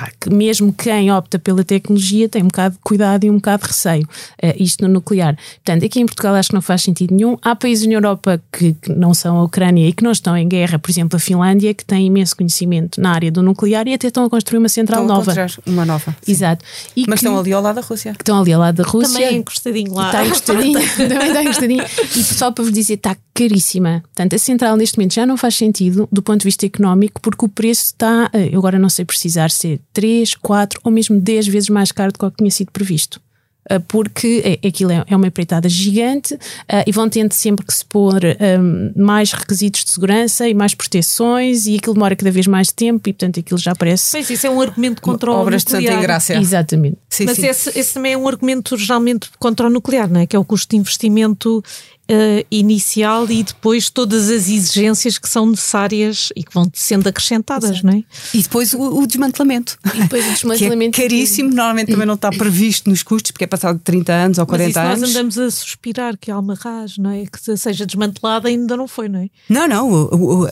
pá, 0.00 0.10
que 0.18 0.30
mesmo 0.30 0.72
quem 0.72 1.12
opta 1.12 1.38
pela 1.38 1.62
tecnologia 1.62 2.28
tem 2.28 2.42
um 2.42 2.46
bocado 2.46 2.76
de 2.76 2.80
cuidado 2.80 3.24
e 3.24 3.30
um 3.30 3.34
bocado 3.34 3.64
de 3.64 3.68
receio, 3.68 4.04
uh, 4.04 4.54
isto 4.56 4.82
no 4.82 4.92
nuclear. 4.92 5.36
Portanto, 5.64 5.84
aqui 5.84 6.00
em 6.00 6.06
Portugal 6.06 6.34
acho 6.34 6.48
que 6.48 6.54
não 6.54 6.62
faz 6.62 6.82
sentido 6.82 7.14
nenhum. 7.14 7.36
Há 7.42 7.54
países 7.54 7.86
na 7.86 7.94
Europa 7.94 8.42
que, 8.50 8.72
que, 8.74 8.92
não 8.92 9.12
são 9.12 9.36
a 9.38 9.44
Ucrânia 9.44 9.86
e 9.86 9.92
que 9.92 10.02
não 10.02 10.12
estão 10.12 10.36
em 10.36 10.48
guerra, 10.48 10.78
por 10.78 10.90
exemplo, 10.90 11.16
a 11.16 11.20
Finlândia, 11.20 11.74
que 11.74 11.84
tem 11.84 12.06
imenso 12.06 12.34
conhecimento 12.34 13.00
na 13.00 13.12
área 13.12 13.30
do 13.30 13.42
nuclear 13.42 13.86
e 13.86 13.94
até 13.94 14.08
estão 14.08 14.24
a 14.24 14.30
construir 14.30 14.58
uma 14.58 14.68
central 14.68 15.02
estão 15.02 15.16
nova. 15.16 15.46
uma 15.66 15.84
nova. 15.84 16.16
Sim. 16.22 16.32
Exato. 16.32 16.64
E 16.96 17.04
Mas 17.06 17.20
que, 17.20 17.26
estão 17.26 17.38
ali 17.38 17.52
ao 17.52 17.62
lado 17.62 17.76
da 17.76 17.82
Rússia. 17.82 18.12
estão 18.12 18.40
ali 18.40 18.52
ao 18.52 18.60
lado 18.60 18.76
da 18.76 18.84
Rússia. 18.84 19.12
Também 19.12 19.28
é 19.28 19.32
encostadinho 19.32 19.94
lá. 19.94 20.06
Está 20.06 20.26
encostadinho. 20.26 20.80
também 20.96 21.28
está 21.28 21.42
encostadinho. 21.42 21.84
E 22.16 22.24
só 22.24 22.50
para 22.50 22.64
vos 22.64 22.72
dizer, 22.72 22.94
está 22.94 23.16
caríssima. 23.34 24.02
Portanto, 24.02 24.34
a 24.34 24.38
central 24.38 24.76
neste 24.76 24.98
momento 24.98 25.14
já 25.14 25.26
não 25.26 25.36
faz 25.36 25.56
sentido 25.56 26.08
do 26.12 26.22
ponto 26.22 26.40
de 26.40 26.44
vista 26.44 26.66
económico, 26.66 27.20
porque 27.20 27.44
o 27.44 27.48
preço 27.48 27.84
está, 27.84 28.30
eh, 28.32 28.50
eu 28.52 28.58
agora 28.58 28.78
não 28.78 28.88
sei 28.88 29.04
precisar, 29.04 29.50
ser 29.50 29.80
3, 29.92 30.34
4 30.34 30.60
quatro 30.60 30.80
ou 30.84 30.90
mesmo 30.90 31.20
dez 31.20 31.46
vezes 31.46 31.68
mais 31.68 31.92
caro 31.92 32.12
do 32.12 32.18
que 32.18 32.24
o 32.24 32.30
que 32.30 32.36
tinha 32.38 32.50
sido 32.50 32.70
previsto 32.70 33.20
ah, 33.68 33.78
porque 33.78 34.58
é, 34.62 34.66
aquilo 34.66 34.90
é, 34.90 35.04
é 35.06 35.14
uma 35.14 35.26
empreitada 35.26 35.68
gigante 35.68 36.34
uh, 36.34 36.38
e 36.86 36.90
vão 36.90 37.08
tendo 37.08 37.32
sempre 37.32 37.64
que 37.64 37.72
se 37.72 37.84
pôr 37.84 38.20
um, 38.24 38.92
mais 38.96 39.32
requisitos 39.32 39.84
de 39.84 39.90
segurança 39.90 40.48
e 40.48 40.54
mais 40.54 40.74
proteções 40.74 41.66
e 41.66 41.76
aquilo 41.76 41.94
demora 41.94 42.16
cada 42.16 42.30
vez 42.30 42.46
mais 42.46 42.72
tempo 42.72 43.08
e 43.08 43.12
portanto 43.12 43.38
aquilo 43.38 43.58
já 43.58 43.74
parece... 43.74 44.12
Pois 44.12 44.30
isso 44.30 44.46
é 44.46 44.50
um 44.50 44.60
argumento 44.60 45.00
contra 45.02 45.30
o 45.30 45.34
Obras 45.34 45.62
nuclear. 45.62 45.82
de 45.82 45.88
Santa 45.88 46.00
Ingrácia. 46.00 46.38
Exatamente. 46.38 46.96
Sim, 47.08 47.26
Mas 47.26 47.36
sim. 47.36 47.46
Esse, 47.46 47.78
esse, 47.78 47.94
também 47.94 48.14
é 48.14 48.18
um 48.18 48.26
argumento 48.26 48.76
geralmente 48.76 49.30
contra 49.38 49.66
o 49.66 49.70
nuclear, 49.70 50.10
não 50.10 50.20
é? 50.20 50.26
que 50.26 50.34
é 50.34 50.38
o 50.38 50.44
custo 50.44 50.70
de 50.70 50.76
investimento 50.76 51.62
uh, 52.10 52.46
inicial 52.50 53.30
e 53.30 53.42
depois 53.42 53.88
todas 53.88 54.28
as 54.28 54.48
exigências 54.48 55.16
que 55.16 55.28
são 55.28 55.46
necessárias 55.46 56.30
e 56.34 56.42
que 56.42 56.52
vão 56.52 56.70
sendo 56.74 57.08
acrescentadas, 57.08 57.70
Exato. 57.70 57.86
não 57.86 57.94
é? 57.94 58.04
E 58.34 58.42
depois 58.42 58.74
o, 58.74 59.00
o 59.00 59.06
desmantelamento. 59.06 59.78
E 59.94 60.02
depois 60.02 60.26
o 60.26 60.32
desmantelamento. 60.32 60.96
que 60.96 61.02
é 61.02 61.08
caríssimo, 61.08 61.50
normalmente 61.50 61.90
também 61.90 62.06
não 62.06 62.14
está 62.14 62.30
previsto 62.30 62.90
nos 62.90 63.02
custos, 63.02 63.30
porque 63.30 63.44
é 63.44 63.46
passado 63.46 63.76
de 63.78 63.84
30 63.84 64.12
anos 64.12 64.38
ou 64.38 64.46
40 64.46 64.64
Mas 64.64 64.70
isso 64.70 64.78
anos. 64.80 65.00
Nós 65.00 65.10
andamos 65.10 65.38
a 65.38 65.50
suspirar 65.50 66.16
que 66.18 66.30
a 66.30 66.34
Almarraz, 66.34 66.98
não 66.98 67.10
é? 67.10 67.24
Que 67.26 67.56
seja 67.56 67.86
desmantelada 67.86 68.48
ainda 68.48 68.76
não 68.76 68.88
foi, 68.88 69.08
não 69.08 69.20
é? 69.20 69.28
Não, 69.48 69.68
não. 69.68 69.90
O, 69.90 70.14
o, 70.14 70.44
o, 70.44 70.46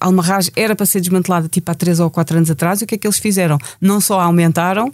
a 0.00 0.06
Almarraz 0.06 0.50
era 0.56 0.74
para 0.74 0.86
ser 0.86 1.00
desmantelada 1.00 1.48
tipo 1.48 1.70
há 1.70 1.74
3 1.74 2.00
ou 2.00 2.10
4 2.10 2.36
anos 2.36 2.50
atrás 2.50 2.80
e 2.80 2.84
o 2.84 2.86
que 2.86 2.94
é 2.96 2.98
que 2.98 3.06
eles 3.06 3.18
fizeram? 3.18 3.58
Não 3.80 4.00
só 4.00 4.20
aumentaram 4.20 4.92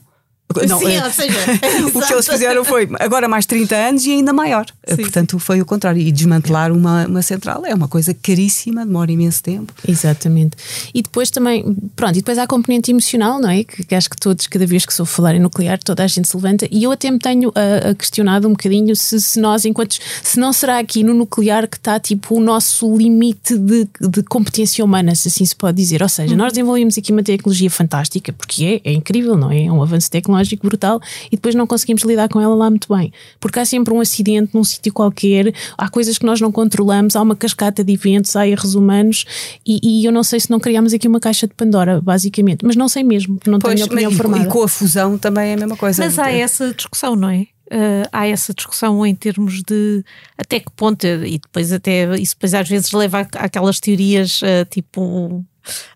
Não, 0.69 0.79
Sim, 0.79 0.93
eh, 0.93 1.05
ou 1.05 1.11
seja, 1.11 1.39
o 1.95 2.07
que 2.07 2.13
eles 2.13 2.29
fizeram 2.29 2.65
foi 2.65 2.89
agora 3.01 3.27
mais 3.27 3.47
30 3.47 3.75
anos 3.75 4.07
e 4.07 4.13
ainda 4.13 4.33
maior. 4.33 4.67
Sim, 4.87 4.97
Portanto, 4.97 5.39
foi 5.39 5.61
o 5.61 5.67
contrário. 5.67 6.01
E 6.01 6.13
desmantelar 6.13 6.71
uma, 6.71 7.07
uma 7.07 7.23
central 7.23 7.65
é 7.65 7.75
uma 7.75 7.89
coisa 7.89 8.15
caríssima, 8.15 8.85
demora 8.85 9.11
imenso 9.11 9.43
tempo. 9.43 9.73
Exatamente. 9.87 10.57
E 10.95 11.03
depois 11.03 11.31
também, 11.31 11.75
pronto, 11.97 12.13
e 12.13 12.21
depois 12.21 12.39
há 12.39 12.45
a 12.45 12.47
componente 12.47 12.91
emocional, 12.91 13.41
não 13.41 13.49
é? 13.49 13.65
Que, 13.65 13.85
que 13.85 13.95
acho 13.95 14.09
que 14.11 14.17
todos, 14.17 14.47
cada 14.47 14.67
vez 14.67 14.85
que 14.85 14.93
sou 14.93 15.07
falar 15.07 15.35
em 15.35 15.41
nuclear, 15.41 15.79
toda 15.83 16.05
a 16.05 16.07
gente 16.07 16.29
se 16.29 16.37
levanta. 16.37 16.69
E 16.71 16.85
eu 16.85 16.93
até 16.93 17.11
me 17.11 17.19
tenho 17.19 17.51
a, 17.55 17.91
a 17.91 17.95
questionado 17.95 18.47
um 18.47 18.53
bocadinho 18.53 18.95
se, 18.95 19.21
se 19.21 19.41
nós, 19.41 19.65
enquanto. 19.65 19.97
Se 20.23 20.39
não 20.39 20.53
será 20.53 20.79
aqui 20.79 21.03
no 21.03 21.15
nuclear 21.15 21.67
que 21.67 21.77
está 21.79 21.99
tipo 21.99 22.37
o 22.37 22.41
nosso 22.41 22.97
limite 22.97 23.57
de, 23.57 23.89
de 24.01 24.23
competência 24.23 24.85
humana, 24.85 25.15
se 25.15 25.29
assim 25.29 25.45
se 25.45 25.57
pode 25.57 25.77
dizer. 25.77 26.03
Ou 26.03 26.09
seja, 26.09 26.37
nós 26.37 26.53
desenvolvemos 26.53 26.97
aqui 26.99 27.13
uma 27.13 27.23
tecnologia 27.23 27.71
fantástica, 27.71 28.33
porque 28.33 28.81
é, 28.85 28.91
é 28.91 28.93
incrível, 28.93 29.37
não 29.37 29.51
é? 29.51 29.65
É 29.65 29.73
um 29.73 29.83
avanço 29.83 30.11
tecnológico 30.11 30.34
brutal 30.63 31.01
e 31.27 31.37
depois 31.37 31.55
não 31.55 31.67
conseguimos 31.67 32.03
lidar 32.03 32.29
com 32.29 32.41
ela 32.41 32.55
lá 32.55 32.71
muito 32.71 32.93
bem. 32.95 33.13
Porque 33.41 33.59
há 33.59 33.65
sempre 33.65 33.93
um 33.95 34.01
acidente 34.01 34.51
num 34.55 34.65
sítio 34.65 34.93
qualquer, 34.93 35.53
há 35.79 35.89
coisas 35.89 36.19
que 36.19 36.27
nós 36.27 36.41
não 36.41 36.51
controlamos, 36.53 37.17
há 37.17 37.23
uma 37.23 37.37
cascata 37.37 37.83
de 37.85 37.93
eventos, 37.93 38.35
há 38.37 38.47
erros 38.47 38.75
humanos 38.75 39.25
e, 39.67 39.81
e 40.03 40.05
eu 40.05 40.13
não 40.13 40.23
sei 40.23 40.41
se 40.41 40.51
não 40.51 40.59
criámos 40.61 40.93
aqui 40.93 41.07
uma 41.09 41.21
caixa 41.21 41.47
de 41.47 41.55
Pandora, 41.55 42.01
basicamente. 42.01 42.65
Mas 42.65 42.77
não 42.77 42.89
sei 42.89 43.03
mesmo, 43.05 43.39
não 43.47 43.59
Pois, 43.59 43.75
tenho 43.75 43.87
opinião 43.87 44.11
mas- 44.11 44.19
e, 44.19 44.23
formada. 44.23 44.45
e 44.45 44.49
com 44.49 44.63
a 44.63 44.69
fusão 44.69 45.19
também 45.19 45.51
é 45.51 45.55
a 45.55 45.57
mesma 45.57 45.77
coisa. 45.77 46.03
Mas 46.05 46.19
há 46.19 46.31
essa 46.31 46.73
discussão, 46.75 47.15
não 47.17 47.29
é? 47.29 47.47
Ah, 47.71 48.09
há 48.13 48.27
essa 48.27 48.53
discussão 48.53 49.05
em 49.07 49.15
termos 49.15 49.63
de 49.63 50.05
até 50.37 50.61
que 50.61 50.71
ponto, 50.77 51.07
e 51.07 51.39
depois 51.39 51.73
até 51.73 52.15
isso 52.17 52.35
depois 52.35 52.53
às 52.53 52.69
vezes 52.69 52.93
leva 52.93 53.21
àquelas 53.21 53.81
teorias 53.81 54.41
ah, 54.45 54.67
tipo 54.67 55.43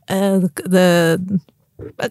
ah, 0.08 0.38
de- 0.38 0.68
da 0.68 1.18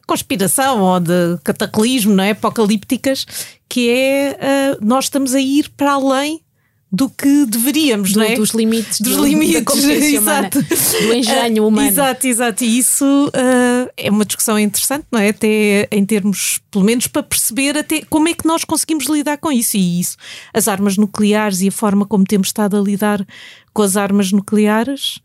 conspiração 0.06 0.82
ou 0.82 1.00
de 1.00 1.38
cataclismo, 1.44 2.14
não 2.16 2.24
é? 2.24 2.32
Apocalípticas, 2.32 3.26
que 3.70 3.90
é 3.90 4.38
ah, 4.40 4.78
nós 4.82 5.06
estamos 5.06 5.34
a 5.36 5.40
ir 5.42 5.70
para 5.76 5.94
além 5.94 6.42
do 6.90 7.10
que 7.10 7.46
deveríamos, 7.46 8.14
Do- 8.14 8.20
não 8.20 8.26
é? 8.26 8.36
dos 8.36 8.52
limites, 8.52 9.02
dos 9.02 9.18
do- 9.18 9.26
limites, 9.26 9.84
exato. 9.84 10.62
do 10.64 11.14
engenho 11.14 11.64
Ah, 11.64 11.68
humano. 11.68 11.86
Exato, 11.90 12.26
exato. 12.28 12.64
E 12.64 12.78
isso 12.80 13.04
ah, 13.34 13.92
é 13.98 14.10
uma 14.10 14.24
discussão 14.24 14.58
interessante, 14.58 15.06
não 15.12 15.20
é? 15.20 15.28
Até 15.30 15.90
em 15.92 16.06
termos, 16.06 16.60
pelo 16.72 16.86
menos 16.86 17.06
para 17.08 17.24
perceber 17.24 17.78
até 17.78 18.04
como 18.10 18.30
é 18.30 18.34
que 18.34 18.48
nós 18.48 18.64
conseguimos 18.64 19.06
lidar 19.08 19.38
com 19.38 19.52
isso. 19.52 19.76
E 19.76 20.00
isso, 20.00 20.16
as 20.54 20.70
armas 20.70 20.96
nucleares 20.96 21.60
e 21.60 21.68
a 21.68 21.72
forma 21.74 22.06
como 22.06 22.24
temos 22.24 22.48
estado 22.48 22.78
a 22.78 22.82
lidar 22.82 23.26
com 23.74 23.82
as 23.82 23.98
armas 23.98 24.32
nucleares 24.32 25.20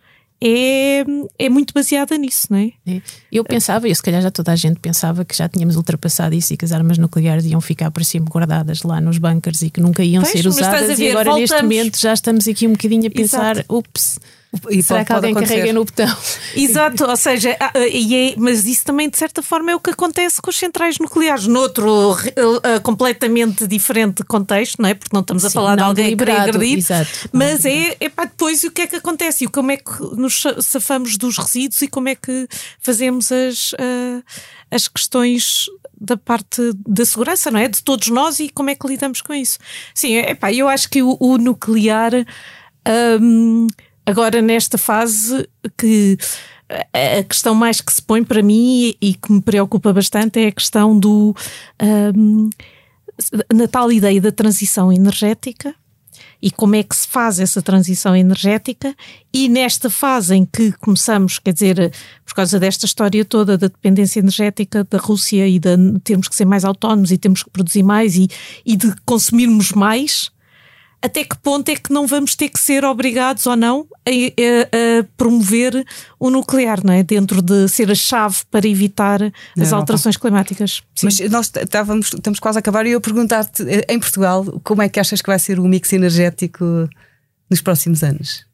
é, 0.44 1.04
é 1.38 1.48
muito 1.48 1.72
baseada 1.72 2.18
nisso, 2.18 2.48
não 2.50 2.58
é? 2.58 2.72
É. 2.86 3.00
Eu 3.30 3.44
pensava, 3.44 3.88
e 3.88 3.94
se 3.94 4.02
calhar 4.02 4.20
já 4.20 4.30
toda 4.30 4.50
a 4.50 4.56
gente 4.56 4.80
pensava 4.80 5.24
que 5.24 5.36
já 5.36 5.48
tínhamos 5.48 5.76
ultrapassado 5.76 6.34
isso 6.34 6.52
e 6.52 6.56
que 6.56 6.64
as 6.64 6.72
armas 6.72 6.98
nucleares 6.98 7.44
iam 7.46 7.60
ficar 7.60 7.90
para 7.92 8.02
sempre 8.02 8.30
guardadas 8.32 8.82
lá 8.82 9.00
nos 9.00 9.18
bunkers 9.18 9.62
e 9.62 9.70
que 9.70 9.80
nunca 9.80 10.02
iam 10.02 10.22
Pois, 10.22 10.32
ser 10.32 10.46
usadas. 10.48 10.98
ver, 10.98 11.04
e 11.04 11.10
agora, 11.10 11.34
neste 11.34 11.48
voltamos. 11.54 11.62
momento, 11.76 12.00
já 12.00 12.12
estamos 12.12 12.48
aqui 12.48 12.66
um 12.66 12.72
bocadinho 12.72 13.06
a 13.06 13.10
pensar: 13.10 13.64
ups, 13.68 14.18
E 14.70 14.82
será 14.82 14.98
pode- 14.98 15.06
que 15.06 15.12
alguém 15.14 15.34
pode 15.34 15.46
carrega 15.46 15.70
acontecer. 15.70 15.72
no 15.72 15.84
botão? 15.84 16.16
Exato, 16.54 17.04
ou 17.06 17.16
seja, 17.16 17.56
ah, 17.58 17.70
ah, 17.74 17.86
e 17.86 18.14
é- 18.14 18.34
mas 18.36 18.66
isso 18.66 18.84
também 18.84 19.08
de 19.08 19.16
certa 19.16 19.42
forma 19.42 19.70
é 19.70 19.74
o 19.74 19.80
que 19.80 19.90
acontece 19.90 20.42
com 20.42 20.50
as 20.50 20.56
centrais 20.56 20.98
nucleares, 20.98 21.46
noutro 21.46 22.14
ah, 22.62 22.78
completamente 22.80 23.66
diferente 23.66 24.22
contexto, 24.24 24.80
não 24.82 24.88
é? 24.90 24.94
Porque 24.94 25.10
não 25.14 25.22
estamos 25.22 25.44
a 25.44 25.48
Sim, 25.48 25.54
falar 25.54 25.76
de 25.76 25.82
alguém 25.82 26.04
deliberado, 26.04 26.50
agredir, 26.50 26.78
exato. 26.78 27.10
mas 27.32 27.64
é, 27.64 27.96
é 27.98 28.08
pá, 28.10 28.24
depois 28.26 28.62
o 28.64 28.70
que 28.70 28.82
é 28.82 28.86
que 28.86 28.96
acontece 28.96 29.44
e 29.44 29.48
como 29.48 29.70
é 29.70 29.76
que 29.78 29.90
nos 30.16 30.42
sa- 30.42 30.60
safamos 30.60 31.16
dos 31.16 31.38
resíduos 31.38 31.80
e 31.80 31.88
como 31.88 32.08
é 32.10 32.14
que 32.14 32.46
fazemos 32.78 33.32
as, 33.32 33.74
ah, 33.78 34.22
as 34.70 34.86
questões 34.86 35.64
da 35.98 36.16
parte 36.16 36.60
da 36.86 37.04
segurança, 37.06 37.50
não 37.50 37.58
é? 37.60 37.68
De 37.68 37.82
todos 37.82 38.08
nós 38.08 38.38
e 38.40 38.50
como 38.50 38.68
é 38.68 38.74
que 38.74 38.86
lidamos 38.86 39.22
com 39.22 39.32
isso. 39.32 39.58
Sim, 39.94 40.16
é 40.16 40.34
pá, 40.34 40.52
eu 40.52 40.68
acho 40.68 40.90
que 40.90 41.02
o, 41.02 41.16
o 41.20 41.38
nuclear. 41.38 42.12
hum, 43.20 43.66
agora 44.06 44.42
nesta 44.42 44.78
fase 44.78 45.48
que 45.76 46.16
a 46.68 47.18
a 47.18 47.24
questão 47.24 47.54
mais 47.54 47.80
que 47.80 47.92
se 47.92 48.00
põe 48.00 48.24
para 48.24 48.42
mim 48.42 48.94
e 49.00 49.14
que 49.14 49.30
me 49.30 49.42
preocupa 49.42 49.92
bastante 49.92 50.40
é 50.40 50.48
a 50.48 50.52
questão 50.52 50.98
do 50.98 51.34
hum, 52.16 52.48
na 53.52 53.68
tal 53.68 53.92
ideia 53.92 54.20
da 54.20 54.32
transição 54.32 54.92
energética 54.92 55.74
e 56.40 56.50
como 56.50 56.74
é 56.74 56.82
que 56.82 56.96
se 56.96 57.06
faz 57.06 57.38
essa 57.38 57.62
transição 57.62 58.16
energética. 58.16 58.94
E 59.32 59.48
nesta 59.48 59.88
fase 59.88 60.34
em 60.34 60.44
que 60.44 60.72
começamos, 60.72 61.38
quer 61.38 61.52
dizer, 61.52 61.92
por 62.26 62.34
causa 62.34 62.58
desta 62.58 62.84
história 62.84 63.24
toda 63.24 63.56
da 63.56 63.68
dependência 63.68 64.18
energética 64.18 64.82
da 64.82 64.98
Rússia 64.98 65.46
e 65.46 65.60
de 65.60 66.00
termos 66.02 66.28
que 66.28 66.34
ser 66.34 66.44
mais 66.44 66.64
autónomos 66.64 67.12
e 67.12 67.18
temos 67.18 67.44
que 67.44 67.50
produzir 67.50 67.84
mais 67.84 68.16
e, 68.16 68.28
e 68.66 68.76
de 68.76 68.92
consumirmos 69.06 69.70
mais, 69.72 70.30
até 71.02 71.24
que 71.24 71.36
ponto 71.38 71.68
é 71.68 71.74
que 71.76 71.92
não 71.92 72.06
vamos 72.06 72.34
ter 72.36 72.48
que 72.48 72.60
ser 72.60 72.84
obrigados 72.84 73.46
ou 73.46 73.56
não 73.56 73.86
a, 74.06 74.10
a- 74.10 75.00
a 75.00 75.04
promover 75.16 75.84
o 76.18 76.30
nuclear, 76.30 76.80
não 76.84 76.92
é? 76.94 77.02
Dentro 77.02 77.42
de 77.42 77.68
ser 77.68 77.90
a 77.90 77.94
chave 77.94 78.38
para 78.50 78.66
evitar 78.68 79.20
as 79.22 79.32
Europa. 79.56 79.76
alterações 79.76 80.16
climáticas. 80.16 80.82
Sim. 80.94 81.06
Mas 81.06 81.18
nós 81.30 81.50
estávamos, 81.54 82.12
estamos 82.14 82.38
quase 82.38 82.58
a 82.58 82.60
acabar 82.60 82.86
e 82.86 82.90
eu 82.92 83.00
perguntar-te, 83.00 83.62
eh, 83.68 83.84
em 83.88 83.98
Portugal, 83.98 84.44
como 84.62 84.80
é 84.82 84.88
que 84.88 85.00
achas 85.00 85.20
que 85.20 85.26
vai 85.28 85.38
ser 85.38 85.58
o 85.58 85.64
mix 85.64 85.92
energético 85.92 86.64
nos 87.50 87.60
próximos 87.60 88.02
anos? 88.02 88.44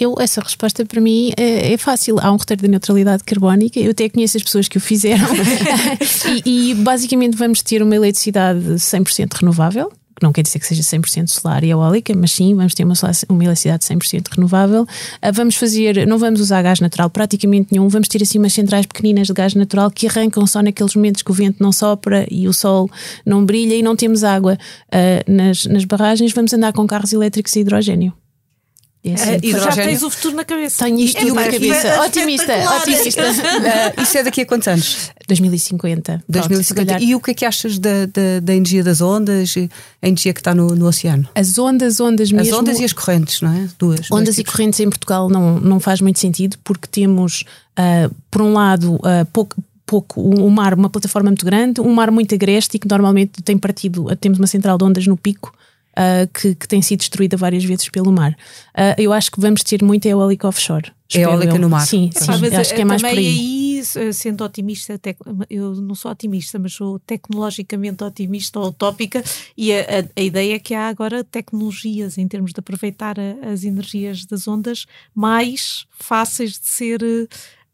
Eu, 0.00 0.14
essa 0.20 0.40
resposta 0.40 0.84
para 0.86 1.00
mim 1.00 1.32
é, 1.36 1.72
é 1.72 1.76
fácil. 1.76 2.18
Há 2.20 2.30
um 2.32 2.36
roteiro 2.36 2.62
de 2.62 2.68
neutralidade 2.68 3.24
carbónica, 3.24 3.80
eu 3.80 3.90
até 3.90 4.08
conheço 4.08 4.36
as 4.36 4.42
pessoas 4.44 4.68
que 4.68 4.78
o 4.78 4.80
fizeram, 4.80 5.26
e, 6.44 6.70
e 6.70 6.74
basicamente 6.74 7.36
vamos 7.36 7.62
ter 7.62 7.82
uma 7.82 7.96
eletricidade 7.96 8.60
100% 8.60 9.34
renovável. 9.40 9.92
Que 10.18 10.24
Não 10.24 10.32
quer 10.32 10.42
dizer 10.42 10.58
que 10.58 10.66
seja 10.66 10.82
100% 10.82 11.28
solar 11.28 11.64
e 11.64 11.70
eólica, 11.70 12.12
mas 12.16 12.32
sim, 12.32 12.54
vamos 12.54 12.74
ter 12.74 12.84
uma, 12.84 12.94
uma 13.28 13.44
eletricidade 13.44 13.84
100% 13.84 14.34
renovável. 14.34 14.86
Ah, 15.22 15.30
Vamos 15.30 15.56
fazer, 15.56 16.06
não 16.06 16.18
vamos 16.18 16.40
usar 16.40 16.62
gás 16.62 16.80
natural 16.80 17.08
praticamente 17.08 17.68
nenhum, 17.70 17.88
vamos 17.88 18.08
ter 18.08 18.22
assim 18.22 18.38
umas 18.38 18.52
centrais 18.52 18.86
pequeninas 18.86 19.28
de 19.28 19.32
gás 19.32 19.54
natural 19.54 19.90
que 19.90 20.06
arrancam 20.06 20.46
só 20.46 20.62
naqueles 20.62 20.94
momentos 20.94 21.22
que 21.22 21.30
o 21.30 21.34
vento 21.34 21.62
não 21.62 21.70
sopra 21.70 22.26
e 22.30 22.48
o 22.48 22.52
sol 22.52 22.90
não 23.24 23.44
brilha 23.44 23.74
e 23.74 23.82
não 23.82 23.94
temos 23.94 24.24
água 24.24 24.58
ah, 24.90 25.24
nas, 25.26 25.64
nas 25.66 25.84
barragens. 25.84 26.32
Vamos 26.32 26.52
andar 26.52 26.72
com 26.72 26.86
carros 26.86 27.12
elétricos 27.12 27.54
e 27.56 27.60
hidrogênio. 27.60 28.12
É 29.04 29.14
assim. 29.14 29.54
Ah, 29.54 29.58
já 29.70 29.82
tens 29.82 30.02
o 30.02 30.10
futuro 30.10 30.34
na 30.34 30.44
cabeça. 30.44 30.84
Tenho 30.84 30.98
isto 30.98 31.18
É 31.18 31.32
na 31.32 31.44
cabeça. 31.44 31.88
é 31.88 32.00
Otimista, 32.00 32.52
espetacular. 32.52 32.80
otimista. 32.80 33.22
Ah, 33.98 34.02
isso 34.02 34.18
é 34.18 34.22
daqui 34.24 34.40
a 34.40 34.46
quantos 34.46 34.68
anos? 34.68 35.10
2050. 35.28 36.24
Pronto, 36.26 36.42
se 36.42 36.48
2050. 36.48 36.86
calhar. 36.86 37.02
E 37.02 37.14
o 37.14 37.20
que 37.20 37.30
é 37.30 37.34
que 37.34 37.44
achas 37.44 37.78
da, 37.78 38.06
da, 38.06 38.40
da 38.42 38.54
energia 38.54 38.82
das 38.82 39.00
ondas, 39.00 39.54
e 39.56 39.70
a 40.02 40.08
energia 40.08 40.32
que 40.34 40.40
está 40.40 40.54
no, 40.54 40.74
no 40.74 40.86
oceano? 40.86 41.28
As 41.34 41.58
ondas, 41.58 42.00
ondas 42.00 42.32
mesmo. 42.32 42.52
As 42.54 42.58
ondas 42.60 42.80
e 42.80 42.84
as 42.84 42.92
correntes, 42.92 43.40
não 43.40 43.52
é? 43.52 43.68
Duas. 43.78 44.10
Ondas 44.10 44.34
e 44.34 44.38
tipos. 44.38 44.52
correntes 44.54 44.80
em 44.80 44.88
Portugal 44.88 45.28
não, 45.28 45.60
não 45.60 45.78
faz 45.80 46.00
muito 46.00 46.18
sentido 46.18 46.56
porque 46.64 46.88
temos, 46.88 47.44
ah, 47.76 48.10
por 48.30 48.42
um 48.42 48.52
lado, 48.52 48.98
ah, 49.04 49.26
pouco. 49.32 49.56
Pouco, 49.86 50.20
o 50.20 50.50
mar, 50.50 50.74
uma 50.74 50.90
plataforma 50.90 51.30
muito 51.30 51.46
grande, 51.46 51.80
um 51.80 51.94
mar 51.94 52.10
muito 52.10 52.34
agreste 52.34 52.76
e 52.76 52.78
que 52.78 52.86
normalmente 52.86 53.42
tem 53.42 53.56
partido. 53.56 54.04
Temos 54.20 54.38
uma 54.38 54.46
central 54.46 54.76
de 54.76 54.84
ondas 54.84 55.06
no 55.06 55.16
pico 55.16 55.50
ah, 55.98 56.26
que, 56.32 56.54
que 56.54 56.68
tem 56.68 56.80
sido 56.80 57.00
destruída 57.00 57.36
várias 57.36 57.64
vezes 57.64 57.88
pelo 57.88 58.12
mar. 58.12 58.36
Ah, 58.72 58.94
eu 58.96 59.12
acho 59.12 59.30
que 59.32 59.40
vamos 59.40 59.62
ter 59.64 59.82
muita 59.82 60.08
eólica 60.08 60.46
offshore. 60.46 60.92
Eólica 61.12 61.54
eu. 61.54 61.58
no 61.58 61.68
mar. 61.70 61.86
Sim, 61.86 62.10
Sim, 62.14 62.20
sim, 62.32 62.40
mas, 62.40 62.52
acho 62.54 62.74
que 62.74 62.80
é 62.80 62.82
eh, 62.82 62.84
mais 62.84 63.00
por 63.02 63.08
também 63.08 63.26
aí. 63.26 63.82
eh, 63.96 64.12
sendo 64.12 64.44
otimista, 64.44 64.98
tec- 64.98 65.16
eu 65.48 65.74
não 65.76 65.94
sou 65.94 66.10
otimista, 66.10 66.58
mas 66.58 66.74
sou 66.74 66.98
tecnologicamente 66.98 68.04
otimista 68.04 68.58
ou 68.60 68.66
utópica, 68.68 69.24
e 69.56 69.72
a, 69.72 69.80
a- 69.80 70.04
a 70.16 70.22
ideia 70.22 70.54
é 70.56 70.58
que 70.58 70.74
há 70.74 70.86
agora 70.88 71.24
tecnologias 71.24 72.18
em 72.18 72.28
termos 72.28 72.52
de 72.52 72.60
aproveitar 72.60 73.16
a- 73.18 73.50
as 73.52 73.64
energias 73.64 74.26
das 74.26 74.46
ondas 74.46 74.84
mais 75.14 75.86
fáceis 75.98 76.52
de 76.58 76.66
ser 76.66 77.00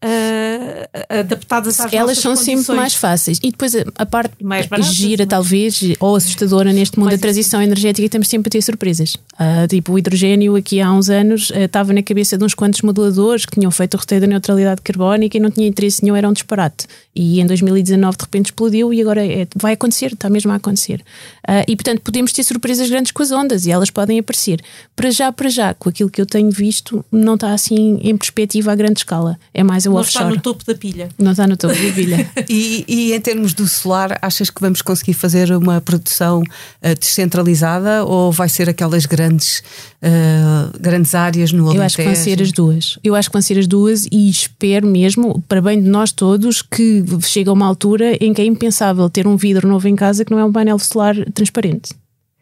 eh, 0.06 0.88
adaptadas 1.20 1.80
às 1.80 1.92
Elas 1.92 2.18
são 2.18 2.36
sempre 2.36 2.54
condições. 2.56 2.76
mais 2.76 2.94
fáceis. 2.94 3.38
E 3.42 3.50
depois 3.50 3.74
a, 3.74 3.84
a 3.96 4.06
parte 4.06 4.32
mais 4.44 4.66
baratas, 4.66 4.94
gira, 4.94 5.24
mas- 5.24 5.28
talvez, 5.30 5.80
ou 5.98 6.16
assustadora 6.16 6.72
neste 6.72 6.98
mundo 6.98 7.06
Mais 7.08 7.18
da 7.18 7.22
transição 7.22 7.62
energética, 7.62 8.04
estamos 8.06 8.28
sempre 8.28 8.48
a 8.48 8.50
ter 8.50 8.62
surpresas. 8.62 9.16
Ah, 9.38 9.66
tipo, 9.68 9.92
o 9.92 9.98
hidrogênio, 9.98 10.56
aqui 10.56 10.80
há 10.80 10.92
uns 10.92 11.08
anos, 11.08 11.50
ah, 11.54 11.60
estava 11.60 11.92
na 11.92 12.02
cabeça 12.02 12.36
de 12.36 12.44
uns 12.44 12.54
quantos 12.54 12.82
modeladores 12.82 13.46
que 13.46 13.52
tinham 13.58 13.70
feito 13.70 13.94
o 13.94 13.98
roteiro 13.98 14.22
da 14.26 14.30
neutralidade 14.30 14.82
carbónica 14.82 15.36
e 15.36 15.40
não 15.40 15.50
tinha 15.50 15.66
interesse 15.66 16.02
nenhum, 16.02 16.16
era 16.16 16.28
um 16.28 16.32
disparate. 16.32 16.86
E 17.16 17.40
em 17.40 17.46
2019, 17.46 18.16
de 18.16 18.22
repente, 18.24 18.46
explodiu 18.46 18.92
e 18.92 19.00
agora 19.00 19.24
é- 19.24 19.46
vai 19.56 19.72
acontecer, 19.72 20.12
está 20.12 20.28
mesmo 20.28 20.52
a 20.52 20.56
acontecer. 20.56 21.02
Ah, 21.46 21.64
e, 21.66 21.74
portanto, 21.76 22.00
podemos 22.02 22.32
ter 22.32 22.42
surpresas 22.44 22.88
grandes 22.90 23.12
com 23.12 23.22
as 23.22 23.30
ondas 23.30 23.66
e 23.66 23.70
elas 23.70 23.90
podem 23.90 24.18
aparecer. 24.18 24.60
Para 24.94 25.10
já, 25.10 25.32
para 25.32 25.48
já, 25.48 25.72
com 25.74 25.88
aquilo 25.88 26.10
que 26.10 26.20
eu 26.20 26.26
tenho 26.26 26.50
visto, 26.50 27.04
não 27.10 27.34
está 27.34 27.52
assim 27.52 27.98
em 28.02 28.16
perspectiva 28.16 28.72
a 28.72 28.74
grande 28.74 29.00
escala. 29.00 29.38
É 29.52 29.62
mais 29.62 29.86
a 29.86 29.90
não 29.94 30.00
offshore. 30.00 30.24
está 30.24 30.36
no 30.36 30.40
topo 30.40 30.64
da 30.64 30.74
pilha. 30.74 31.08
Não 31.18 31.32
está 31.32 31.46
no 31.46 31.56
topo 31.56 31.74
da 31.74 31.92
pilha. 31.92 32.30
E, 32.48 32.84
e 32.86 33.12
em 33.12 33.20
termos 33.20 33.54
do 33.54 33.66
solar, 33.66 34.18
achas 34.20 34.50
que 34.50 34.60
vamos 34.60 34.82
conseguir 34.82 35.14
fazer 35.14 35.50
uma 35.52 35.80
produção 35.80 36.40
uh, 36.40 36.94
descentralizada 36.98 38.04
ou 38.04 38.30
vai 38.30 38.48
ser 38.48 38.68
aquelas 38.68 39.06
grandes, 39.06 39.62
uh, 40.02 40.78
grandes 40.78 41.14
áreas 41.14 41.52
no 41.52 41.64
Alentejo? 41.64 41.80
Eu 41.80 41.84
acho 41.84 41.96
que 41.96 42.04
vão 42.04 42.14
ser 42.14 42.42
as 42.42 42.52
duas. 42.52 42.98
Eu 43.02 43.14
acho 43.14 43.28
que 43.28 43.32
vão 43.32 43.42
ser 43.42 43.58
as 43.58 43.66
duas 43.66 44.06
e 44.12 44.28
espero 44.28 44.86
mesmo, 44.86 45.42
para 45.48 45.60
bem 45.60 45.82
de 45.82 45.88
nós 45.88 46.12
todos, 46.12 46.60
que 46.62 47.04
chega 47.22 47.52
uma 47.52 47.66
altura 47.66 48.16
em 48.20 48.32
que 48.34 48.42
é 48.42 48.44
impensável 48.44 49.08
ter 49.08 49.26
um 49.26 49.36
vidro 49.36 49.66
novo 49.66 49.88
em 49.88 49.96
casa 49.96 50.24
que 50.24 50.30
não 50.30 50.38
é 50.38 50.44
um 50.44 50.52
painel 50.52 50.78
solar 50.78 51.16
transparente. 51.32 51.94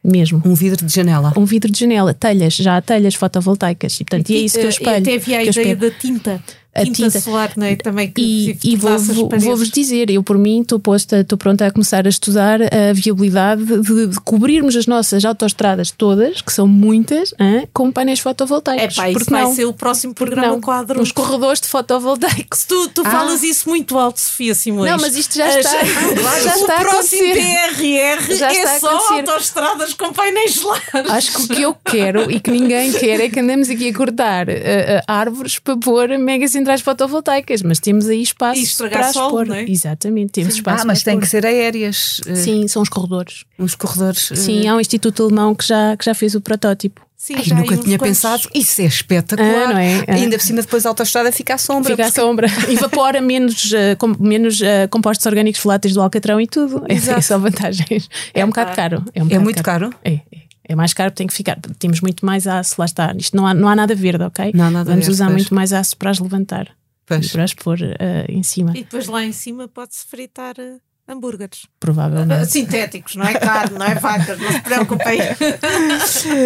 Mesmo. 0.05 0.43
Um 0.45 0.55
vidro 0.55 0.85
de 0.85 0.93
janela. 0.93 1.33
Um 1.37 1.45
vidro 1.45 1.71
de 1.71 1.79
janela, 1.79 2.13
telhas, 2.13 2.55
já 2.55 2.77
há 2.77 2.83
telhas 2.83 3.15
fotovoltaicas. 3.15 4.01
E, 4.01 4.05
portanto, 4.05 4.31
e 4.31 4.37
é 4.37 4.39
isso 4.41 4.59
que 4.59 4.65
eu 4.65 4.69
espelho. 4.69 4.97
E 4.97 5.01
até 5.01 5.15
havia 5.15 5.39
a 5.39 5.45
ideia 5.45 5.73
espero. 5.73 5.79
da 5.79 5.91
tinta. 5.91 6.43
A 6.75 6.85
tinta, 6.85 7.03
tinta. 7.03 7.21
solar, 7.21 7.53
não 7.57 7.67
é? 7.67 7.77
Também 7.77 8.11
que 8.11 8.23
E, 8.23 8.59
e 8.73 8.77
vou- 8.77 8.91
tornasse 8.91 9.11
as 9.11 9.17
vou- 9.17 9.29
vou-vos 9.41 9.71
dizer, 9.71 10.09
eu 10.11 10.23
por 10.23 10.39
mim 10.39 10.63
estou 10.63 10.79
posta, 10.81 11.21
estou 11.21 11.37
pronta 11.37 11.67
a 11.67 11.71
começar 11.71 12.07
a 12.07 12.09
estudar 12.09 12.61
a 12.63 12.93
viabilidade 12.95 13.63
de, 13.65 14.07
de 14.07 14.21
cobrirmos 14.21 14.75
as 14.75 14.87
nossas 14.87 15.23
autoestradas 15.25 15.91
todas, 15.91 16.41
que 16.41 16.51
são 16.53 16.67
muitas, 16.67 17.35
hã, 17.39 17.65
com 17.75 17.93
painéis 17.93 18.21
É 18.21 18.23
fotovoltaicos. 18.23 18.97
pá, 18.97 19.11
isso 19.11 19.19
Porque 19.19 19.31
vai 19.31 19.43
não? 19.43 19.55
ser 19.55 19.65
o 19.67 19.73
próximo 19.75 20.15
programa 20.15 20.49
não? 20.49 20.61
quadro. 20.63 20.99
Nos 20.99 21.13
corredores 21.13 21.61
de 21.61 21.69
fotovoltaicos. 21.69 22.65
Tu, 22.65 22.89
tu 22.89 23.03
Ah. 23.05 23.11
falas 23.11 23.43
isso 23.43 23.69
muito 23.69 23.99
alto, 23.99 24.19
Sofia 24.21 24.55
Simões. 24.55 24.91
Não, 24.91 24.99
mas 24.99 25.15
isto 25.17 25.35
já 25.37 25.59
está- 25.59 25.71
já 26.43 26.57
está 26.57 26.77
a 26.79 26.81
o 26.81 26.85
próximo. 26.85 27.35
PRR 27.35 28.35
Já 28.35 28.51
está 28.51 28.75
é 28.75 28.79
só 28.81 29.15
autoestradas 29.19 29.95
com 29.95 30.13
painéis 30.13 30.55
solares. 30.55 30.83
Acho 31.11 31.33
que 31.33 31.43
o 31.43 31.49
que 31.49 31.63
eu 31.63 31.75
quero 31.85 32.31
e 32.31 32.41
que 32.41 32.51
ninguém 32.51 32.93
quer 32.93 33.21
é 33.21 33.29
que 33.29 33.39
andemos 33.41 33.69
aqui 33.69 33.89
a 33.89 33.95
cortar 33.95 34.49
eh, 34.49 34.63
eh, 34.65 35.03
árvores 35.07 35.59
para 35.59 35.77
pôr 35.77 36.09
mega 36.19 36.47
centrais 36.63 36.81
fotovoltaicas, 36.81 37.63
mas 37.63 37.79
temos 37.79 38.09
aí 38.09 38.23
espaço 38.23 38.61
E 38.61 38.89
para 38.89 39.07
as 39.09 39.13
solo, 39.13 39.31
pôr. 39.31 39.47
não 39.47 39.55
é? 39.55 39.65
Exatamente, 39.69 40.33
temos 40.33 40.55
espaço 40.55 40.83
Ah, 40.83 40.87
mas 40.87 41.03
para 41.03 41.13
tem 41.13 41.21
que 41.21 41.27
ser 41.27 41.45
aéreas. 41.45 42.21
eh, 42.27 42.35
Sim, 42.35 42.67
são 42.69 42.83
os 42.83 42.89
corredores. 42.89 43.45
Uns 43.59 43.75
corredores. 43.75 44.31
eh, 44.33 44.37
Sim, 44.37 44.67
há 44.69 44.75
um 44.77 44.81
instituto 44.81 45.23
alemão 45.25 45.55
que 45.55 45.67
já, 45.67 45.97
que 45.97 46.05
já 46.05 46.15
fez 46.15 46.35
o 46.35 46.41
protótipo. 46.41 47.01
Sim, 47.17 47.35
Ai, 47.37 47.45
já 47.45 47.55
nunca 47.55 47.77
tinha 47.77 47.97
quantos- 47.99 48.19
pensado. 48.21 48.43
Isso 48.53 48.83
é 48.83 48.85
espetacular. 48.87 49.69
Ah, 49.71 49.73
não 49.75 49.79
é? 49.79 50.05
Ah. 50.09 50.15
Ainda 50.15 50.37
por 50.37 50.45
cima, 50.45 50.61
depois 50.61 50.85
a 50.85 50.89
autoestrada 50.89 51.31
fica 51.31 51.55
à 51.55 51.59
sombra. 51.59 51.91
Fica 51.93 52.03
à 52.03 52.07
porque- 52.07 52.21
sombra. 52.21 52.47
Evapora 52.69 53.21
menos, 53.21 53.73
eh, 53.73 53.95
com- 53.95 54.17
menos 54.19 54.61
eh, 54.61 54.89
compostos 54.89 55.25
orgânicos 55.27 55.63
voláteis 55.63 55.95
do 55.95 56.01
alcatrão 56.03 56.41
e 56.41 56.49
tudo. 56.49 56.85
É, 56.89 56.95
Exato. 56.95 57.19
é 57.21 57.23
só 57.23 57.39
vantagens. 57.39 58.09
É 58.35 58.45
um 58.45 58.49
bocado 58.49 58.75
caro. 58.75 59.05
um 59.17 59.29
É 59.31 59.39
muito 59.39 59.63
caro? 59.63 59.91
É, 60.05 60.15
é. 60.15 60.21
É 60.69 60.75
mais 60.77 60.93
caro, 60.95 61.11
tem 61.11 61.27
que 61.27 61.35
ficar. 61.35 61.59
Temos 61.79 62.01
muito 62.01 62.25
mais 62.25 62.47
aço, 62.47 62.77
lá 62.79 62.85
está. 62.85 63.13
Isto 63.17 63.37
não 63.37 63.47
há, 63.47 63.53
não 63.55 63.69
há 63.69 63.75
nada 63.77 63.95
verde, 63.95 64.25
ok? 64.25 64.53
Não 64.55 64.65
há 64.67 64.71
nada 64.71 64.85
Vamos 64.91 65.07
verde, 65.07 65.11
usar 65.11 65.25
pois. 65.27 65.37
muito 65.37 65.55
mais 65.55 65.73
aço 65.73 65.97
para 65.97 66.11
as 66.11 66.19
levantar 66.21 66.69
Pois. 67.07 67.27
e 67.27 67.31
para 67.31 67.45
as 67.45 67.53
pôr 67.55 67.79
eh, 67.83 68.27
em 68.29 68.43
cima, 68.43 68.71
E 68.77 68.83
depois 68.85 69.07
lá 69.09 69.25
em 69.25 69.33
cima 69.33 69.67
pode-se 69.67 70.05
fritar 70.07 70.55
eh, 70.59 70.77
hambúrgueres. 71.09 71.67
provavelmente. 71.81 72.47
Sintéticos, 72.51 73.17
não 73.17 73.27
é 73.27 73.35
carne, 73.35 73.77
não 73.77 73.85
é 73.87 73.97
vacas, 73.97 74.39
não 74.39 74.53
se 74.53 74.61
preocupem. 74.61 75.19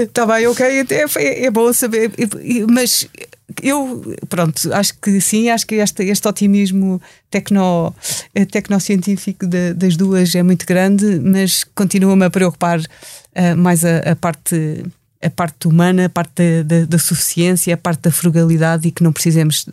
Está 0.02 0.24
bem, 0.26 0.46
ok, 0.46 0.80
até 0.80 1.04
é, 1.16 1.44
é 1.44 1.50
bom 1.50 1.70
saber, 1.72 2.10
mas 2.70 3.06
eu, 3.62 4.16
pronto, 4.28 4.72
acho 4.72 4.94
que 4.98 5.20
sim, 5.20 5.50
acho 5.50 5.66
que 5.66 5.76
este, 5.76 6.04
este 6.04 6.26
otimismo 6.26 7.00
tecno, 7.30 7.94
eh, 8.34 8.44
tecnocientífico 8.44 9.46
de- 9.46 9.74
das 9.74 9.96
duas 9.96 10.34
é 10.34 10.42
muito 10.42 10.66
grande, 10.66 11.20
mas 11.20 11.62
continua-me 11.74 12.24
a 12.24 12.30
preocupar 12.30 12.80
eh, 13.36 13.54
mais 13.54 13.84
a, 13.84 13.98
a 14.12 14.16
parte. 14.16 14.84
A 15.22 15.30
parte 15.30 15.66
humana, 15.66 16.04
a 16.04 16.08
parte 16.10 16.62
da, 16.62 16.80
da- 16.80 16.84
da 16.84 16.98
suficiência, 16.98 17.72
a 17.74 17.76
parte 17.76 18.00
da 18.02 18.10
frugalidade 18.12 18.86
e 18.86 18.90
que 18.92 19.02
não 19.02 19.12
precisemos 19.12 19.64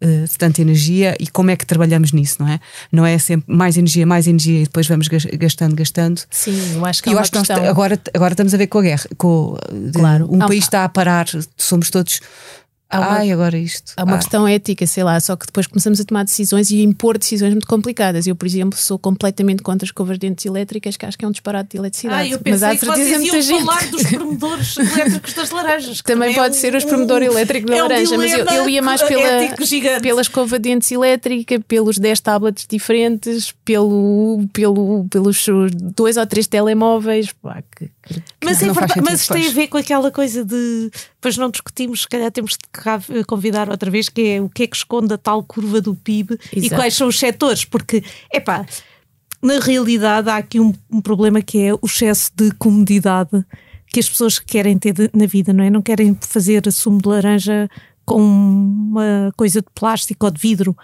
eh, 0.00 0.24
de 0.30 0.38
tanta 0.38 0.62
energia 0.62 1.16
e 1.18 1.26
como 1.26 1.50
é 1.50 1.56
que 1.56 1.66
trabalhamos 1.66 2.12
nisso, 2.12 2.36
não 2.38 2.48
é? 2.48 2.60
Não 2.90 3.04
é 3.04 3.18
sempre 3.18 3.52
mais 3.54 3.76
energia, 3.76 4.06
mais 4.06 4.28
energia 4.28 4.60
e 4.60 4.62
depois 4.62 4.86
vamos 4.86 5.08
gas- 5.08 5.24
gastando, 5.24 5.74
gastando. 5.74 6.20
Sim, 6.30 6.56
eu 6.76 6.86
acho 6.86 7.02
que 7.02 7.08
é 7.08 7.12
eu 7.12 7.16
uma 7.16 7.20
acho 7.22 7.32
que 7.32 7.36
nós 7.38 7.50
agora, 7.50 8.00
agora 8.14 8.32
estamos 8.32 8.54
a 8.54 8.56
ver 8.56 8.68
com 8.68 8.78
a 8.78 8.82
guerra. 8.82 9.04
Com, 9.18 9.56
de- 9.72 9.92
Claro. 9.98 10.28
Um 10.32 10.40
Há- 10.40 10.46
país 10.46 10.64
está 10.64 10.84
a 10.84 10.88
parar, 10.88 11.26
somos 11.58 11.90
todos. 11.90 12.20
Há 12.92 13.00
uma- 13.00 13.18
Ai, 13.18 13.32
agora 13.32 13.56
isto. 13.56 13.92
Há 13.96 14.04
uma 14.04 14.16
Ah. 14.16 14.18
questão 14.18 14.46
ética, 14.46 14.86
sei 14.86 15.02
lá, 15.02 15.18
só 15.18 15.34
que 15.34 15.46
depois 15.46 15.66
começamos 15.66 15.98
a 15.98 16.04
tomar 16.04 16.24
decisões 16.24 16.70
e 16.70 16.78
a 16.80 16.82
impor 16.84 17.16
decisões 17.16 17.52
muito 17.52 17.66
complicadas. 17.66 18.26
Eu, 18.26 18.36
por 18.36 18.46
exemplo, 18.46 18.78
sou 18.78 18.98
completamente 18.98 19.62
contra 19.62 19.86
as 19.86 19.88
escovas 19.88 20.18
de 20.18 20.28
dentes 20.28 20.44
elétricas, 20.44 20.96
que 20.96 21.06
acho 21.06 21.16
que 21.18 21.24
é 21.24 21.28
um 21.28 21.30
disparate 21.30 21.70
de 21.70 21.78
eletricidade. 21.78 22.20
Ah, 22.20 22.26
eu 22.26 22.40
Mas 22.44 22.62
há 22.62 22.68
pensei 22.68 22.78
que 22.78 22.86
certeza 22.86 23.18
vocês 23.18 23.48
iam 23.48 23.58
gente. 23.58 23.66
falar 23.66 23.90
dos 23.90 24.02
promotores 24.02 24.76
elétricos 24.76 25.32
das 25.34 25.50
laranjas. 25.50 26.00
que 26.02 26.06
Também 26.12 26.32
é 26.32 26.34
pode 26.34 26.54
um- 26.56 26.60
ser 26.60 26.74
o 26.74 26.76
espremedor 26.76 27.22
um- 27.22 27.24
elétrico 27.24 27.66
da 27.68 27.76
é 27.76 27.82
um 27.82 27.88
laranja, 27.88 28.16
mas 28.18 28.32
eu, 28.32 28.44
eu 28.44 28.68
ia 28.68 28.82
mais 28.82 29.02
pela, 29.02 30.00
pela 30.02 30.20
escova 30.20 30.58
de 30.58 30.68
dentes 30.68 30.92
elétrica, 30.92 31.58
pelos 31.60 31.98
10 31.98 32.20
tablets 32.20 32.66
diferentes, 32.68 33.54
pelo, 33.64 34.46
pelo, 34.52 35.06
pelos 35.10 35.46
dois 35.96 36.16
ou 36.18 36.26
três 36.26 36.46
telemóveis. 36.46 37.32
Pá, 37.32 37.62
que- 37.76 37.86
que- 38.02 38.22
Mas, 38.44 38.60
Não 38.60 38.70
é 38.70 38.72
verdade, 38.72 39.00
mas 39.02 39.26
tem 39.26 39.46
a 39.46 39.50
ver 39.50 39.68
com 39.68 39.78
aquela 39.78 40.10
coisa 40.10 40.44
de. 40.44 40.90
Depois 41.22 41.36
não 41.38 41.50
discutimos, 41.52 42.00
se 42.02 42.08
calhar 42.08 42.32
temos 42.32 42.56
de 42.58 43.24
convidar 43.24 43.70
outra 43.70 43.88
vez, 43.88 44.08
que 44.08 44.22
é 44.22 44.40
o 44.40 44.48
que 44.48 44.64
é 44.64 44.66
que 44.66 44.74
esconde 44.74 45.14
a 45.14 45.16
tal 45.16 45.40
curva 45.44 45.80
do 45.80 45.94
PIB 45.94 46.36
e 46.52 46.58
Exato. 46.58 46.74
quais 46.74 46.94
são 46.96 47.06
os 47.06 47.16
setores, 47.16 47.64
porque, 47.64 48.02
epá, 48.34 48.66
na 49.40 49.60
realidade 49.60 50.28
há 50.28 50.36
aqui 50.36 50.58
um, 50.58 50.74
um 50.90 51.00
problema 51.00 51.40
que 51.40 51.60
é 51.60 51.72
o 51.74 51.78
excesso 51.84 52.32
de 52.34 52.50
comodidade 52.56 53.44
que 53.92 54.00
as 54.00 54.08
pessoas 54.08 54.40
querem 54.40 54.76
ter 54.76 54.92
de- 54.94 55.10
na 55.14 55.26
vida, 55.26 55.52
não 55.52 55.62
é? 55.62 55.70
Não 55.70 55.80
querem 55.80 56.18
fazer 56.22 56.62
sumo 56.72 57.00
de 57.00 57.08
laranja 57.08 57.68
com 58.12 58.22
uma 58.22 59.32
coisa 59.36 59.60
de 59.60 59.66
plástico 59.74 60.26
ou 60.26 60.30
de 60.32 60.40
vidro. 60.40 60.76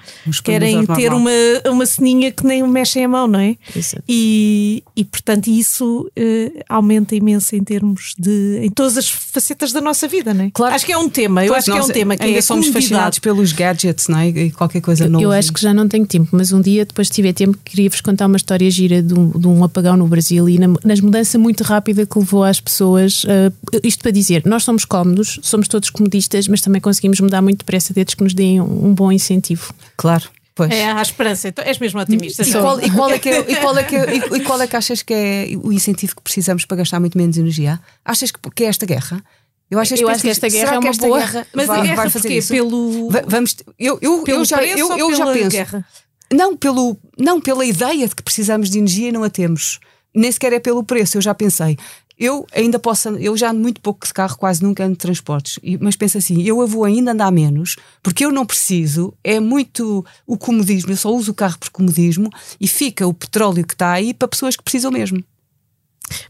Querem 0.43 0.85
ter 0.87 1.11
normal. 1.11 1.29
uma, 1.65 1.71
uma 1.73 1.87
ceninha 1.87 2.31
que 2.33 2.45
nem 2.47 2.67
mexem 2.67 3.05
a 3.05 3.09
mão, 3.09 3.27
não 3.27 3.39
é? 3.39 3.57
Exato. 3.75 4.03
E, 4.09 4.83
e 4.97 5.05
portanto 5.05 5.49
isso 5.49 6.11
eh, 6.17 6.65
aumenta 6.69 7.15
imenso 7.15 7.55
em 7.55 7.63
termos 7.63 8.15
de 8.19 8.61
em 8.63 8.71
todas 8.71 8.97
as 8.97 9.09
facetas 9.11 9.73
da 9.73 9.81
nossa 9.81 10.09
vida, 10.09 10.33
não 10.33 10.45
é? 10.47 10.51
Claro. 10.53 10.75
Acho 10.75 10.87
que 10.87 10.93
é 10.93 10.99
um 10.99 11.09
tema, 11.09 11.45
eu 11.45 11.49
Pois, 11.53 11.59
acho 11.59 11.67
que 11.67 11.77
é 11.77 11.81
nós 11.81 11.91
um 11.91 11.93
tema 11.93 12.17
que 12.17 12.23
ainda 12.25 12.39
é 12.39 12.41
somos 12.41 12.67
comodidade. 12.67 12.89
fascinados 12.89 13.19
pelos 13.19 13.53
gadgets, 13.53 14.09
não 14.09 14.19
é? 14.19 14.29
E 14.29 14.51
qualquer 14.51 14.81
coisa 14.81 15.05
Eu, 15.05 15.11
nova. 15.11 15.25
eu 15.25 15.33
acho 15.33 15.53
que 15.53 15.61
já 15.61 15.75
não 15.75 15.87
tenho 15.89 16.07
tempo, 16.07 16.29
mas 16.33 16.53
um 16.53 16.61
dia, 16.61 16.85
depois 16.85 17.09
de 17.09 17.15
tiver 17.15 17.33
tempo, 17.33 17.59
queria-vos 17.65 18.01
contar 18.01 18.27
uma 18.27 18.37
história 18.37 18.71
gira 18.71 19.03
de 19.03 19.15
um, 19.15 19.31
de 19.31 19.47
um 19.47 19.63
apagão 19.65 19.97
no 19.97 20.07
Brasil 20.09 20.49
e 20.49 20.59
na, 20.59 20.69
nas 20.85 21.01
mudança 21.01 21.39
muito 21.39 21.63
rápida 21.63 22.07
que 22.07 22.19
levou 22.19 22.43
às 22.45 22.61
pessoas. 22.61 23.25
uh, 23.25 23.53
isto 23.83 24.01
para 24.03 24.11
dizer, 24.11 24.43
nós 24.47 24.65
somos 24.65 24.85
cómodos, 24.85 25.39
somos 25.43 25.69
todos 25.69 25.91
comodistas, 25.91 26.49
mas 26.49 26.61
também 26.61 26.81
conseguimos 26.81 27.18
mudar 27.21 27.43
muito 27.43 27.59
depressa 27.59 27.93
desde 27.95 28.17
que 28.17 28.23
nos 28.23 28.35
deem 28.35 28.61
um, 28.61 28.87
um 28.89 28.95
bom 28.95 29.11
incentivo. 29.13 29.73
Claro, 29.97 30.25
pois. 30.55 30.71
É, 30.71 30.91
há 30.91 31.03
esperança. 31.03 31.49
Então, 31.49 31.65
és 31.65 31.79
mesmo 31.79 32.01
otimista. 32.01 32.43
E 32.43 32.53
qual, 32.53 32.81
e, 32.81 32.91
qual 32.91 33.11
é 33.11 33.19
que 33.19 33.29
é, 33.29 33.41
e, 33.51 33.57
qual 33.57 33.77
é 33.79 33.83
que 33.85 33.97
é- 33.97 34.15
e- 34.17 34.37
e 34.37 34.41
qual 34.41 34.61
é 34.61 34.67
que 34.67 34.77
achas 34.77 35.03
que 35.03 35.13
é 35.15 35.49
o 35.63 35.73
incentivo 35.73 36.17
que 36.17 36.23
precisamos 36.23 36.65
para 36.65 36.77
gastar 36.79 37.01
muito 37.01 37.17
menos 37.19 37.37
energia? 37.37 37.81
Achas 38.05 38.31
que, 38.31 38.39
que 38.55 38.65
é 38.65 38.67
esta 38.67 38.85
guerra? 38.87 39.23
Eu 39.71 39.79
acho, 39.79 39.95
Eu 39.97 40.09
acho 40.09 40.23
que 40.23 40.31
esta 40.31 40.49
será 40.49 40.65
guerra 40.65 40.77
é 40.77 40.79
uma 40.79 40.93
boa. 40.93 41.19
guerra 41.19 41.47
Mas 41.55 41.67
vai, 41.67 41.79
a 41.79 41.83
guerra 41.83 41.97
vai 41.97 42.11
fazer 42.11 42.33
isso? 42.33 42.49
Pelo, 42.53 43.11
Va- 43.11 43.23
Vamos, 43.27 43.57
eu, 43.79 43.99
eu, 44.01 44.23
pelo 44.23 44.41
eu 44.41 44.45
já, 44.47 44.65
eu, 44.65 44.89
ou 44.91 44.99
eu 44.99 45.15
já 45.15 45.27
penso. 45.33 45.51
guerra? 45.51 45.85
Não, 46.33 46.57
pelo, 46.57 46.97
não 47.19 47.39
pela 47.41 47.65
ideia 47.65 48.09
de 48.09 48.15
que 48.15 48.23
precisamos 48.23 48.71
de 48.71 48.79
energia 48.79 49.09
e 49.11 49.13
não 49.13 49.23
a 49.25 49.31
temos. 49.31 49.79
Nem 50.15 50.33
sequer 50.33 50.55
é 50.55 50.59
pelo 50.59 50.83
preço, 50.83 51.19
eu 51.19 51.23
já 51.23 51.35
pensei. 51.35 51.77
Eu 52.19 52.45
ainda 52.53 52.79
posso, 52.81 53.11
eu 53.11 53.37
já 53.37 53.51
ando 53.51 53.61
muito 53.61 53.81
pouco 53.81 54.05
de 54.05 54.13
carro, 54.13 54.37
quase 54.37 54.61
nunca 54.63 54.83
ando 54.85 54.95
de 54.95 54.99
transportes, 54.99 55.59
mas 55.81 55.95
penso 55.95 56.19
assim, 56.19 56.43
eu 56.43 56.67
vou 56.67 56.85
ainda 56.85 57.13
andar 57.13 57.31
menos, 57.31 57.77
porque 58.03 58.25
eu 58.25 58.33
não 58.33 58.45
preciso, 58.45 59.15
é 59.23 59.39
muito 59.39 60.05
o 60.27 60.37
comodismo, 60.37 60.91
eu 60.91 60.97
só 60.97 61.11
uso 61.15 61.31
o 61.31 61.35
carro 61.35 61.57
por 61.59 61.71
comodismo 61.71 62.29
e 62.61 62.67
fica 62.67 63.07
o 63.07 63.15
petróleo 63.15 63.65
que 63.65 63.75
está 63.75 63.93
aí 63.93 64.13
para 64.13 64.27
pessoas 64.27 64.57
que 64.57 64.63
precisam 64.65 64.91
mesmo. 64.91 65.23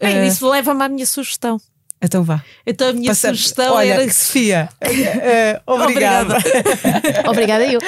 Bem, 0.00 0.16
Eh, 0.18 0.26
isso 0.26 0.46
leva-me 0.48 0.82
à 0.82 0.88
minha 0.90 1.06
sugestão. 1.06 1.58
Então 2.02 2.22
vá. 2.22 2.44
Então 2.66 2.90
a 2.90 2.92
minha 2.92 3.08
Passa- 3.10 3.28
sugestão 3.30 3.74
Olha, 3.74 3.94
era. 3.94 4.12
Sofia, 4.12 4.68
eh, 4.80 5.60
obrigada. 5.66 6.36
Obrigada, 7.28 7.64
eu. 7.64 7.80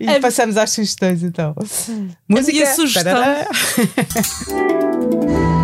e 0.00 0.18
passamos 0.20 0.56
às 0.56 0.70
sugestões 0.70 1.22
então. 1.22 1.54
Música. 2.28 2.52
minha 2.52 2.74
sugestão-. 2.74 3.14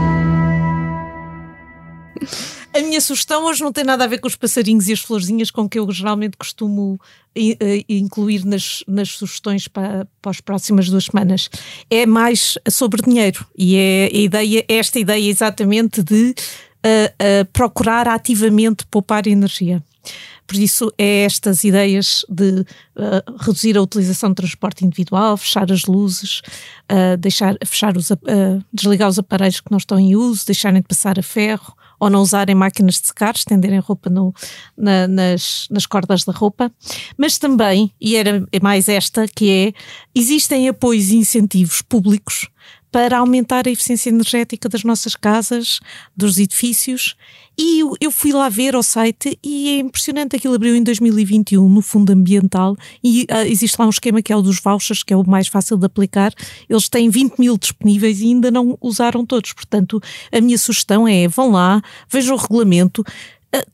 A 2.73 2.81
minha 2.81 3.01
sugestão 3.01 3.45
hoje 3.45 3.63
não 3.63 3.73
tem 3.73 3.85
nada 3.85 4.05
a 4.05 4.07
ver 4.07 4.19
com 4.19 4.27
os 4.27 4.35
passarinhos 4.37 4.89
e 4.89 4.93
as 4.93 5.01
florzinhas 5.01 5.51
com 5.51 5.69
que 5.69 5.79
eu 5.79 5.91
geralmente 5.93 6.37
costumo 6.37 6.99
i- 7.37 7.57
eh, 7.61 7.85
incluir 7.89 8.45
nas, 8.45 8.83
nas 8.89 9.11
sugestões 9.11 9.69
para, 9.69 10.07
para 10.21 10.31
as 10.31 10.41
próximas 10.41 10.89
duas 10.89 11.05
semanas. 11.05 11.49
É 11.91 12.05
mais 12.07 12.59
sobre 12.69 13.03
dinheiro 13.03 13.47
e 13.57 13.77
é 13.77 14.11
a 14.13 14.17
ideia, 14.17 14.65
esta 14.69 14.99
ideia 14.99 15.29
exatamente 15.31 16.03
de 16.03 16.35
eh, 16.83 17.13
eh, 17.19 17.45
procurar 17.45 18.09
ativamente 18.09 18.85
poupar 18.91 19.27
energia. 19.27 19.83
Por 20.47 20.57
isso, 20.57 20.93
é 20.99 21.23
estas 21.25 21.65
ideias 21.65 22.27
de 22.29 22.67
eh, 22.99 23.23
reduzir 23.41 23.79
a 23.79 23.83
utilização 23.83 24.29
de 24.29 24.35
transporte 24.35 24.85
individual, 24.85 25.39
fechar 25.39 25.73
as 25.73 25.85
luzes, 25.87 26.43
eh, 26.89 27.17
deixar, 27.17 27.57
fechar 27.65 27.97
os, 27.97 28.11
eh, 28.11 28.17
desligar 28.71 29.09
os 29.09 29.19
aparelhos 29.19 29.61
que 29.63 29.71
não 29.71 29.79
estão 29.79 29.99
em 29.99 30.15
uso, 30.15 30.45
deixarem 30.45 30.83
de 30.83 30.87
passar 30.87 31.19
a 31.19 31.23
ferro, 31.23 31.75
ou 32.05 32.11
não 32.11 32.21
usarem 32.21 32.55
máquinas 32.55 33.01
de 33.01 33.09
secar, 33.09 33.35
estenderem 33.35 33.79
roupa 33.79 34.09
no, 34.09 34.33
na, 34.77 35.09
nas, 35.09 35.67
nas 35.71 35.87
cordas 35.87 36.25
da 36.25 36.33
roupa. 36.33 36.71
Mas 37.17 37.39
também, 37.39 37.93
e 38.01 38.17
era 38.17 38.47
mais 38.63 38.89
esta, 38.89 39.27
que 39.27 39.51
é, 39.51 39.73
existem 40.15 40.69
apoios 40.69 41.11
e 41.11 41.17
incentivos 41.17 41.83
públicos 41.83 42.49
para 42.95 43.19
aumentar 43.19 43.67
a 43.67 43.71
eficiência 43.73 44.09
energética 44.09 44.69
das 44.69 44.85
nossas 44.85 45.17
casas, 45.17 45.81
dos 46.17 46.39
edifícios. 46.39 47.17
E 47.59 47.81
eu 48.01 48.11
fui 48.13 48.33
lá 48.33 48.49
ver 48.49 48.77
ao 48.77 48.85
site 48.85 49.37
e 49.43 49.71
é 49.71 49.79
impressionante. 49.81 50.37
Aquilo 50.37 50.55
abriu 50.55 50.77
em 50.77 50.83
2021 50.83 51.69
no 51.69 51.83
Fundo 51.83 52.13
Ambiental 52.13 52.77
e 53.03 53.27
uh, 53.33 53.47
existe 53.47 53.77
lá 53.81 53.87
um 53.87 53.91
esquema 53.91 54.23
que 54.23 54.33
é 54.33 54.37
o 54.37 54.43
dos 54.43 54.61
vouchers, 54.61 55.03
que 55.03 55.13
é 55.13 55.17
o 55.17 55.29
mais 55.29 55.49
fácil 55.49 55.77
de 55.77 55.87
aplicar. 55.87 56.33
Eles 56.71 56.89
têm 56.89 57.11
20 57.11 57.37
mil 57.37 57.59
disponíveis 57.59 58.21
e 58.21 58.27
ainda 58.27 58.49
não 58.49 58.79
usaram 58.81 59.27
todos. 59.27 59.53
Portanto, 59.53 60.01
a 60.31 60.41
minha 60.41 60.57
sugestão 60.57 61.09
é: 61.09 61.27
vão 61.27 61.51
lá, 61.51 61.83
vejam 62.09 62.37
o 62.37 62.39
regulamento, 62.39 63.05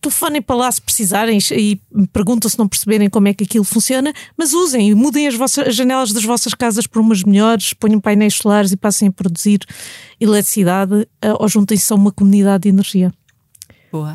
telefonem 0.01 0.43
para 0.43 0.57
lá 0.57 0.73
se 0.73 0.81
precisarem 0.81 1.39
e 1.53 1.81
perguntam 2.13 2.51
se 2.51 2.59
não 2.59 2.69
perceberem 2.69 3.09
como 3.09 3.29
é 3.29 3.35
que 3.35 3.45
aquilo 3.45 3.65
funciona, 3.65 4.13
mas 4.37 4.53
usem, 4.53 4.95
mudem 4.95 5.27
as, 5.27 5.35
vossas, 5.35 5.69
as 5.69 5.75
janelas 5.75 6.13
das 6.13 6.25
vossas 6.25 6.55
casas 6.55 6.87
por 6.87 7.01
umas 7.01 7.23
melhores, 7.23 7.73
ponham 7.73 8.01
painéis 8.01 8.35
solares 8.35 8.73
e 8.73 8.77
passem 8.77 9.09
a 9.09 9.13
produzir 9.13 9.61
eletricidade 10.21 10.95
uh, 10.95 11.37
ou 11.39 11.49
juntem-se 11.49 11.93
a 11.93 11.97
uma 11.97 12.13
comunidade 12.13 12.63
de 12.63 12.69
energia. 12.69 13.13
Boa. 13.91 14.15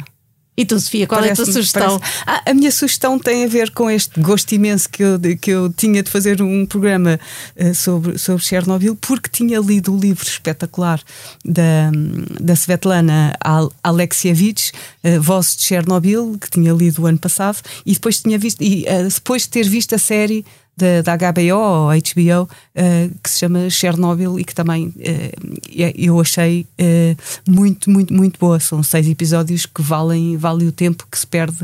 E 0.57 0.65
tu, 0.65 0.79
Sofia, 0.79 1.05
qual 1.05 1.19
parece, 1.19 1.41
é 1.41 1.43
a 1.43 1.45
tua 1.45 1.53
sugestão? 1.53 2.01
Ah, 2.25 2.41
a 2.45 2.53
minha 2.53 2.71
sugestão 2.71 3.19
tem 3.19 3.43
a 3.43 3.47
ver 3.47 3.71
com 3.71 3.89
este 3.89 4.19
gosto 4.21 4.53
imenso 4.53 4.89
que 4.89 5.03
eu, 5.03 5.19
que 5.39 5.51
eu 5.51 5.71
tinha 5.71 6.01
de 6.01 6.09
fazer 6.09 6.41
um 6.41 6.65
programa 6.65 7.19
uh, 7.57 7.75
sobre, 7.75 8.17
sobre 8.17 8.43
Chernobyl, 8.43 8.95
porque 8.95 9.29
tinha 9.29 9.59
lido 9.59 9.93
o 9.93 9.99
livro 9.99 10.25
espetacular 10.25 11.01
da, 11.43 11.91
da 12.39 12.55
Svetlana 12.55 13.35
Alexievich, 13.83 14.71
uh, 15.03 15.21
Vozes 15.21 15.57
de 15.57 15.63
Chernobyl, 15.63 16.37
que 16.39 16.49
tinha 16.49 16.71
lido 16.71 17.01
o 17.01 17.05
ano 17.05 17.19
passado, 17.19 17.59
e 17.85 17.93
depois 17.93 18.21
tinha 18.21 18.37
visto, 18.37 18.61
e 18.61 18.85
uh, 18.87 19.09
depois 19.09 19.41
de 19.43 19.49
ter 19.49 19.67
visto 19.67 19.93
a 19.93 19.97
série 19.97 20.45
da, 20.77 21.01
da 21.01 21.31
HBO 21.31 21.57
ou 21.57 21.87
HBO 21.89 22.43
uh, 22.43 23.19
que 23.23 23.29
se 23.29 23.39
chama 23.39 23.69
Chernobyl 23.69 24.39
e 24.39 24.43
que 24.43 24.53
também 24.53 24.87
uh, 24.87 25.93
eu 25.95 26.19
achei 26.19 26.67
uh, 26.79 27.51
muito, 27.51 27.89
muito, 27.89 28.13
muito 28.13 28.39
boa. 28.39 28.59
São 28.59 28.83
seis 28.83 29.07
episódios 29.07 29.65
que 29.65 29.81
valem, 29.81 30.35
valem 30.35 30.67
o 30.67 30.71
tempo 30.71 31.07
que 31.09 31.17
se 31.17 31.25
perde 31.25 31.57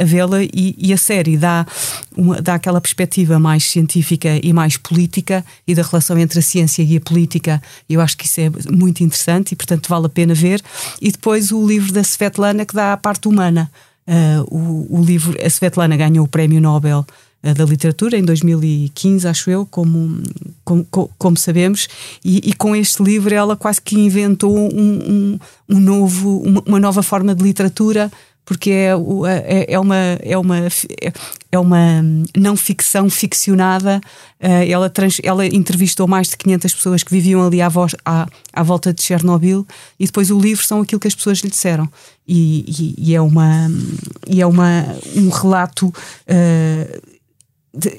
a 0.00 0.04
vê-la 0.04 0.42
e, 0.42 0.74
e, 0.78 0.92
a 0.92 0.96
série 0.96 1.36
dá, 1.36 1.66
uma, 2.16 2.40
dá 2.40 2.54
aquela 2.54 2.80
perspectiva 2.80 3.38
mais 3.38 3.64
científica 3.64 4.40
e 4.42 4.52
mais 4.52 4.76
política 4.76 5.44
e 5.66 5.74
da 5.74 5.82
relação 5.82 6.18
entre 6.18 6.38
a 6.38 6.42
ciência 6.42 6.82
e 6.82 6.96
a 6.96 7.00
política. 7.00 7.60
Eu 7.88 8.00
acho 8.00 8.16
que 8.16 8.24
isso 8.24 8.40
é 8.40 8.50
muito 8.70 9.02
interessante 9.02 9.52
e, 9.52 9.56
portanto, 9.56 9.88
vale 9.88 10.06
a 10.06 10.08
pena 10.08 10.32
ver. 10.32 10.62
E 11.02 11.10
depois 11.10 11.52
o 11.52 11.66
livro 11.66 11.92
da 11.92 12.02
Svetlana 12.02 12.64
que 12.64 12.74
dá 12.74 12.92
a 12.92 12.96
parte 12.96 13.28
humana. 13.28 13.70
o, 14.50 15.00
o 15.00 15.04
livro, 15.04 15.36
a 15.44 15.50
Svetlana 15.50 15.96
ganhou 15.96 16.24
o 16.24 16.28
Prémio 16.28 16.60
Nobel 16.60 17.04
eh, 17.04 17.27
da 17.42 17.64
literatura 17.64 18.16
em 18.16 18.22
2015, 18.22 19.28
acho 19.28 19.50
eu, 19.50 19.64
como, 19.66 20.22
como, 20.64 20.86
como 21.16 21.36
sabemos, 21.36 21.88
e, 22.24 22.50
e, 22.50 22.52
com 22.52 22.74
este 22.74 23.02
livro 23.02 23.32
ela 23.32 23.56
quase 23.56 23.80
que 23.80 23.96
inventou 23.96 24.56
um, 24.56 24.68
um, 24.68 25.38
um 25.68 25.80
novo, 25.80 26.42
uma, 26.66 26.80
nova 26.80 27.02
forma 27.02 27.34
de 27.34 27.42
literatura. 27.42 28.10
Porque 28.44 28.70
é, 28.70 28.92
é, 29.44 29.74
é, 29.74 29.78
uma, 29.78 29.96
é, 29.96 30.38
uma, 30.38 30.56
é 31.52 31.58
uma 31.58 32.02
não 32.34 32.56
ficção 32.56 33.10
ficcionada. 33.10 34.00
Eh, 34.40 34.70
ela, 34.70 34.88
trans, 34.88 35.18
ela 35.22 35.44
entrevistou 35.44 36.08
mais 36.08 36.28
de 36.28 36.36
500 36.38 36.74
pessoas 36.74 37.02
que 37.02 37.10
viviam 37.10 37.46
ali 37.46 37.60
à, 37.60 37.68
voz, 37.68 37.94
à, 38.06 38.26
à 38.50 38.62
volta 38.62 38.90
de 38.94 39.02
Chernobyl 39.02 39.66
e 40.00 40.06
depois 40.06 40.30
o 40.30 40.40
livro 40.40 40.64
são 40.64 40.80
aquilo 40.80 40.98
que 40.98 41.08
as 41.08 41.14
pessoas 41.14 41.40
lhe 41.40 41.50
disseram. 41.50 41.86
E, 42.26 42.64
e, 42.66 43.10
e 43.10 43.14
é, 43.14 43.20
uma, 43.20 43.70
e 44.26 44.40
é 44.40 44.46
uma, 44.46 44.96
um 45.14 45.28
relato. 45.28 45.88
Uh, 45.88 47.17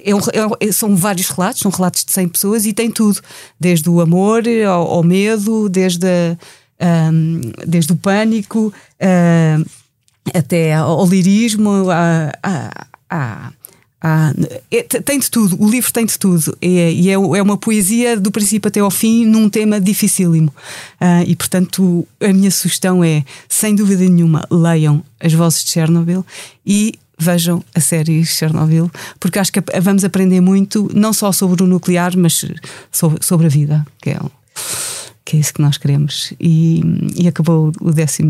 é 0.04 0.16
um, 0.16 0.20
é, 0.60 0.72
são 0.72 0.96
vários 0.96 1.30
relatos, 1.30 1.62
são 1.62 1.72
relatos 1.72 2.04
de 2.04 2.12
100 2.12 2.28
pessoas 2.30 2.66
e 2.66 2.74
tem 2.74 2.90
tudo, 2.90 3.20
desde 3.60 3.90
o 3.90 4.02
amor 4.02 4.44
ao, 4.68 4.88
ao 4.88 5.04
medo, 5.04 5.70
desde, 5.70 6.08
a, 6.80 7.10
um, 7.12 7.42
desde 7.68 7.92
o 7.94 7.96
pânico 7.96 8.74
até 10.34 10.74
ao 10.74 11.06
lirismo, 11.06 11.90
a, 11.90 12.32
a, 12.44 12.86
a 13.10 13.52
é, 14.72 14.84
tem 14.84 15.20
de 15.20 15.30
tudo, 15.30 15.62
o 15.62 15.70
livro 15.70 15.92
tem 15.92 16.06
de 16.06 16.18
tudo, 16.18 16.58
é, 16.62 16.92
e 16.92 17.10
é, 17.10 17.14
é, 17.14 17.18
uma 17.18 17.58
poesia 17.58 18.18
do 18.18 18.32
princípio 18.32 18.70
até 18.70 18.80
ao 18.80 18.90
fim 18.90 19.26
num 19.26 19.50
tema 19.50 19.80
dificílimo. 19.80 20.54
Ah, 21.00 21.24
e 21.24 21.36
portanto, 21.36 22.08
a 22.22 22.32
minha 22.32 22.50
sugestão 22.50 23.04
é, 23.04 23.26
sem 23.50 23.76
dúvida 23.76 24.04
nenhuma, 24.04 24.48
leiam 24.50 25.04
As 25.20 25.34
Vozes 25.34 25.66
de 25.66 25.72
Chernobyl 25.72 26.26
e 26.66 26.98
vejam 27.20 27.64
a 27.76 27.80
série 27.80 28.26
Chernobyl, 28.26 28.90
porque 29.20 29.38
acho 29.38 29.52
que 29.52 29.62
vamos 29.82 30.04
aprender 30.04 30.42
muito, 30.42 30.90
não 30.94 31.12
só 31.12 31.32
sobre 31.32 31.64
o 31.64 31.68
nuclear, 31.68 32.18
mas 32.18 32.46
sobre, 32.92 33.24
sobre 33.24 33.48
a 33.48 33.50
vida, 33.50 33.86
que 34.02 34.12
é, 34.12 34.20
que 35.26 35.38
é 35.38 35.40
isso 35.40 35.54
que 35.54 35.62
nós 35.62 35.78
queremos. 35.78 36.34
E, 36.40 36.82
e 37.16 37.28
acabou 37.28 37.72
o 37.82 37.92
12 37.92 38.24
uh, 38.24 38.28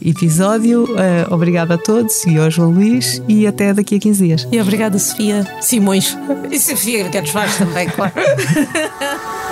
episódio. 0.00 0.84
Uh, 0.84 1.34
obrigada 1.34 1.74
a 1.74 1.78
todos 1.78 2.24
e 2.26 2.38
ao 2.38 2.50
João 2.50 2.70
Luís, 2.70 3.22
e 3.26 3.46
até 3.46 3.72
daqui 3.74 3.96
a 3.96 3.98
15 3.98 4.24
dias. 4.24 4.48
E 4.52 4.60
obrigada, 4.60 4.98
Sofia 4.98 5.46
Simões. 5.60 6.16
E 6.50 6.58
Sofia 6.58 7.08
Guedes 7.08 7.32
Vaz 7.32 7.56
também, 7.56 7.88
claro. 7.88 8.12